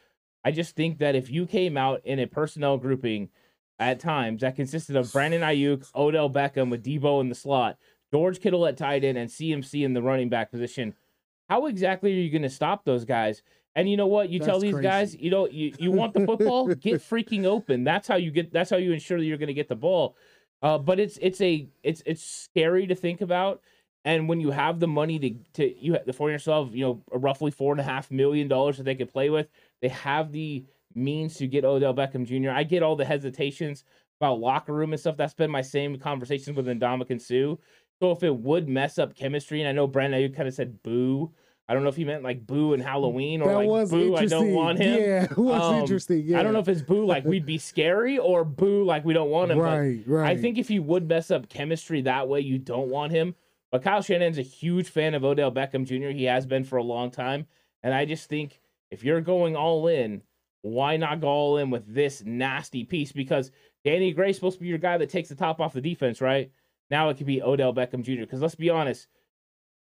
I 0.44 0.52
just 0.52 0.76
think 0.76 0.98
that 1.00 1.16
if 1.16 1.30
you 1.30 1.46
came 1.46 1.78
out 1.78 2.02
in 2.06 2.20
a 2.20 2.26
personnel 2.26 2.78
grouping 2.78 3.30
at 3.78 4.00
times 4.00 4.42
that 4.42 4.56
consisted 4.56 4.96
of 4.96 5.12
Brandon 5.12 5.42
Aiyuk, 5.42 5.86
Odell 5.96 6.30
Beckham 6.30 6.70
with 6.70 6.84
Deebo 6.84 7.22
in 7.22 7.30
the 7.30 7.36
slot, 7.36 7.78
George 8.12 8.40
Kittle 8.40 8.66
at 8.66 8.78
tight 8.78 9.04
end, 9.04 9.18
and 9.18 9.30
CMC 9.30 9.86
in 9.86 9.94
the 9.94 10.02
running 10.02 10.28
back 10.28 10.50
position– 10.50 10.96
how 11.50 11.66
exactly 11.66 12.12
are 12.12 12.22
you 12.22 12.30
going 12.30 12.44
to 12.44 12.50
stop 12.50 12.86
those 12.86 13.06
guys? 13.06 13.42
And 13.76 13.90
you 13.90 13.98
know 13.98 14.08
what? 14.08 14.30
You 14.30 14.40
that's 14.40 14.48
tell 14.48 14.60
these 14.60 14.74
crazy. 14.74 14.88
guys, 14.88 15.16
you 15.16 15.32
know, 15.32 15.48
you, 15.48 15.74
you 15.80 15.92
want 15.92 16.14
the 16.14 16.26
football, 16.26 16.68
get 16.76 17.02
freaking 17.02 17.46
open. 17.46 17.84
That's 17.84 18.08
how 18.08 18.16
you 18.16 18.32
get. 18.32 18.52
That's 18.52 18.70
how 18.70 18.78
you 18.78 18.92
ensure 18.92 19.18
that 19.20 19.26
you're 19.26 19.38
going 19.38 19.48
to 19.48 19.54
get 19.54 19.70
the 19.70 19.76
ball. 19.76 20.16
Uh, 20.62 20.78
but 20.78 21.00
it's 21.00 21.18
it's 21.22 21.40
a 21.42 21.68
it's 21.84 22.02
it's 22.06 22.24
scary 22.24 22.88
to 22.88 22.96
think 22.96 23.22
about. 23.22 23.62
And 24.06 24.30
when 24.30 24.40
you 24.40 24.52
have 24.52 24.80
the 24.80 24.88
money 24.88 25.20
to 25.20 25.34
to 25.54 25.80
you 25.80 25.98
the 26.06 26.14
for 26.14 26.32
yourself, 26.32 26.70
you 26.74 26.84
know, 26.86 27.04
roughly 27.12 27.52
four 27.52 27.72
and 27.72 27.80
a 27.80 27.84
half 27.84 28.12
million 28.12 28.48
dollars 28.48 28.78
that 28.78 28.84
they 28.84 28.96
could 28.96 29.12
play 29.12 29.30
with, 29.30 29.48
they 29.82 29.90
have 29.90 30.32
the 30.32 30.66
means 30.96 31.36
to 31.36 31.48
get 31.48 31.66
Odell 31.66 31.94
Beckham 31.94 32.26
Jr. 32.26 32.52
I 32.52 32.64
get 32.64 32.84
all 32.84 32.96
the 32.96 33.06
hesitations 33.06 33.84
about 34.20 34.40
locker 34.40 34.74
room 34.74 34.92
and 34.92 35.00
stuff. 35.00 35.16
That's 35.16 35.34
been 35.34 35.52
my 35.52 35.62
same 35.62 35.98
conversations 35.98 36.58
with 36.58 36.66
Ndamukong 36.66 37.22
Suh. 37.22 37.56
So 38.00 38.12
if 38.12 38.24
it 38.24 38.36
would 38.36 38.70
mess 38.70 38.98
up 38.98 39.16
chemistry, 39.16 39.62
and 39.62 39.68
I 39.68 39.72
know 39.72 39.88
Brandon, 39.88 40.22
you 40.22 40.30
kind 40.30 40.48
of 40.48 40.54
said 40.54 40.82
boo. 40.84 41.32
I 41.68 41.74
don't 41.74 41.84
know 41.84 41.90
if 41.90 41.98
he 41.98 42.06
meant 42.06 42.24
like 42.24 42.48
boo 42.48 42.74
and 42.74 42.82
Halloween 42.82 43.42
or 43.42 43.50
that 43.50 43.58
like 43.58 43.90
boo, 43.90 44.16
I 44.16 44.26
don't 44.26 44.54
want 44.54 44.80
him. 44.80 45.00
Yeah, 45.00 45.24
it 45.32 45.38
was 45.38 45.62
um, 45.62 45.76
interesting. 45.76 46.24
Yeah. 46.26 46.40
I 46.40 46.44
don't 46.44 46.54
know 46.54 46.60
if 46.60 46.68
it's 46.68 46.82
boo 46.82 47.06
like 47.06 47.26
we'd 47.26 47.46
be 47.46 47.60
scary 47.60 48.18
or 48.18 48.44
boo 48.44 48.84
like 48.84 49.06
we 49.06 49.14
don't 49.14 49.30
want 49.30 49.52
him. 49.52 49.60
Right, 49.60 50.02
right. 50.08 50.30
I 50.32 50.42
think 50.42 50.58
if 50.58 50.68
he 50.68 50.80
would 50.80 51.08
mess 51.08 51.30
up 51.30 51.48
chemistry 51.50 52.02
that 52.02 52.28
way, 52.28 52.40
you 52.40 52.58
don't 52.58 52.90
want 52.90 53.12
him. 53.12 53.36
But 53.72 53.84
Kyle 53.84 54.02
Shanahan's 54.02 54.40
a 54.40 54.44
huge 54.44 54.90
fan 54.90 55.14
of 55.14 55.24
Odell 55.24 55.52
Beckham 55.52 55.86
Jr. 55.86 56.10
He 56.10 56.24
has 56.24 56.46
been 56.46 56.64
for 56.64 56.78
a 56.78 56.84
long 56.84 57.12
time. 57.12 57.46
And 57.84 57.94
I 57.94 58.06
just 58.06 58.28
think 58.30 58.60
if 58.90 59.04
you're 59.04 59.22
going 59.22 59.56
all 59.56 59.88
in, 59.88 60.24
why 60.62 60.98
not 60.98 61.22
go 61.22 61.28
all 61.28 61.58
in 61.58 61.70
with 61.70 61.94
this 61.94 62.24
nasty 62.26 62.84
piece? 62.84 63.12
Because 63.12 63.52
Danny 63.86 64.12
Gray's 64.12 64.36
supposed 64.36 64.58
to 64.58 64.62
be 64.62 64.68
your 64.68 64.78
guy 64.78 64.98
that 64.98 65.10
takes 65.10 65.30
the 65.30 65.36
top 65.36 65.62
off 65.62 65.74
the 65.74 65.82
defense, 65.82 66.20
right? 66.20 66.52
Now 66.90 67.10
it 67.10 67.18
could 67.18 67.28
be 67.28 67.42
Odell 67.42 67.74
Beckham 67.74 68.04
Jr. 68.04 68.22
Because 68.22 68.42
let's 68.42 68.56
be 68.56 68.70
honest, 68.70 69.08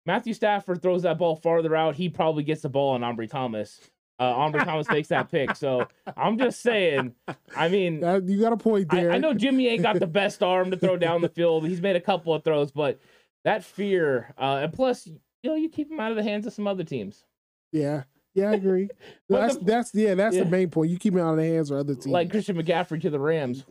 Matthew 0.06 0.34
Stafford 0.34 0.82
throws 0.82 1.02
that 1.02 1.18
ball 1.18 1.36
farther 1.36 1.74
out. 1.74 1.96
He 1.96 2.08
probably 2.08 2.44
gets 2.44 2.62
the 2.62 2.68
ball 2.68 2.94
on 2.94 3.00
Ambry 3.02 3.28
Thomas. 3.28 3.80
Uh, 4.18 4.50
Thomas 4.50 4.86
takes 4.86 5.08
that 5.08 5.30
pick. 5.30 5.54
So 5.56 5.86
I'm 6.16 6.38
just 6.38 6.62
saying. 6.62 7.14
I 7.54 7.68
mean, 7.68 7.96
you 8.26 8.40
got 8.40 8.52
a 8.52 8.56
point 8.56 8.90
there. 8.90 9.10
I, 9.10 9.16
I, 9.16 9.18
know 9.18 9.34
Jimmy 9.34 9.68
ain't 9.68 9.82
got 9.82 9.98
the 9.98 10.06
best 10.06 10.42
arm 10.42 10.70
to 10.70 10.76
throw 10.76 10.96
down 10.96 11.20
the 11.20 11.28
field. 11.28 11.66
He's 11.66 11.82
made 11.82 11.96
a 11.96 12.00
couple 12.00 12.32
of 12.32 12.42
throws, 12.42 12.70
but 12.70 12.98
that 13.44 13.62
fear, 13.62 14.32
uh, 14.38 14.60
and 14.62 14.72
plus, 14.72 15.06
you 15.06 15.50
know, 15.50 15.54
you 15.54 15.68
keep 15.68 15.90
him 15.90 16.00
out 16.00 16.12
of 16.12 16.16
the 16.16 16.22
hands 16.22 16.46
of 16.46 16.52
some 16.52 16.66
other 16.66 16.84
teams. 16.84 17.24
Yeah. 17.72 18.04
Yeah, 18.34 18.50
I 18.50 18.54
agree. 18.54 18.90
that's 19.30 19.56
the, 19.56 19.64
that's 19.64 19.94
yeah, 19.94 20.14
that's 20.14 20.36
yeah. 20.36 20.44
the 20.44 20.50
main 20.50 20.68
point. 20.68 20.90
You 20.90 20.98
keep 20.98 21.14
him 21.14 21.20
out 21.20 21.32
of 21.32 21.38
the 21.38 21.44
hands 21.46 21.70
of 21.70 21.78
other 21.78 21.94
teams, 21.94 22.08
like 22.08 22.30
Christian 22.30 22.54
McCaffrey 22.54 23.00
to 23.00 23.08
the 23.08 23.18
Rams. 23.18 23.64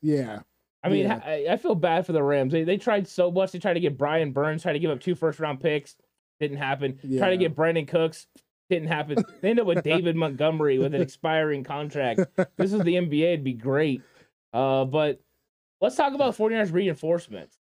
yeah, 0.00 0.40
I 0.84 0.88
mean, 0.88 1.04
yeah. 1.04 1.20
I, 1.24 1.46
I, 1.50 1.56
feel 1.56 1.76
bad 1.76 2.06
for 2.06 2.12
the 2.12 2.22
Rams. 2.22 2.52
They, 2.52 2.64
they 2.64 2.76
tried 2.76 3.06
so 3.06 3.30
much. 3.30 3.52
They 3.52 3.60
tried 3.60 3.74
to 3.74 3.80
get 3.80 3.96
Brian 3.96 4.32
Burns, 4.32 4.62
tried 4.62 4.72
to 4.72 4.80
give 4.80 4.90
up 4.90 5.00
two 5.00 5.14
first 5.14 5.38
round 5.38 5.60
picks. 5.60 5.94
Didn't 6.40 6.56
happen. 6.56 6.98
Yeah. 7.04 7.20
Try 7.20 7.30
to 7.30 7.36
get 7.36 7.54
Brandin 7.54 7.86
Cooks. 7.86 8.26
didn't 8.68 8.88
happen. 8.88 9.24
They 9.40 9.50
end 9.50 9.60
up 9.60 9.66
with 9.66 9.84
David 9.84 10.16
Montgomery 10.16 10.78
with 10.78 10.94
an 10.94 11.00
expiring 11.00 11.62
contract. 11.62 12.20
This 12.56 12.72
is 12.72 12.80
the 12.80 12.94
NBA. 12.94 13.22
It'd 13.22 13.44
be 13.44 13.52
great. 13.52 14.02
Uh, 14.52 14.84
but 14.84 15.20
let's 15.80 15.94
talk 15.94 16.14
about 16.14 16.36
49ers 16.36 16.72
reinforcements. 16.72 17.56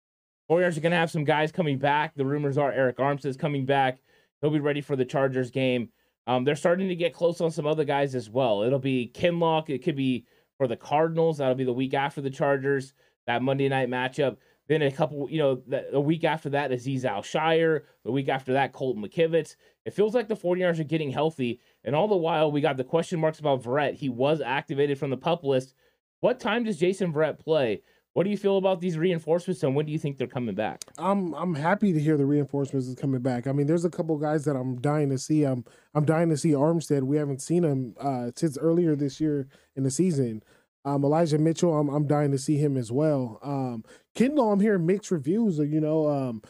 49ers 0.49 0.77
are 0.77 0.81
going 0.81 0.91
to 0.91 0.97
have 0.97 1.11
some 1.11 1.25
guys 1.25 1.51
coming 1.51 1.77
back. 1.77 2.15
The 2.15 2.25
rumors 2.25 2.57
are 2.57 2.71
Arik 2.71 2.95
Armstead's 2.95 3.37
coming 3.37 3.65
back. 3.65 3.99
He'll 4.41 4.49
be 4.49 4.59
ready 4.59 4.81
for 4.81 4.95
the 4.95 5.05
Chargers 5.05 5.51
game. 5.51 5.89
Um, 6.25 6.43
they're 6.43 6.55
starting 6.55 6.89
to 6.89 6.95
get 6.95 7.13
close 7.13 7.41
on 7.41 7.51
some 7.51 7.67
other 7.67 7.83
guys 7.83 8.15
as 8.15 8.29
well. 8.29 8.63
It'll 8.63 8.79
be 8.79 9.11
Kinlaw. 9.13 9.67
It 9.69 9.83
could 9.83 9.95
be 9.95 10.25
for 10.57 10.67
the 10.67 10.77
Cardinals. 10.77 11.37
That'll 11.39 11.55
be 11.55 11.63
the 11.63 11.73
week 11.73 11.93
after 11.93 12.21
the 12.21 12.29
Chargers, 12.29 12.93
that 13.29 13.43
Monday 13.43 13.69
night 13.69 13.89
matchup. 13.89 14.37
Then 14.67 14.81
a 14.81 14.91
couple, 14.91 15.29
you 15.29 15.37
know, 15.37 15.61
the, 15.67 15.99
week 15.99 16.23
after 16.23 16.49
that, 16.49 16.71
Azeez 16.71 17.05
Al-Shaair. 17.05 17.81
The 18.03 18.11
week 18.11 18.27
after 18.27 18.53
that, 18.53 18.73
Colton 18.73 19.03
McKivitz. 19.03 19.55
It 19.85 19.93
feels 19.93 20.15
like 20.15 20.27
the 20.27 20.35
49ers 20.35 20.79
are 20.79 20.83
getting 20.83 21.11
healthy. 21.11 21.59
And 21.83 21.95
all 21.95 22.07
the 22.07 22.15
while, 22.15 22.51
we 22.51 22.59
got 22.59 22.77
the 22.77 22.83
question 22.83 23.19
marks 23.19 23.39
about 23.39 23.63
Verrett. 23.63 23.93
He 23.93 24.09
was 24.09 24.41
activated 24.41 24.97
from 24.97 25.11
the 25.11 25.17
pup 25.17 25.43
list. 25.43 25.75
What 26.21 26.39
time 26.39 26.63
does 26.63 26.77
Jason 26.77 27.13
Verrett 27.13 27.39
play? 27.39 27.83
What 28.13 28.23
do 28.23 28.31
you 28.31 28.37
feel 28.37 28.57
about 28.57 28.81
these 28.81 28.97
reinforcements, 28.97 29.61
and 29.61 29.75
when 29.75 29.85
do 29.85 29.91
you 29.91 29.99
think 29.99 30.17
they're 30.17 30.27
coming 30.27 30.55
back? 30.55 30.81
I'm 30.97 31.33
I'm 31.35 31.53
happy 31.53 31.93
to 31.93 31.99
hear 31.99 32.17
the 32.17 32.25
reinforcements 32.25 32.87
is 32.87 32.95
coming 32.95 33.21
back. 33.21 33.45
I 33.45 33.51
mean, 33.51 33.67
there's 33.67 33.85
a 33.85 33.89
couple 33.89 34.17
guys 34.17 34.45
that 34.45 34.55
I'm 34.55 34.81
dying 34.81 35.09
to 35.11 35.17
see. 35.19 35.43
I'm 35.43 35.63
I'm 35.93 36.05
dying 36.05 36.29
to 36.29 36.37
see 36.37 36.49
Armstead. 36.49 37.03
We 37.03 37.17
haven't 37.17 37.41
seen 37.41 37.63
him 37.63 37.95
uh, 37.99 38.31
since 38.35 38.57
earlier 38.57 38.95
this 38.95 39.21
year 39.21 39.47
in 39.75 39.83
the 39.83 39.91
season. 39.91 40.43
Um, 40.85 41.03
Elijah 41.03 41.37
Mitchell, 41.37 41.77
I'm 41.77 41.89
I'm 41.89 42.07
dying 42.07 42.31
to 42.31 42.37
see 42.37 42.57
him 42.57 42.77
as 42.77 42.91
well. 42.91 43.39
Um, 43.43 43.83
Kinlaw, 44.15 44.53
I'm 44.53 44.59
hearing 44.59 44.85
mixed 44.85 45.11
reviews. 45.11 45.57
You 45.57 45.81
know, 45.81 46.07
um, 46.07 46.41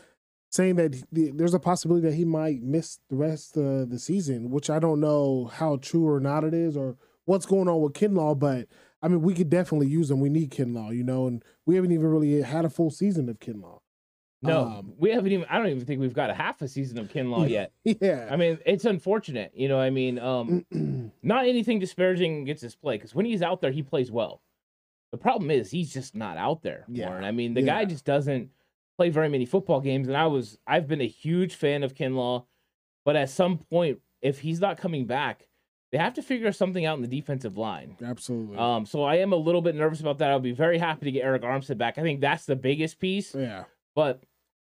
saying 0.50 0.76
that 0.76 0.96
he, 1.14 1.32
there's 1.32 1.54
a 1.54 1.60
possibility 1.60 2.08
that 2.08 2.16
he 2.16 2.26
might 2.26 2.62
miss 2.62 3.00
the 3.10 3.16
rest 3.16 3.58
of 3.58 3.90
the 3.90 4.00
season, 4.00 4.50
which 4.50 4.70
I 4.70 4.80
don't 4.80 5.00
know 5.00 5.46
how 5.54 5.78
true 5.78 6.08
or 6.08 6.20
not 6.20 6.44
it 6.44 6.54
is, 6.54 6.78
or 6.78 6.98
what's 7.26 7.46
going 7.46 7.68
on 7.68 7.82
with 7.82 7.94
Kinlaw. 7.94 8.38
But 8.38 8.68
I 9.02 9.08
mean, 9.08 9.22
we 9.22 9.34
could 9.34 9.50
definitely 9.50 9.88
use 9.88 10.12
him. 10.12 10.20
We 10.20 10.30
need 10.30 10.52
Kinlaw, 10.52 10.96
you 10.96 11.04
know, 11.04 11.28
and 11.28 11.44
we 11.66 11.76
haven't 11.76 11.92
even 11.92 12.08
really 12.08 12.42
had 12.42 12.66
a 12.66 12.70
full 12.70 12.92
season 12.92 13.30
of 13.30 13.40
Kinlaw. 13.40 13.80
No, 14.42 14.62
um, 14.62 14.94
we 14.98 15.10
haven't 15.12 15.32
even. 15.32 15.46
I 15.50 15.58
don't 15.58 15.68
even 15.68 15.86
think 15.86 16.00
we've 16.00 16.14
got 16.14 16.30
a 16.30 16.34
half 16.34 16.62
a 16.62 16.68
season 16.68 16.98
of 16.98 17.10
Kinlaw 17.10 17.50
yet. 17.50 17.74
Yeah, 17.84 18.28
I 18.32 18.38
mean 18.38 18.58
it's 18.66 18.86
unfortunate. 18.86 19.52
You 19.54 19.68
know, 19.68 19.80
I 19.80 19.90
mean, 19.90 20.18
um, 20.18 20.66
not 21.24 21.46
anything 21.46 21.80
disparaging 21.80 22.44
against 22.44 22.62
his 22.62 22.76
play 22.76 22.96
because 22.96 23.14
when 23.14 23.26
he's 23.26 23.42
out 23.42 23.60
there, 23.62 23.72
he 23.72 23.84
plays 23.84 24.12
well. 24.12 24.42
The 25.12 25.18
problem 25.18 25.52
is 25.52 25.72
he's 25.72 25.92
just 25.92 26.16
not 26.16 26.38
out 26.38 26.62
there. 26.62 26.86
Yeah, 26.88 27.08
Warren. 27.08 27.26
I 27.26 27.32
mean, 27.32 27.54
the 27.54 27.62
yeah. 27.62 27.80
guy 27.80 27.86
just 27.86 28.06
doesn't 28.06 28.50
play 28.98 29.10
very 29.10 29.28
many 29.28 29.46
football 29.46 29.82
games, 29.82 30.08
and 30.08 30.16
I 30.16 30.28
was 30.28 30.58
I've 30.66 30.88
been 30.88 31.02
a 31.02 31.08
huge 31.08 31.56
fan 31.56 31.84
of 31.84 31.94
Kinlaw, 31.94 32.46
but 33.04 33.18
at 33.18 33.30
some 33.30 33.58
point, 33.58 34.00
if 34.22 34.40
he's 34.40 34.62
not 34.62 34.78
coming 34.78 35.06
back, 35.06 35.48
they 35.92 35.98
have 35.98 36.14
to 36.14 36.22
figure 36.22 36.52
something 36.52 36.86
out 36.86 36.96
in 36.96 37.02
the 37.02 37.08
defensive 37.08 37.58
line. 37.58 37.98
Absolutely. 38.04 38.58
Um, 38.58 38.86
so 38.86 39.04
I 39.04 39.16
am 39.16 39.34
a 39.34 39.38
little 39.38 39.62
bit 39.62 39.76
nervous 39.76 40.00
about 40.00 40.20
that. 40.20 40.30
I'll 40.30 40.40
be 40.40 40.52
very 40.52 40.78
happy 40.78 41.06
to 41.06 41.12
get 41.12 41.26
Arik 41.26 41.42
Armstead 41.42 41.78
back. 41.78 41.98
I 41.98 42.04
think 42.04 42.22
that's 42.22 42.46
the 42.46 42.56
biggest 42.56 43.00
piece. 43.00 43.34
Yeah. 43.34 43.64
But 43.96 44.24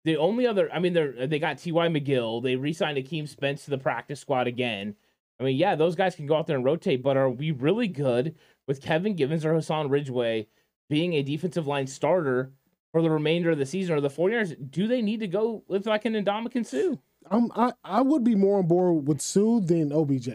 the 0.03 0.17
only 0.17 0.45
other, 0.45 0.71
I 0.71 0.79
mean, 0.79 0.93
they 0.93 1.25
they 1.25 1.39
got 1.39 1.57
T.Y. 1.57 1.87
McGill. 1.87 2.43
They 2.43 2.55
re-signed 2.55 2.97
Akeem 2.97 3.27
Spence 3.27 3.65
to 3.65 3.71
the 3.71 3.77
practice 3.77 4.19
squad 4.19 4.47
again. 4.47 4.95
I 5.39 5.43
mean, 5.43 5.57
yeah, 5.57 5.75
those 5.75 5.95
guys 5.95 6.15
can 6.15 6.27
go 6.27 6.35
out 6.35 6.47
there 6.47 6.55
and 6.55 6.63
rotate, 6.63 7.03
but 7.03 7.17
are 7.17 7.29
we 7.29 7.51
really 7.51 7.87
good 7.87 8.35
with 8.67 8.81
Kevin 8.81 9.15
Givens 9.15 9.43
or 9.45 9.53
Hassan 9.53 9.89
Ridgeway 9.89 10.47
being 10.89 11.13
a 11.13 11.23
defensive 11.23 11.67
line 11.67 11.87
starter 11.87 12.53
for 12.91 13.01
the 13.01 13.09
remainder 13.09 13.51
of 13.51 13.57
the 13.57 13.65
season? 13.65 13.95
Or 13.95 14.01
the 14.01 14.09
49ers, 14.09 14.71
do 14.71 14.87
they 14.87 15.01
need 15.01 15.19
to 15.19 15.27
go 15.27 15.63
with 15.67 15.87
like 15.87 16.05
an 16.05 16.13
Ndamukong 16.13 16.65
Suh? 16.65 16.95
Um, 17.29 17.51
I, 17.55 17.73
I 17.83 18.01
would 18.01 18.23
be 18.23 18.35
more 18.35 18.59
on 18.59 18.67
board 18.67 19.07
with 19.07 19.19
Suh 19.19 19.59
than 19.59 19.91
OBJ. 19.91 20.29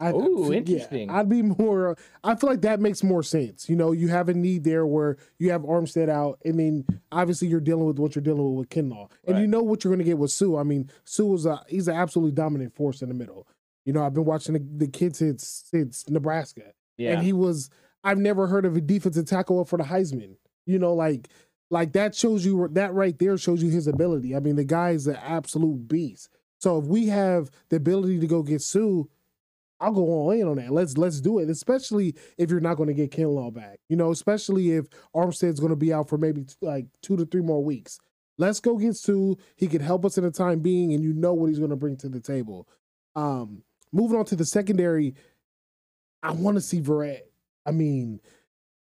I, 0.00 0.12
Ooh, 0.12 0.52
interesting. 0.52 1.08
Yeah, 1.08 1.18
I'd 1.18 1.28
be 1.28 1.42
more. 1.42 1.96
I 2.22 2.36
feel 2.36 2.48
like 2.48 2.60
that 2.60 2.78
makes 2.78 3.02
more 3.02 3.22
sense. 3.22 3.68
You 3.68 3.74
know, 3.74 3.90
you 3.90 4.08
have 4.08 4.28
a 4.28 4.34
need 4.34 4.62
there 4.62 4.86
where 4.86 5.16
you 5.38 5.50
have 5.50 5.62
Armstead 5.62 6.08
out, 6.08 6.38
and 6.44 6.58
then 6.58 6.84
obviously 7.10 7.48
you're 7.48 7.60
dealing 7.60 7.86
with 7.86 7.98
what 7.98 8.14
you're 8.14 8.22
dealing 8.22 8.54
with 8.54 8.58
with 8.58 8.68
Kinlaw, 8.68 9.10
and 9.26 9.34
right. 9.34 9.40
you 9.40 9.48
know 9.48 9.62
what 9.62 9.82
you're 9.82 9.90
going 9.90 9.98
to 9.98 10.04
get 10.04 10.18
with 10.18 10.30
Suh. 10.30 10.56
I 10.56 10.62
mean, 10.62 10.88
Suh 11.04 11.34
is 11.34 11.46
a 11.46 11.64
he's 11.68 11.88
an 11.88 11.96
absolutely 11.96 12.32
dominant 12.32 12.76
force 12.76 13.02
in 13.02 13.08
the 13.08 13.14
middle. 13.14 13.48
You 13.84 13.92
know, 13.92 14.04
I've 14.04 14.14
been 14.14 14.24
watching 14.24 14.54
the, 14.54 14.86
the 14.86 14.86
kid 14.86 15.16
since 15.16 15.64
since 15.68 16.08
Nebraska, 16.08 16.72
yeah. 16.96 17.12
and 17.12 17.22
he 17.22 17.32
was. 17.32 17.70
I've 18.04 18.18
never 18.18 18.46
heard 18.46 18.64
of 18.64 18.76
a 18.76 18.80
defensive 18.80 19.26
tackle 19.26 19.60
up 19.60 19.68
for 19.68 19.76
the 19.76 19.84
Heisman. 19.84 20.36
You 20.64 20.78
know, 20.78 20.94
like 20.94 21.28
like 21.70 21.92
that 21.94 22.14
shows 22.14 22.46
you 22.46 22.68
that 22.72 22.94
right 22.94 23.18
there 23.18 23.36
shows 23.36 23.62
you 23.62 23.70
his 23.70 23.88
ability. 23.88 24.36
I 24.36 24.40
mean, 24.40 24.54
the 24.54 24.64
guy 24.64 24.90
is 24.90 25.08
an 25.08 25.16
absolute 25.16 25.88
beast. 25.88 26.28
So 26.60 26.78
if 26.78 26.84
we 26.84 27.06
have 27.06 27.50
the 27.68 27.76
ability 27.76 28.20
to 28.20 28.26
go 28.26 28.42
get 28.42 28.62
Suh 28.62 29.04
I'll 29.80 29.92
go 29.92 30.02
all 30.02 30.30
in 30.30 30.46
on 30.48 30.56
that. 30.56 30.72
Let's 30.72 30.98
let's 30.98 31.20
do 31.20 31.38
it, 31.38 31.48
especially 31.48 32.14
if 32.36 32.50
you're 32.50 32.60
not 32.60 32.76
going 32.76 32.88
to 32.88 32.94
get 32.94 33.12
Kinlaw 33.12 33.52
back. 33.54 33.78
You 33.88 33.96
know, 33.96 34.10
especially 34.10 34.72
if 34.72 34.86
Armstead's 35.14 35.60
going 35.60 35.70
to 35.70 35.76
be 35.76 35.92
out 35.92 36.08
for 36.08 36.18
maybe 36.18 36.42
t- 36.42 36.54
like 36.60 36.86
two 37.02 37.16
to 37.16 37.24
three 37.24 37.42
more 37.42 37.62
weeks. 37.62 37.98
Let's 38.38 38.60
go 38.60 38.76
get 38.76 38.96
Suh. 38.96 39.34
He 39.56 39.66
could 39.66 39.82
help 39.82 40.04
us 40.04 40.18
in 40.18 40.24
the 40.24 40.30
time 40.30 40.60
being, 40.60 40.92
and 40.92 41.02
you 41.02 41.12
know 41.12 41.34
what 41.34 41.48
he's 41.48 41.58
going 41.58 41.70
to 41.70 41.76
bring 41.76 41.96
to 41.98 42.08
the 42.08 42.20
table. 42.20 42.68
Um, 43.16 43.62
moving 43.92 44.18
on 44.18 44.24
to 44.26 44.36
the 44.36 44.44
secondary, 44.44 45.14
I 46.22 46.32
want 46.32 46.56
to 46.56 46.60
see 46.60 46.80
Verrett. 46.80 47.22
I 47.66 47.70
mean, 47.70 48.20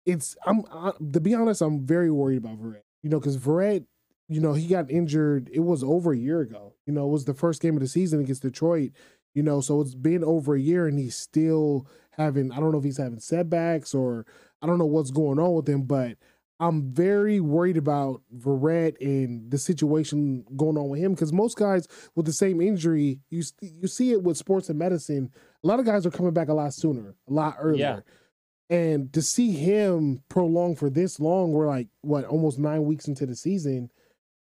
it's 0.04 0.36
I'm 0.44 0.64
I, 0.70 0.92
to 1.12 1.20
be 1.20 1.34
honest, 1.34 1.62
I'm 1.62 1.86
very 1.86 2.10
worried 2.10 2.38
about 2.38 2.60
Verrett. 2.60 2.82
You 3.02 3.10
know, 3.10 3.18
because 3.18 3.38
Verrett, 3.38 3.84
you 4.28 4.40
know, 4.40 4.52
he 4.52 4.66
got 4.66 4.90
injured. 4.90 5.50
It 5.52 5.60
was 5.60 5.82
over 5.82 6.12
a 6.12 6.18
year 6.18 6.40
ago. 6.40 6.74
You 6.86 6.92
know, 6.92 7.06
it 7.06 7.10
was 7.10 7.24
the 7.24 7.34
first 7.34 7.62
game 7.62 7.74
of 7.74 7.80
the 7.80 7.88
season 7.88 8.20
against 8.20 8.42
Detroit 8.42 8.92
you 9.34 9.42
know, 9.42 9.60
so 9.60 9.80
it's 9.80 9.94
been 9.94 10.24
over 10.24 10.54
a 10.54 10.60
year 10.60 10.86
and 10.86 10.98
he's 10.98 11.16
still 11.16 11.86
having, 12.10 12.52
I 12.52 12.60
don't 12.60 12.72
know 12.72 12.78
if 12.78 12.84
he's 12.84 12.98
having 12.98 13.20
setbacks 13.20 13.94
or 13.94 14.26
I 14.60 14.66
don't 14.66 14.78
know 14.78 14.86
what's 14.86 15.10
going 15.10 15.38
on 15.38 15.54
with 15.54 15.68
him, 15.68 15.82
but 15.82 16.16
I'm 16.60 16.92
very 16.92 17.40
worried 17.40 17.76
about 17.76 18.22
Verrett 18.36 18.94
and 19.00 19.50
the 19.50 19.58
situation 19.58 20.44
going 20.56 20.76
on 20.76 20.90
with 20.90 21.00
him 21.00 21.12
because 21.12 21.32
most 21.32 21.56
guys 21.56 21.88
with 22.14 22.24
the 22.24 22.32
same 22.32 22.60
injury, 22.60 23.18
you 23.30 23.42
you 23.60 23.88
see 23.88 24.12
it 24.12 24.22
with 24.22 24.36
sports 24.36 24.68
and 24.68 24.78
medicine. 24.78 25.32
A 25.64 25.66
lot 25.66 25.80
of 25.80 25.86
guys 25.86 26.06
are 26.06 26.10
coming 26.10 26.32
back 26.32 26.48
a 26.48 26.54
lot 26.54 26.72
sooner, 26.72 27.16
a 27.28 27.32
lot 27.32 27.56
earlier. 27.58 28.04
Yeah. 28.70 28.76
And 28.76 29.12
to 29.12 29.22
see 29.22 29.50
him 29.50 30.22
prolong 30.28 30.76
for 30.76 30.88
this 30.88 31.18
long, 31.18 31.50
we're 31.50 31.66
like 31.66 31.88
what 32.02 32.26
almost 32.26 32.60
nine 32.60 32.84
weeks 32.84 33.08
into 33.08 33.26
the 33.26 33.34
season. 33.34 33.90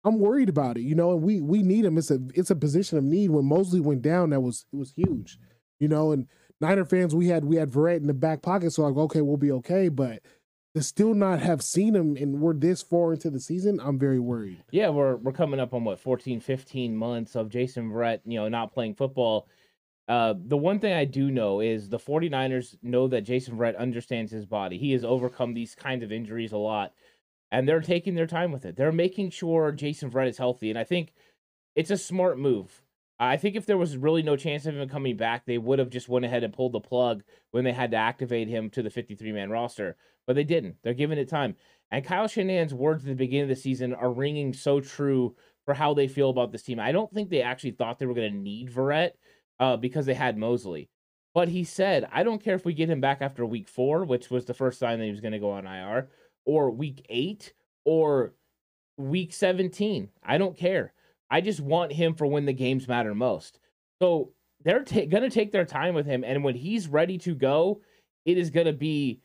I'm 0.03 0.19
worried 0.19 0.49
about 0.49 0.77
it, 0.77 0.81
you 0.81 0.95
know, 0.95 1.11
and 1.11 1.21
we 1.21 1.41
we 1.41 1.61
need 1.61 1.85
him. 1.85 1.97
It's 1.97 2.11
a 2.11 2.19
it's 2.33 2.51
a 2.51 2.55
position 2.55 2.97
of 2.97 3.03
need. 3.03 3.31
When 3.31 3.45
Moseley 3.45 3.81
went 3.81 4.01
down, 4.01 4.29
that 4.29 4.41
was 4.41 4.65
it 4.71 4.75
was 4.77 4.93
huge, 4.95 5.37
you 5.79 5.87
know. 5.87 6.11
And 6.11 6.27
Niner 6.61 6.85
fans, 6.85 7.13
we 7.13 7.27
had 7.27 7.45
we 7.45 7.57
had 7.57 7.69
Verrett 7.69 7.97
in 7.97 8.07
the 8.07 8.13
back 8.13 8.41
pocket, 8.41 8.71
so 8.71 8.83
like, 8.83 8.95
okay, 8.95 9.21
we'll 9.21 9.37
be 9.37 9.51
okay. 9.51 9.89
But 9.89 10.21
to 10.75 10.83
still 10.83 11.13
not 11.13 11.41
have 11.41 11.61
seen 11.61 11.95
him 11.95 12.15
and 12.15 12.39
we're 12.39 12.53
this 12.53 12.81
far 12.81 13.13
into 13.13 13.29
the 13.29 13.39
season, 13.39 13.79
I'm 13.83 13.99
very 13.99 14.19
worried. 14.19 14.63
Yeah, 14.71 14.89
we're 14.89 15.17
we're 15.17 15.33
coming 15.33 15.59
up 15.59 15.73
on 15.73 15.83
what 15.83 15.99
14, 15.99 16.39
15 16.39 16.95
months 16.95 17.35
of 17.35 17.49
Jason 17.49 17.89
Verrett, 17.89 18.21
you 18.25 18.39
know, 18.39 18.47
not 18.47 18.73
playing 18.73 18.95
football. 18.95 19.47
Uh, 20.07 20.33
the 20.45 20.57
one 20.57 20.79
thing 20.79 20.93
I 20.93 21.05
do 21.05 21.29
know 21.29 21.59
is 21.59 21.87
the 21.87 21.99
49ers 21.99 22.75
know 22.81 23.07
that 23.09 23.21
Jason 23.21 23.55
Verrett 23.55 23.77
understands 23.77 24.31
his 24.31 24.45
body. 24.45 24.77
He 24.77 24.91
has 24.93 25.03
overcome 25.03 25.53
these 25.53 25.75
kinds 25.75 26.03
of 26.03 26.11
injuries 26.11 26.51
a 26.51 26.57
lot 26.57 26.93
and 27.51 27.67
they're 27.67 27.81
taking 27.81 28.15
their 28.15 28.27
time 28.27 28.51
with 28.51 28.65
it. 28.65 28.75
They're 28.75 28.91
making 28.91 29.31
sure 29.31 29.71
Jason 29.71 30.09
Verrett 30.09 30.29
is 30.29 30.37
healthy, 30.37 30.69
and 30.69 30.79
I 30.79 30.83
think 30.83 31.13
it's 31.75 31.91
a 31.91 31.97
smart 31.97 32.37
move. 32.37 32.81
I 33.19 33.35
think 33.35 33.55
if 33.55 33.65
there 33.65 33.77
was 33.77 33.97
really 33.97 34.23
no 34.23 34.37
chance 34.37 34.65
of 34.65 34.77
him 34.77 34.87
coming 34.87 35.17
back, 35.17 35.45
they 35.45 35.57
would 35.57 35.79
have 35.79 35.89
just 35.89 36.07
went 36.07 36.25
ahead 36.25 36.43
and 36.43 36.53
pulled 36.53 36.71
the 36.71 36.79
plug 36.79 37.23
when 37.51 37.65
they 37.65 37.73
had 37.73 37.91
to 37.91 37.97
activate 37.97 38.47
him 38.47 38.69
to 38.71 38.81
the 38.81 38.89
53 38.89 39.31
man 39.33 39.49
roster, 39.49 39.97
but 40.25 40.35
they 40.35 40.45
didn't. 40.45 40.77
They're 40.83 40.93
giving 40.93 41.17
it 41.17 41.27
time. 41.27 41.55
And 41.91 42.05
Kyle 42.05 42.27
Shanahan's 42.27 42.73
words 42.73 43.03
at 43.03 43.09
the 43.09 43.15
beginning 43.15 43.43
of 43.43 43.49
the 43.49 43.55
season 43.55 43.93
are 43.93 44.11
ringing 44.11 44.53
so 44.53 44.79
true 44.79 45.35
for 45.65 45.73
how 45.73 45.93
they 45.93 46.07
feel 46.07 46.29
about 46.29 46.51
this 46.51 46.63
team. 46.63 46.79
I 46.79 46.91
don't 46.91 47.11
think 47.11 47.29
they 47.29 47.41
actually 47.41 47.71
thought 47.71 47.99
they 47.99 48.05
were 48.05 48.13
going 48.13 48.31
to 48.31 48.37
need 48.37 48.71
Verrett 48.71 49.11
uh, 49.59 49.75
because 49.75 50.05
they 50.05 50.13
had 50.13 50.37
Moseley. 50.37 50.89
But 51.33 51.49
he 51.49 51.63
said, 51.63 52.07
I 52.11 52.23
don't 52.23 52.43
care 52.43 52.55
if 52.55 52.65
we 52.65 52.73
get 52.73 52.89
him 52.89 53.01
back 53.01 53.21
after 53.21 53.45
week 53.45 53.67
four, 53.67 54.05
which 54.05 54.29
was 54.29 54.45
the 54.45 54.53
first 54.53 54.79
time 54.79 54.99
that 54.99 55.05
he 55.05 55.11
was 55.11 55.21
going 55.21 55.33
to 55.33 55.39
go 55.39 55.51
on 55.51 55.67
IR 55.67 56.09
or 56.49 56.71
week 56.71 57.05
eight 57.09 57.53
or 57.85 58.33
week 58.97 59.33
17. 59.33 60.09
I 60.23 60.39
don't 60.39 60.57
care. 60.57 60.93
I 61.29 61.41
just 61.41 61.59
want 61.59 61.91
him 61.93 62.15
for 62.15 62.25
when 62.25 62.45
the 62.45 62.53
games 62.53 62.87
matter 62.87 63.13
most. 63.13 63.59
So 64.01 64.31
they're 64.63 64.83
ta- 64.83 65.05
going 65.05 65.21
to 65.21 65.29
take 65.29 65.51
their 65.51 65.63
time 65.63 65.93
with 65.93 66.07
him. 66.07 66.23
And 66.23 66.43
when 66.43 66.55
he's 66.55 66.87
ready 66.87 67.19
to 67.19 67.35
go, 67.35 67.81
it 68.25 68.39
is 68.39 68.49
going 68.49 68.65
to 68.65 68.73
be, 68.73 69.21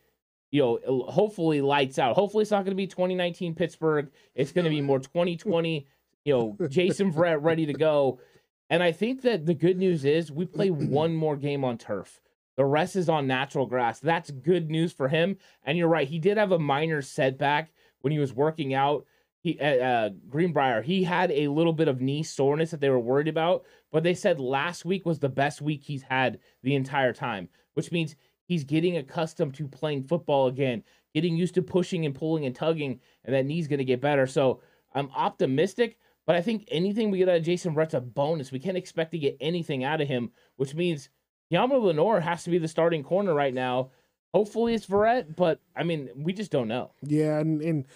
you 0.51 0.61
know, 0.61 1.07
hopefully 1.09 1.63
lights 1.63 1.99
out. 1.99 2.15
Hopefully 2.15 2.43
it's 2.43 2.51
not 2.51 2.67
going 2.67 2.77
to 2.77 2.83
be 2.83 2.87
2019 2.87 3.55
Pittsburgh. 3.55 4.11
It's 4.35 4.53
going 4.53 4.65
to 4.67 4.71
be 4.71 4.83
more 4.83 4.99
2020, 4.99 5.87
you 6.27 6.33
know, 6.35 6.69
Jason 6.69 7.11
Verrett 7.11 7.43
ready 7.43 7.65
to 7.65 7.73
go. 7.73 8.21
And 8.69 8.83
I 8.83 8.93
think 8.93 9.23
that 9.23 9.47
the 9.47 9.55
good 9.55 9.79
news 9.79 10.05
is 10.05 10.31
we 10.31 10.45
play 10.45 10.69
one 10.71 11.15
more 11.15 11.37
game 11.37 11.65
on 11.65 11.79
turf. 11.79 12.21
The 12.57 12.65
rest 12.65 12.97
is 12.97 13.09
on 13.09 13.27
natural 13.27 13.67
grass. 13.67 13.99
That's 13.99 14.31
good 14.31 14.71
news 14.71 14.93
for 14.93 15.09
him. 15.09 15.37
And 15.65 15.77
you're 15.77 15.89
right, 15.89 16.09
he 16.09 16.19
did 16.19 16.39
have 16.39 16.53
a 16.53 16.59
minor 16.59 17.03
setback 17.03 17.73
when 18.01 18.13
he 18.13 18.19
was 18.19 18.33
working 18.33 18.75
out. 18.75 19.07
He 19.41 19.59
uh, 19.61 19.65
uh, 19.65 20.11
Greenbrier, 20.29 20.81
he 20.81 21.05
had 21.05 21.31
a 21.31 21.49
little 21.49 21.75
bit 21.75 21.89
of 21.89 22.01
knee 22.01 22.23
soreness 22.23 22.71
that 22.71 22.81
they 22.81 22.89
were 22.89 22.99
worried 22.99 23.29
about, 23.29 23.65
but 23.93 24.03
they 24.03 24.15
said 24.15 24.41
last 24.41 24.87
week 24.87 25.05
was 25.05 25.19
the 25.19 25.29
best 25.29 25.61
week 25.61 25.83
he's 25.83 26.03
had 26.03 26.39
the 26.63 26.75
entire 26.75 27.13
time, 27.13 27.51
which 27.75 27.93
means 27.93 28.17
he's 28.47 28.65
getting 28.65 28.97
accustomed 28.97 29.55
to 29.55 29.69
playing 29.69 30.05
football 30.05 30.47
again, 30.47 30.83
getting 31.13 31.37
used 31.37 31.55
to 31.55 31.63
pushing 31.63 32.07
and 32.07 32.15
pulling 32.15 32.47
and 32.47 32.55
tugging, 32.55 33.01
and 33.25 33.35
that 33.35 33.45
knee's 33.45 33.69
going 33.69 33.79
to 33.79 33.85
get 33.85 34.01
better. 34.01 34.27
So 34.27 34.63
I'm 34.95 35.11
optimistic, 35.15 35.99
but 36.27 36.37
I 36.37 36.41
think 36.41 36.65
anything 36.69 37.11
we 37.11 37.19
get 37.19 37.29
out 37.29 37.37
of 37.37 37.43
Jason 37.43 37.75
Verrett's 37.75 37.93
a 37.93 38.01
bonus. 38.01 38.51
We 38.51 38.59
can't 38.59 38.79
expect 38.79 39.13
to 39.13 39.19
get 39.19 39.37
anything 39.41 39.85
out 39.85 40.01
of 40.01 40.09
him, 40.09 40.31
which 40.57 40.75
means 40.75 41.11
Deommodore 41.53 41.85
Lenoir 41.85 42.21
has 42.21 42.45
to 42.45 42.51
be 42.51 42.59
the 42.59 42.69
starting 42.69 43.03
corner 43.03 43.35
right 43.35 43.55
now. 43.55 43.91
Hopefully 44.33 44.75
it's 44.75 44.87
Verrett, 44.87 45.37
but 45.37 45.61
I 45.77 45.85
mean, 45.85 46.11
we 46.17 46.33
just 46.33 46.51
don't 46.51 46.69
know. 46.69 46.91
Yeah, 47.03 47.39
and 47.39 47.63
and 47.63 47.87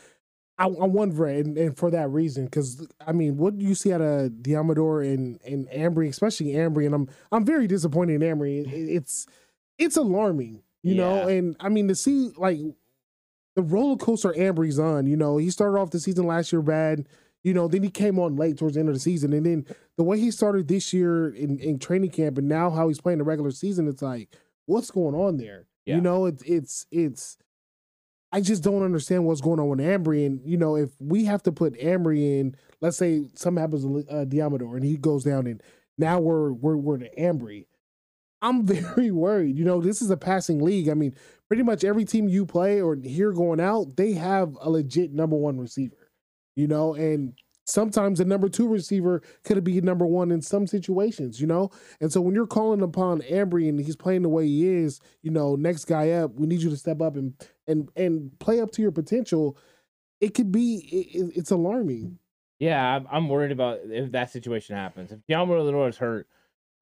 I, 0.59 0.65
I 0.65 0.67
want 0.67 1.15
Verrett, 1.15 1.41
and, 1.41 1.59
and 1.59 1.77
for 1.77 1.91
that 1.91 2.11
reason, 2.11 2.45
because 2.45 2.87
I 3.05 3.13
mean, 3.13 3.37
what 3.37 3.59
do 3.59 3.65
you 3.65 3.75
see 3.75 3.93
out 3.93 4.01
of 4.01 4.31
Deommodore 4.31 5.13
and 5.13 5.41
and 5.45 5.69
Ambry, 5.71 6.09
especially 6.09 6.53
Ambry, 6.53 6.87
and 6.87 6.95
I'm 6.95 7.09
I'm 7.33 7.45
very 7.45 7.67
disappointed 7.67 8.23
in 8.23 8.39
Ambry. 8.39 8.67
It, 8.67 8.73
it's 8.73 9.27
it's 9.79 9.97
alarming, 9.97 10.63
you 10.83 10.95
yeah. 10.95 11.05
know, 11.05 11.29
and 11.29 11.57
I 11.61 11.69
mean 11.69 11.89
to 11.89 11.95
see 11.95 12.31
like 12.37 12.59
the 13.57 13.63
roller 13.63 13.97
coaster 13.97 14.33
Ambry's 14.33 14.79
on. 14.79 15.07
You 15.07 15.17
know, 15.17 15.37
he 15.39 15.51
started 15.51 15.79
off 15.79 15.91
the 15.91 16.01
season 16.01 16.27
last 16.27 16.53
year 16.53 16.63
bad. 16.63 17.09
You 17.45 17.55
know, 17.55 17.69
then 17.69 17.83
he 17.83 17.91
came 17.91 18.19
on 18.19 18.37
late 18.37 18.59
towards 18.59 18.75
the 18.75 18.81
end 18.81 18.89
of 18.89 18.95
the 18.95 19.01
season, 19.01 19.33
and 19.33 19.47
then 19.47 19.67
the 19.97 20.03
way 20.03 20.19
he 20.19 20.31
started 20.31 20.69
this 20.69 20.93
year 20.93 21.29
in, 21.29 21.59
in 21.59 21.79
training 21.79 22.11
camp, 22.11 22.37
and 22.39 22.49
now 22.49 22.71
how 22.71 22.89
he's 22.89 23.01
playing 23.01 23.19
the 23.19 23.25
regular 23.25 23.51
season, 23.51 23.89
it's 23.89 24.03
like, 24.03 24.37
what's 24.67 24.91
going 24.91 25.15
on 25.15 25.37
there? 25.37 25.67
Yeah. 25.87 25.97
You 25.97 26.01
know, 26.01 26.27
it's 26.27 26.43
it's 26.43 26.87
it's. 26.91 27.39
I 28.31 28.43
just 28.43 28.63
don't 28.63 28.83
understand 28.83 29.25
what's 29.25 29.41
going 29.41 29.59
on 29.59 29.69
with 29.69 29.79
Ambry, 29.79 30.27
and 30.27 30.41
you 30.45 30.59
know, 30.59 30.77
if 30.77 30.91
we 30.99 31.25
have 31.25 31.43
to 31.45 31.53
put 31.53 31.81
Ambry 31.81 32.41
in, 32.41 32.57
let's 32.81 32.99
say 32.99 33.23
something 33.35 33.61
happens 33.61 33.85
to 33.85 34.11
uh, 34.11 34.25
Deommodore 34.27 34.77
and 34.77 34.85
he 34.85 34.97
goes 34.97 35.25
down, 35.25 35.47
and 35.47 35.63
now 35.97 36.21
we're 36.21 36.53
we're 36.53 36.77
we're 36.77 36.99
to 36.99 37.11
Ambry. 37.17 37.67
I'm 38.41 38.67
very 38.67 39.11
worried. 39.11 39.59
You 39.59 39.65
know, 39.65 39.81
this 39.81 40.03
is 40.03 40.11
a 40.11 40.17
passing 40.17 40.61
league. 40.61 40.89
I 40.89 40.95
mean, 40.95 41.15
pretty 41.49 41.63
much 41.63 41.85
every 41.85 42.05
team 42.05 42.29
you 42.29 42.47
play 42.47 42.81
or 42.81 42.97
hear 42.97 43.33
going 43.33 43.61
out, 43.61 43.97
they 43.97 44.13
have 44.13 44.57
a 44.61 44.71
legit 44.71 45.13
number 45.13 45.37
one 45.37 45.59
receiver. 45.59 45.97
You 46.59 46.67
know, 46.67 46.93
and 46.95 47.35
sometimes 47.67 48.19
the 48.19 48.25
number 48.25 48.49
two 48.49 48.67
receiver 48.67 49.23
could 49.45 49.63
be 49.63 49.81
number 49.81 50.05
one 50.05 50.33
in 50.33 50.43
some 50.43 50.67
situations, 50.67 51.41
you 51.41 51.47
know? 51.47 51.71
And 52.01 52.13
so 52.13 52.21
when 52.21 52.35
you're 52.35 52.49
calling 52.49 52.83
upon 52.83 53.21
Ambry 53.23 53.69
and 53.69 53.79
he's 53.79 53.95
playing 53.95 54.23
the 54.23 54.29
way 54.29 54.45
he 54.45 54.67
is, 54.67 55.01
you 55.23 55.31
know, 55.31 55.55
next 55.55 55.85
guy 55.85 56.11
up, 56.11 56.35
we 56.35 56.49
need 56.49 56.61
you 56.61 56.71
to 56.71 56.77
step 56.77 57.01
up 57.01 57.15
and 57.15 57.33
and 57.69 57.89
and 57.95 58.37
play 58.41 58.61
up 58.61 58.73
to 58.73 58.83
your 58.83 58.91
potential. 58.91 59.57
It 60.21 60.35
could 60.35 60.51
be 60.51 60.79
it, 60.91 61.33
it's 61.37 61.53
alarming. 61.53 62.19
Yeah, 62.59 62.97
I'm, 62.97 63.07
I'm 63.09 63.29
worried 63.29 63.53
about 63.53 63.79
if 63.85 64.11
that 64.11 64.33
situation 64.33 64.75
happens. 64.75 65.13
If 65.13 65.21
Deommodore 65.31 65.65
Lenoir 65.65 65.91
is 65.91 65.97
hurt, 65.97 66.27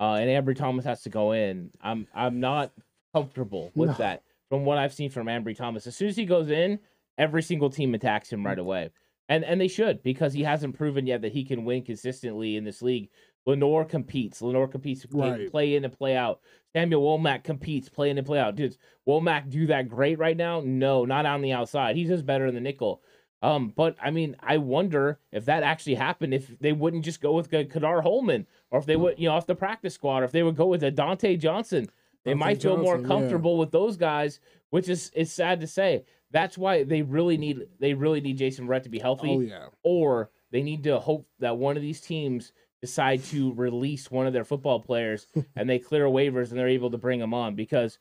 uh, 0.01 0.15
and 0.15 0.31
Ambry 0.31 0.57
Thomas 0.57 0.87
has 0.87 1.03
to 1.03 1.11
go 1.11 1.33
in, 1.33 1.71
I'm 1.83 2.07
I'm 2.15 2.41
not 2.41 2.73
comfortable 3.15 3.73
with 3.75 3.91
no. 3.91 3.95
that. 3.97 4.23
From 4.49 4.65
what 4.65 4.79
I've 4.79 4.95
seen 4.95 5.11
from 5.11 5.27
Ambry 5.27 5.55
Thomas, 5.55 5.87
as 5.87 5.97
soon 5.97 6.09
as 6.09 6.17
he 6.17 6.25
goes 6.25 6.49
in, 6.49 6.79
every 7.19 7.43
single 7.43 7.69
team 7.69 7.95
attacks 7.95 8.33
him 8.33 8.47
right 8.47 8.59
away 8.59 8.91
and 9.29 9.45
and 9.45 9.61
they 9.61 9.69
should 9.69 10.03
because 10.03 10.33
he 10.33 10.43
hasn't 10.43 10.77
proven 10.77 11.07
yet 11.07 11.23
that 11.23 11.33
he 11.33 11.45
can 11.45 11.65
win 11.65 11.83
consistently 11.83 12.57
in 12.57 12.65
this 12.65 12.83
league. 12.83 13.11
Lenoir 13.47 13.85
competes. 13.85 14.43
Lenoir 14.43 14.67
competes 14.67 15.07
right. 15.13 15.51
play 15.51 15.77
in 15.77 15.85
and 15.85 15.97
play 15.97 16.17
out. 16.17 16.41
Samuel 16.75 17.19
Womack 17.19 17.45
competes, 17.45 17.89
play 17.89 18.11
in 18.11 18.19
and 18.19 18.27
play 18.27 18.41
out. 18.41 18.57
Does 18.57 18.77
Womack 19.09 19.49
do 19.49 19.69
that 19.69 19.89
great 19.89 20.19
right 20.19 20.37
now? 20.37 20.63
No, 20.65 21.05
not 21.05 21.27
on 21.27 21.43
the 21.43 21.53
outside. 21.53 21.97
He's 21.97 22.09
just 22.09 22.27
better 22.27 22.47
in 22.47 22.55
the 22.55 22.61
nickel. 22.61 23.03
Um, 23.43 23.73
but 23.75 23.97
I 24.03 24.11
mean, 24.11 24.37
I 24.41 24.59
wonder 24.59 25.21
if 25.31 25.45
that 25.45 25.63
actually 25.63 25.95
happened, 25.95 26.35
if 26.35 26.59
they 26.59 26.73
wouldn't 26.73 27.05
just 27.05 27.21
go 27.21 27.33
with 27.33 27.51
Ka'dar 27.51 28.03
Hollman, 28.03 28.47
or 28.71 28.81
if 28.81 28.87
they 28.87 28.97
would, 28.97 29.19
you 29.19 29.29
know, 29.29 29.35
off 29.35 29.47
the 29.47 29.55
practice 29.55 29.95
squad, 29.95 30.23
or 30.23 30.25
if 30.25 30.33
they 30.33 30.43
would 30.43 30.57
go 30.57 30.67
with 30.67 30.83
a 30.83 30.91
Dontae 30.91 31.39
Johnson. 31.39 31.89
They 32.25 32.33
Dontae 32.33 32.39
might 32.39 32.63
feel 32.63 32.77
Johnson, 32.77 32.85
more 32.85 33.09
comfortable 33.09 33.53
yeah. 33.53 33.61
with 33.61 33.71
those 33.71 33.97
guys, 33.97 34.41
which 34.71 34.89
is 34.89 35.11
is 35.15 35.31
sad 35.31 35.61
to 35.61 35.67
say. 35.67 36.05
That's 36.31 36.59
why 36.59 36.85
they 36.85 37.03
really 37.03 37.37
need 37.37 37.67
they 37.81 37.95
really 37.95 38.21
need 38.21 38.39
Jason 38.39 38.67
Verrett 38.67 38.83
to 38.85 38.89
be 38.89 38.99
healthy. 38.99 39.31
Oh 39.31 39.41
yeah. 39.41 39.67
Or 39.83 40.31
they 40.51 40.63
need 40.63 40.85
to 40.85 40.99
hope 40.99 41.29
that 41.39 41.57
one 41.57 41.77
of 41.77 41.83
these 41.83 42.01
teams 42.01 42.53
decide 42.81 43.23
to 43.25 43.53
release 43.55 44.11
one 44.11 44.27
of 44.27 44.33
their 44.33 44.45
football 44.45 44.81
players 44.81 45.27
and 45.57 45.69
they 45.69 45.79
clear 45.79 46.07
waivers 46.07 46.51
and 46.51 46.59
they're 46.59 46.69
able 46.69 46.91
to 46.91 46.99
bring 46.99 47.21
them 47.21 47.35
on 47.35 47.55
because 47.55 47.99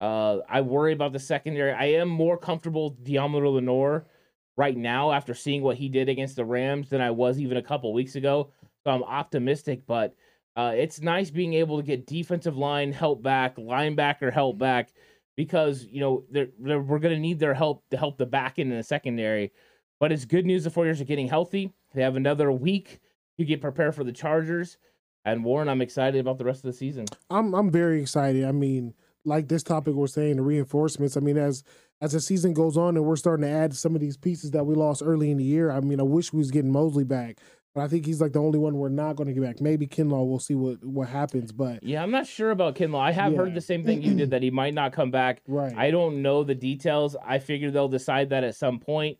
uh, 0.00 0.38
I 0.48 0.60
worry 0.60 0.92
about 0.92 1.12
the 1.12 1.18
secondary. 1.18 1.72
I 1.72 2.00
am 2.00 2.08
more 2.08 2.36
comfortable 2.36 2.96
Deommodore 3.02 3.54
Lenoir 3.54 4.06
right 4.56 4.76
now 4.76 5.12
after 5.12 5.34
seeing 5.34 5.62
what 5.62 5.76
he 5.76 5.88
did 5.88 6.08
against 6.08 6.36
the 6.36 6.44
Rams 6.44 6.90
than 6.90 7.00
I 7.00 7.10
was 7.10 7.40
even 7.40 7.56
a 7.56 7.62
couple 7.62 7.92
weeks 7.92 8.16
ago. 8.16 8.50
So 8.84 8.90
I'm 8.90 9.02
optimistic, 9.02 9.82
but 9.86 10.14
uh, 10.56 10.72
it's 10.76 11.00
nice 11.00 11.30
being 11.30 11.54
able 11.54 11.76
to 11.76 11.82
get 11.82 12.06
defensive 12.06 12.56
line 12.56 12.92
help 12.92 13.22
back, 13.22 13.56
linebacker 13.56 14.32
help 14.32 14.58
back, 14.58 14.90
because 15.38 15.84
you 15.84 16.00
know 16.00 16.24
they're, 16.32 16.48
they're, 16.58 16.80
we're 16.80 16.98
going 16.98 17.14
to 17.14 17.20
need 17.20 17.38
their 17.38 17.54
help 17.54 17.84
to 17.90 17.96
help 17.96 18.18
the 18.18 18.26
back 18.26 18.58
end 18.58 18.72
in 18.72 18.76
the 18.76 18.82
secondary. 18.82 19.52
But 20.00 20.10
it's 20.10 20.24
good 20.24 20.44
news 20.44 20.64
the 20.64 20.70
49ers 20.70 21.00
are 21.00 21.04
getting 21.04 21.28
healthy. 21.28 21.72
They 21.94 22.02
have 22.02 22.16
another 22.16 22.50
week 22.50 22.98
to 23.38 23.44
get 23.44 23.60
prepared 23.60 23.94
for 23.94 24.02
the 24.02 24.12
Chargers. 24.12 24.78
And 25.24 25.44
Warren, 25.44 25.68
I'm 25.68 25.80
excited 25.80 26.20
about 26.20 26.38
the 26.38 26.44
rest 26.44 26.64
of 26.64 26.72
the 26.72 26.76
season. 26.76 27.06
I'm 27.30 27.54
I'm 27.54 27.70
very 27.70 28.02
excited. 28.02 28.44
I 28.44 28.52
mean, 28.52 28.94
like 29.24 29.46
this 29.46 29.62
topic 29.62 29.94
we're 29.94 30.08
saying, 30.08 30.36
the 30.36 30.42
reinforcements. 30.42 31.16
I 31.16 31.20
mean, 31.20 31.38
as 31.38 31.62
as 32.00 32.12
the 32.12 32.20
season 32.20 32.52
goes 32.52 32.76
on 32.76 32.96
and 32.96 33.04
we're 33.04 33.14
starting 33.14 33.46
to 33.46 33.52
add 33.52 33.76
some 33.76 33.94
of 33.94 34.00
these 34.00 34.16
pieces 34.16 34.50
that 34.50 34.64
we 34.64 34.74
lost 34.74 35.02
early 35.04 35.30
in 35.30 35.36
the 35.38 35.44
year. 35.44 35.70
I 35.70 35.78
mean, 35.78 36.00
I 36.00 36.04
wish 36.04 36.32
we 36.32 36.38
was 36.38 36.50
getting 36.50 36.72
Moseley 36.72 37.04
back. 37.04 37.38
But 37.78 37.84
I 37.84 37.88
think 37.88 38.06
he's 38.06 38.20
like 38.20 38.32
the 38.32 38.40
only 38.40 38.58
one 38.58 38.74
we're 38.74 38.88
not 38.88 39.14
going 39.14 39.28
to 39.28 39.32
get 39.32 39.40
back. 39.40 39.60
Maybe 39.60 39.86
Kinlaw. 39.86 40.26
We'll 40.26 40.40
see 40.40 40.56
what 40.56 40.84
what 40.84 41.08
happens. 41.08 41.52
But 41.52 41.84
yeah, 41.84 42.02
I'm 42.02 42.10
not 42.10 42.26
sure 42.26 42.50
about 42.50 42.74
Kinlaw. 42.74 42.98
I 42.98 43.12
have 43.12 43.30
yeah. 43.30 43.38
heard 43.38 43.54
the 43.54 43.60
same 43.60 43.84
thing 43.84 44.02
you 44.02 44.16
did 44.16 44.32
that 44.32 44.42
he 44.42 44.50
might 44.50 44.74
not 44.74 44.92
come 44.92 45.12
back. 45.12 45.42
Right. 45.46 45.72
I 45.76 45.92
don't 45.92 46.20
know 46.20 46.42
the 46.42 46.56
details. 46.56 47.14
I 47.24 47.38
figure 47.38 47.70
they'll 47.70 47.86
decide 47.86 48.30
that 48.30 48.42
at 48.42 48.56
some 48.56 48.80
point. 48.80 49.18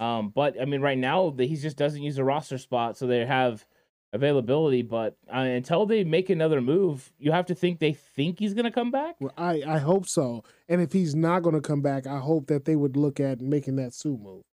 Um, 0.00 0.32
but 0.34 0.58
I 0.58 0.64
mean, 0.64 0.80
right 0.80 0.96
now 0.96 1.34
he 1.38 1.54
just 1.54 1.76
doesn't 1.76 2.00
use 2.00 2.16
a 2.16 2.24
roster 2.24 2.56
spot, 2.56 2.96
so 2.96 3.06
they 3.06 3.26
have 3.26 3.66
availability. 4.14 4.80
But 4.80 5.18
uh, 5.30 5.40
until 5.40 5.84
they 5.84 6.02
make 6.02 6.30
another 6.30 6.62
move, 6.62 7.12
you 7.18 7.32
have 7.32 7.44
to 7.44 7.54
think 7.54 7.78
they 7.78 7.92
think 7.92 8.38
he's 8.38 8.54
going 8.54 8.64
to 8.64 8.70
come 8.70 8.90
back. 8.90 9.16
Well, 9.20 9.34
I 9.36 9.62
I 9.66 9.78
hope 9.80 10.08
so. 10.08 10.44
And 10.66 10.80
if 10.80 10.94
he's 10.94 11.14
not 11.14 11.40
going 11.40 11.56
to 11.56 11.60
come 11.60 11.82
back, 11.82 12.06
I 12.06 12.20
hope 12.20 12.46
that 12.46 12.64
they 12.64 12.74
would 12.74 12.96
look 12.96 13.20
at 13.20 13.42
making 13.42 13.76
that 13.76 13.92
Suh 13.92 14.16
move. 14.16 14.44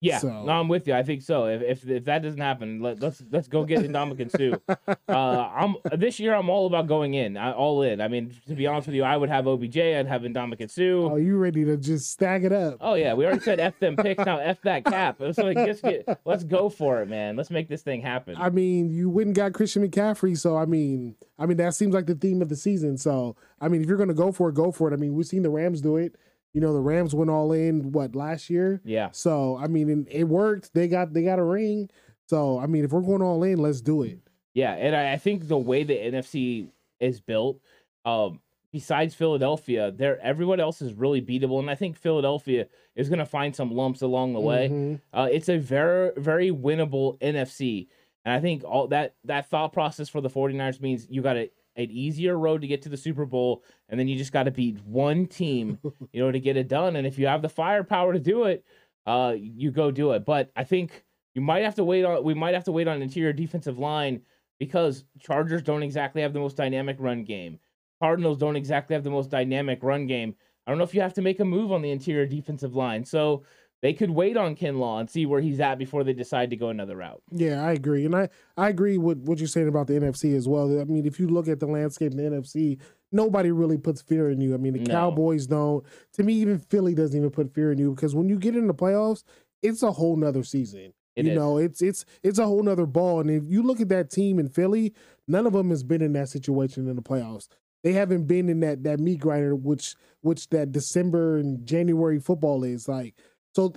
Yeah, 0.00 0.18
so. 0.18 0.44
no, 0.44 0.52
I'm 0.52 0.68
with 0.68 0.86
you. 0.86 0.94
I 0.94 1.02
think 1.02 1.22
so. 1.22 1.46
If 1.46 1.62
if, 1.62 1.88
if 1.88 2.04
that 2.04 2.22
doesn't 2.22 2.40
happen, 2.40 2.80
let, 2.80 2.98
us 2.98 3.02
let's, 3.02 3.22
let's 3.32 3.48
go 3.48 3.64
get 3.64 3.80
Ndamukong 3.80 4.30
Suh. 4.30 4.94
uh, 5.08 5.12
I'm 5.12 5.74
this 5.98 6.20
year. 6.20 6.34
I'm 6.34 6.48
all 6.48 6.66
about 6.66 6.86
going 6.86 7.14
in, 7.14 7.36
I, 7.36 7.52
all 7.52 7.82
in. 7.82 8.00
I 8.00 8.06
mean, 8.06 8.32
to 8.46 8.54
be 8.54 8.68
honest 8.68 8.86
with 8.86 8.94
you, 8.94 9.02
I 9.02 9.16
would 9.16 9.28
have 9.28 9.48
OBJ. 9.48 9.76
I'd 9.76 10.06
have 10.06 10.22
Ndamukong 10.22 10.70
Suh. 10.70 11.12
Oh, 11.12 11.16
you 11.16 11.36
ready 11.36 11.64
to 11.64 11.76
just 11.76 12.12
stack 12.12 12.44
it 12.44 12.52
up? 12.52 12.76
Oh 12.80 12.94
yeah, 12.94 13.14
we 13.14 13.26
already 13.26 13.40
said 13.40 13.58
f 13.58 13.78
them 13.80 13.96
picks. 13.96 14.24
Now 14.24 14.38
f 14.38 14.60
that 14.62 14.84
cap. 14.84 15.20
So 15.32 15.44
like, 15.44 15.56
just 15.66 15.82
get, 15.82 16.20
let's 16.24 16.44
go 16.44 16.68
for 16.68 17.02
it, 17.02 17.08
man. 17.08 17.34
Let's 17.34 17.50
make 17.50 17.68
this 17.68 17.82
thing 17.82 18.00
happen. 18.00 18.36
I 18.38 18.50
mean, 18.50 18.90
you 18.90 19.10
wouldn't 19.10 19.34
got 19.34 19.52
Christian 19.52 19.88
McCaffrey, 19.88 20.38
so 20.38 20.56
I 20.56 20.64
mean, 20.64 21.16
I 21.40 21.46
mean 21.46 21.56
that 21.56 21.74
seems 21.74 21.92
like 21.92 22.06
the 22.06 22.14
theme 22.14 22.40
of 22.40 22.48
the 22.48 22.56
season. 22.56 22.98
So 22.98 23.34
I 23.60 23.66
mean, 23.66 23.82
if 23.82 23.88
you're 23.88 23.98
gonna 23.98 24.14
go 24.14 24.30
for 24.30 24.48
it, 24.50 24.54
go 24.54 24.70
for 24.70 24.88
it. 24.88 24.94
I 24.94 24.96
mean, 24.96 25.14
we've 25.14 25.26
seen 25.26 25.42
the 25.42 25.50
Rams 25.50 25.80
do 25.80 25.96
it. 25.96 26.14
You 26.54 26.60
know, 26.60 26.72
the 26.72 26.80
Rams 26.80 27.14
went 27.14 27.30
all 27.30 27.52
in 27.52 27.92
what 27.92 28.16
last 28.16 28.50
year. 28.50 28.80
Yeah. 28.84 29.10
So 29.12 29.58
I 29.58 29.66
mean, 29.66 30.06
it 30.10 30.24
worked. 30.24 30.74
They 30.74 30.88
got 30.88 31.12
they 31.12 31.22
got 31.22 31.38
a 31.38 31.44
ring. 31.44 31.90
So 32.26 32.58
I 32.58 32.66
mean, 32.66 32.84
if 32.84 32.92
we're 32.92 33.00
going 33.00 33.22
all 33.22 33.42
in, 33.42 33.58
let's 33.58 33.80
do 33.80 34.02
it. 34.02 34.20
Yeah, 34.54 34.72
and 34.72 34.96
I 34.96 35.16
think 35.18 35.46
the 35.46 35.58
way 35.58 35.84
the 35.84 35.94
NFC 35.94 36.68
is 36.98 37.20
built, 37.20 37.60
um, 38.04 38.40
besides 38.72 39.14
Philadelphia, 39.14 39.92
there 39.92 40.18
everyone 40.20 40.58
else 40.58 40.82
is 40.82 40.94
really 40.94 41.22
beatable, 41.22 41.60
and 41.60 41.70
I 41.70 41.74
think 41.74 41.96
Philadelphia 41.96 42.66
is 42.96 43.08
going 43.08 43.20
to 43.20 43.26
find 43.26 43.54
some 43.54 43.70
lumps 43.70 44.02
along 44.02 44.32
the 44.32 44.40
way. 44.40 44.68
Mm-hmm. 44.68 45.18
Uh, 45.18 45.28
it's 45.30 45.48
a 45.48 45.58
very 45.58 46.10
very 46.16 46.50
winnable 46.50 47.20
NFC, 47.20 47.88
and 48.24 48.34
I 48.34 48.40
think 48.40 48.64
all 48.64 48.88
that 48.88 49.14
that 49.24 49.48
thought 49.48 49.72
process 49.72 50.08
for 50.08 50.20
the 50.20 50.30
49ers 50.30 50.80
means 50.80 51.06
you 51.08 51.22
got 51.22 51.34
to 51.34 51.50
an 51.78 51.90
easier 51.90 52.36
road 52.36 52.60
to 52.60 52.66
get 52.66 52.82
to 52.82 52.88
the 52.88 52.96
Super 52.96 53.24
Bowl, 53.24 53.64
and 53.88 53.98
then 53.98 54.08
you 54.08 54.18
just 54.18 54.32
got 54.32 54.42
to 54.42 54.50
beat 54.50 54.78
one 54.84 55.26
team, 55.26 55.78
you 56.12 56.20
know, 56.20 56.30
to 56.30 56.40
get 56.40 56.56
it 56.56 56.68
done. 56.68 56.96
And 56.96 57.06
if 57.06 57.18
you 57.18 57.26
have 57.28 57.40
the 57.40 57.48
firepower 57.48 58.12
to 58.12 58.18
do 58.18 58.44
it, 58.44 58.64
uh, 59.06 59.34
you 59.38 59.70
go 59.70 59.90
do 59.90 60.12
it. 60.12 60.24
But 60.26 60.50
I 60.56 60.64
think 60.64 61.04
you 61.34 61.40
might 61.40 61.64
have 61.64 61.76
to 61.76 61.84
wait 61.84 62.04
on. 62.04 62.22
We 62.24 62.34
might 62.34 62.54
have 62.54 62.64
to 62.64 62.72
wait 62.72 62.88
on 62.88 63.00
interior 63.00 63.32
defensive 63.32 63.78
line 63.78 64.22
because 64.58 65.04
Chargers 65.20 65.62
don't 65.62 65.84
exactly 65.84 66.20
have 66.20 66.32
the 66.32 66.40
most 66.40 66.56
dynamic 66.56 66.96
run 66.98 67.24
game. 67.24 67.60
Cardinals 68.02 68.38
don't 68.38 68.56
exactly 68.56 68.94
have 68.94 69.04
the 69.04 69.10
most 69.10 69.30
dynamic 69.30 69.82
run 69.82 70.06
game. 70.06 70.34
I 70.66 70.70
don't 70.70 70.78
know 70.78 70.84
if 70.84 70.94
you 70.94 71.00
have 71.00 71.14
to 71.14 71.22
make 71.22 71.40
a 71.40 71.44
move 71.44 71.72
on 71.72 71.80
the 71.80 71.90
interior 71.90 72.26
defensive 72.26 72.76
line. 72.76 73.04
So 73.04 73.44
they 73.82 73.92
could 73.92 74.10
wait 74.10 74.36
on 74.36 74.56
Kinlaw 74.56 75.00
and 75.00 75.08
see 75.08 75.26
where 75.26 75.40
he's 75.40 75.60
at 75.60 75.78
before 75.78 76.04
they 76.04 76.12
decide 76.12 76.50
to 76.50 76.56
go 76.56 76.68
another 76.68 76.96
route. 76.96 77.22
Yeah, 77.30 77.64
I 77.64 77.72
agree, 77.72 78.04
and 78.04 78.14
I 78.14 78.28
I 78.56 78.68
agree 78.68 78.98
with 78.98 79.18
what 79.18 79.38
you're 79.38 79.48
saying 79.48 79.68
about 79.68 79.86
the 79.86 79.94
NFC 79.94 80.34
as 80.36 80.48
well. 80.48 80.80
I 80.80 80.84
mean, 80.84 81.06
if 81.06 81.18
you 81.20 81.28
look 81.28 81.48
at 81.48 81.60
the 81.60 81.66
landscape 81.66 82.12
in 82.12 82.18
the 82.18 82.36
NFC, 82.36 82.78
nobody 83.12 83.50
really 83.50 83.78
puts 83.78 84.02
fear 84.02 84.30
in 84.30 84.40
you. 84.40 84.54
I 84.54 84.56
mean, 84.56 84.74
the 84.74 84.80
no. 84.80 84.92
Cowboys 84.92 85.46
don't. 85.46 85.84
To 86.14 86.22
me, 86.22 86.34
even 86.34 86.58
Philly 86.58 86.94
doesn't 86.94 87.16
even 87.16 87.30
put 87.30 87.54
fear 87.54 87.72
in 87.72 87.78
you 87.78 87.94
because 87.94 88.14
when 88.14 88.28
you 88.28 88.38
get 88.38 88.56
in 88.56 88.66
the 88.66 88.74
playoffs, 88.74 89.22
it's 89.62 89.82
a 89.82 89.92
whole 89.92 90.16
nother 90.16 90.44
season. 90.44 90.92
It 91.16 91.24
you 91.24 91.32
is. 91.32 91.36
know, 91.36 91.58
it's 91.58 91.82
it's 91.82 92.04
it's 92.22 92.38
a 92.38 92.46
whole 92.46 92.62
nother 92.62 92.86
ball. 92.86 93.20
And 93.20 93.30
if 93.30 93.42
you 93.46 93.62
look 93.62 93.80
at 93.80 93.88
that 93.88 94.10
team 94.10 94.38
in 94.38 94.48
Philly, 94.48 94.94
None 95.28 95.46
of 95.46 95.52
them 95.52 95.68
has 95.68 95.82
been 95.84 96.00
in 96.00 96.14
that 96.14 96.30
situation 96.30 96.88
in 96.88 96.96
the 96.96 97.02
playoffs. 97.02 97.48
They 97.84 97.92
haven't 97.92 98.24
been 98.24 98.48
in 98.48 98.60
that 98.60 98.82
that 98.84 98.98
meat 98.98 99.20
grinder, 99.20 99.54
which 99.54 99.94
which 100.22 100.48
that 100.48 100.72
December 100.72 101.36
and 101.36 101.64
January 101.64 102.18
football 102.18 102.64
is 102.64 102.88
like. 102.88 103.14
So 103.54 103.74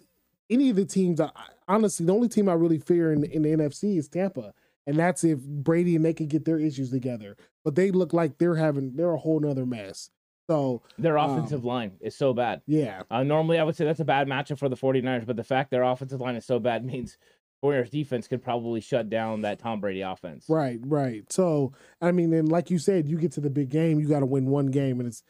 any 0.49 0.69
of 0.69 0.75
the 0.75 0.85
teams, 0.85 1.19
I, 1.21 1.29
honestly, 1.67 2.05
the 2.05 2.13
only 2.13 2.27
team 2.29 2.49
I 2.49 2.53
really 2.53 2.79
fear 2.79 3.13
in, 3.13 3.23
in 3.23 3.41
the 3.43 3.49
NFC 3.49 3.97
is 3.97 4.07
Tampa, 4.09 4.53
and 4.85 4.97
that's 4.97 5.23
if 5.23 5.39
Brady 5.41 5.95
and 5.95 6.03
they 6.05 6.13
can 6.13 6.27
get 6.27 6.45
their 6.45 6.59
issues 6.59 6.91
together. 6.91 7.37
But 7.63 7.75
they 7.75 7.91
look 7.91 8.13
like 8.13 8.37
they're 8.37 8.55
having 8.55 8.95
they're 8.95 9.13
a 9.13 9.17
whole 9.17 9.39
nother 9.39 9.65
mess. 9.65 10.09
So 10.49 10.81
Their 10.97 11.17
Um, 11.17 11.31
offensive 11.31 11.63
line 11.63 11.93
is 12.01 12.15
so 12.15 12.33
bad. 12.33 12.61
yeah, 12.65 13.03
Uh, 13.09 13.23
normally, 13.23 13.57
I 13.59 13.63
would 13.63 13.75
say 13.75 13.85
that's 13.85 13.99
a 14.01 14.05
bad 14.05 14.27
matchup 14.27 14.57
for 14.59 14.67
the 14.67 14.75
49ers, 14.75 15.25
but 15.25 15.37
the 15.37 15.43
fact 15.43 15.71
their 15.71 15.83
offensive 15.83 16.19
line 16.19 16.35
is 16.35 16.45
so 16.45 16.59
bad 16.59 16.83
means 16.91 17.17
49ers 17.63 17.89
defense 17.91 18.27
could 18.27 18.41
probably 18.41 18.81
shut 18.81 19.09
down 19.09 19.41
that 19.41 19.59
Tom 19.59 19.79
Brady 19.79 20.01
offense. 20.01 20.45
right, 20.49 20.79
right. 20.83 21.31
So 21.31 21.71
I 22.01 22.11
mean, 22.11 22.33
and 22.33 22.49
like 22.51 22.69
you 22.69 22.79
said, 22.79 23.07
you 23.07 23.17
get 23.17 23.31
to 23.33 23.39
the 23.41 23.49
big 23.51 23.69
game, 23.69 23.99
you 23.99 24.07
got 24.09 24.19
to 24.21 24.25
win 24.25 24.47
one 24.47 24.65
game, 24.67 24.99
and 24.99 25.07
it's. 25.07 25.23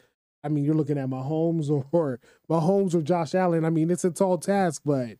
I 0.43 0.49
mean, 0.49 0.63
you're 0.63 0.75
looking 0.75 0.97
at 0.97 1.09
Mahomes 1.09 1.69
or, 1.91 2.19
Mahomes 2.49 2.95
or 2.95 3.01
Josh 3.01 3.35
Allen. 3.35 3.65
I 3.65 3.69
mean, 3.69 3.91
it's 3.91 4.05
a 4.05 4.11
tall 4.11 4.37
task, 4.37 4.81
but 4.85 5.17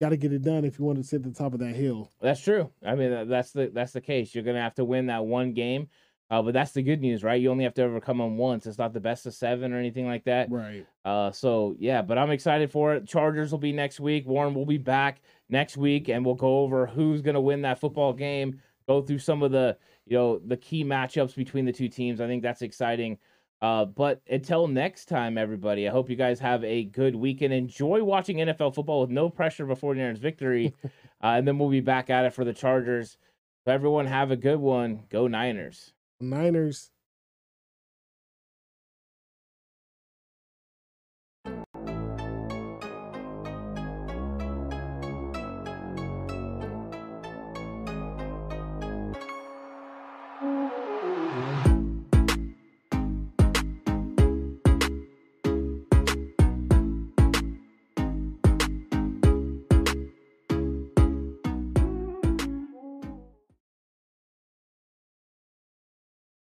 got 0.00 0.10
to 0.10 0.16
get 0.16 0.32
it 0.32 0.42
done 0.42 0.64
if 0.64 0.78
you 0.78 0.84
want 0.84 0.98
to 0.98 1.04
sit 1.04 1.16
at 1.16 1.22
the 1.24 1.30
top 1.38 1.52
of 1.52 1.60
that 1.60 1.74
hill. 1.74 2.10
That's 2.20 2.40
true. 2.40 2.70
I 2.84 2.94
mean, 2.94 3.28
that's 3.28 3.52
the 3.52 3.70
that's 3.72 3.92
the 3.92 4.00
case. 4.00 4.34
You're 4.34 4.44
gonna 4.44 4.60
have 4.60 4.74
to 4.76 4.84
win 4.84 5.06
that 5.06 5.26
one 5.26 5.52
game, 5.52 5.88
uh, 6.30 6.40
but 6.42 6.54
that's 6.54 6.72
the 6.72 6.82
good 6.82 7.00
news, 7.00 7.22
right? 7.22 7.40
You 7.40 7.50
only 7.50 7.64
have 7.64 7.74
to 7.74 7.84
overcome 7.84 8.18
them 8.18 8.38
once. 8.38 8.66
It's 8.66 8.78
not 8.78 8.92
the 8.92 9.00
best 9.00 9.26
of 9.26 9.34
seven 9.34 9.72
or 9.72 9.78
anything 9.78 10.06
like 10.06 10.24
that. 10.24 10.50
Right. 10.50 10.86
Uh, 11.04 11.32
so 11.32 11.76
yeah, 11.78 12.02
but 12.02 12.18
I'm 12.18 12.30
excited 12.30 12.70
for 12.70 12.94
it. 12.94 13.06
Chargers 13.06 13.52
will 13.52 13.58
be 13.58 13.72
next 13.72 14.00
week. 14.00 14.26
Warren 14.26 14.54
will 14.54 14.66
be 14.66 14.78
back 14.78 15.20
next 15.48 15.76
week, 15.76 16.08
and 16.08 16.24
we'll 16.24 16.34
go 16.34 16.60
over 16.60 16.86
who's 16.86 17.20
gonna 17.20 17.40
win 17.40 17.62
that 17.62 17.78
football 17.78 18.12
game. 18.12 18.60
Go 18.88 19.02
through 19.02 19.18
some 19.18 19.42
of 19.42 19.52
the 19.52 19.76
you 20.06 20.16
know 20.16 20.38
the 20.38 20.56
key 20.56 20.82
matchups 20.84 21.36
between 21.36 21.66
the 21.66 21.72
two 21.72 21.88
teams. 21.88 22.20
I 22.20 22.26
think 22.26 22.42
that's 22.42 22.62
exciting. 22.62 23.18
Uh, 23.62 23.84
but 23.84 24.22
until 24.30 24.66
next 24.66 25.06
time, 25.06 25.36
everybody, 25.36 25.86
I 25.86 25.90
hope 25.90 26.08
you 26.08 26.16
guys 26.16 26.40
have 26.40 26.64
a 26.64 26.84
good 26.84 27.14
weekend. 27.14 27.52
Enjoy 27.52 28.02
watching 28.02 28.38
NFL 28.38 28.74
football 28.74 29.02
with 29.02 29.10
no 29.10 29.28
pressure 29.28 29.64
of 29.64 29.70
a 29.70 29.76
49ers 29.76 30.18
victory. 30.18 30.74
uh, 30.84 30.88
and 31.22 31.46
then 31.46 31.58
we'll 31.58 31.68
be 31.68 31.80
back 31.80 32.08
at 32.08 32.24
it 32.24 32.32
for 32.32 32.44
the 32.44 32.54
Chargers. 32.54 33.18
So 33.64 33.72
everyone 33.72 34.06
have 34.06 34.30
a 34.30 34.36
good 34.36 34.58
one. 34.58 35.04
Go 35.10 35.26
Niners. 35.26 35.92
Niners. 36.20 36.90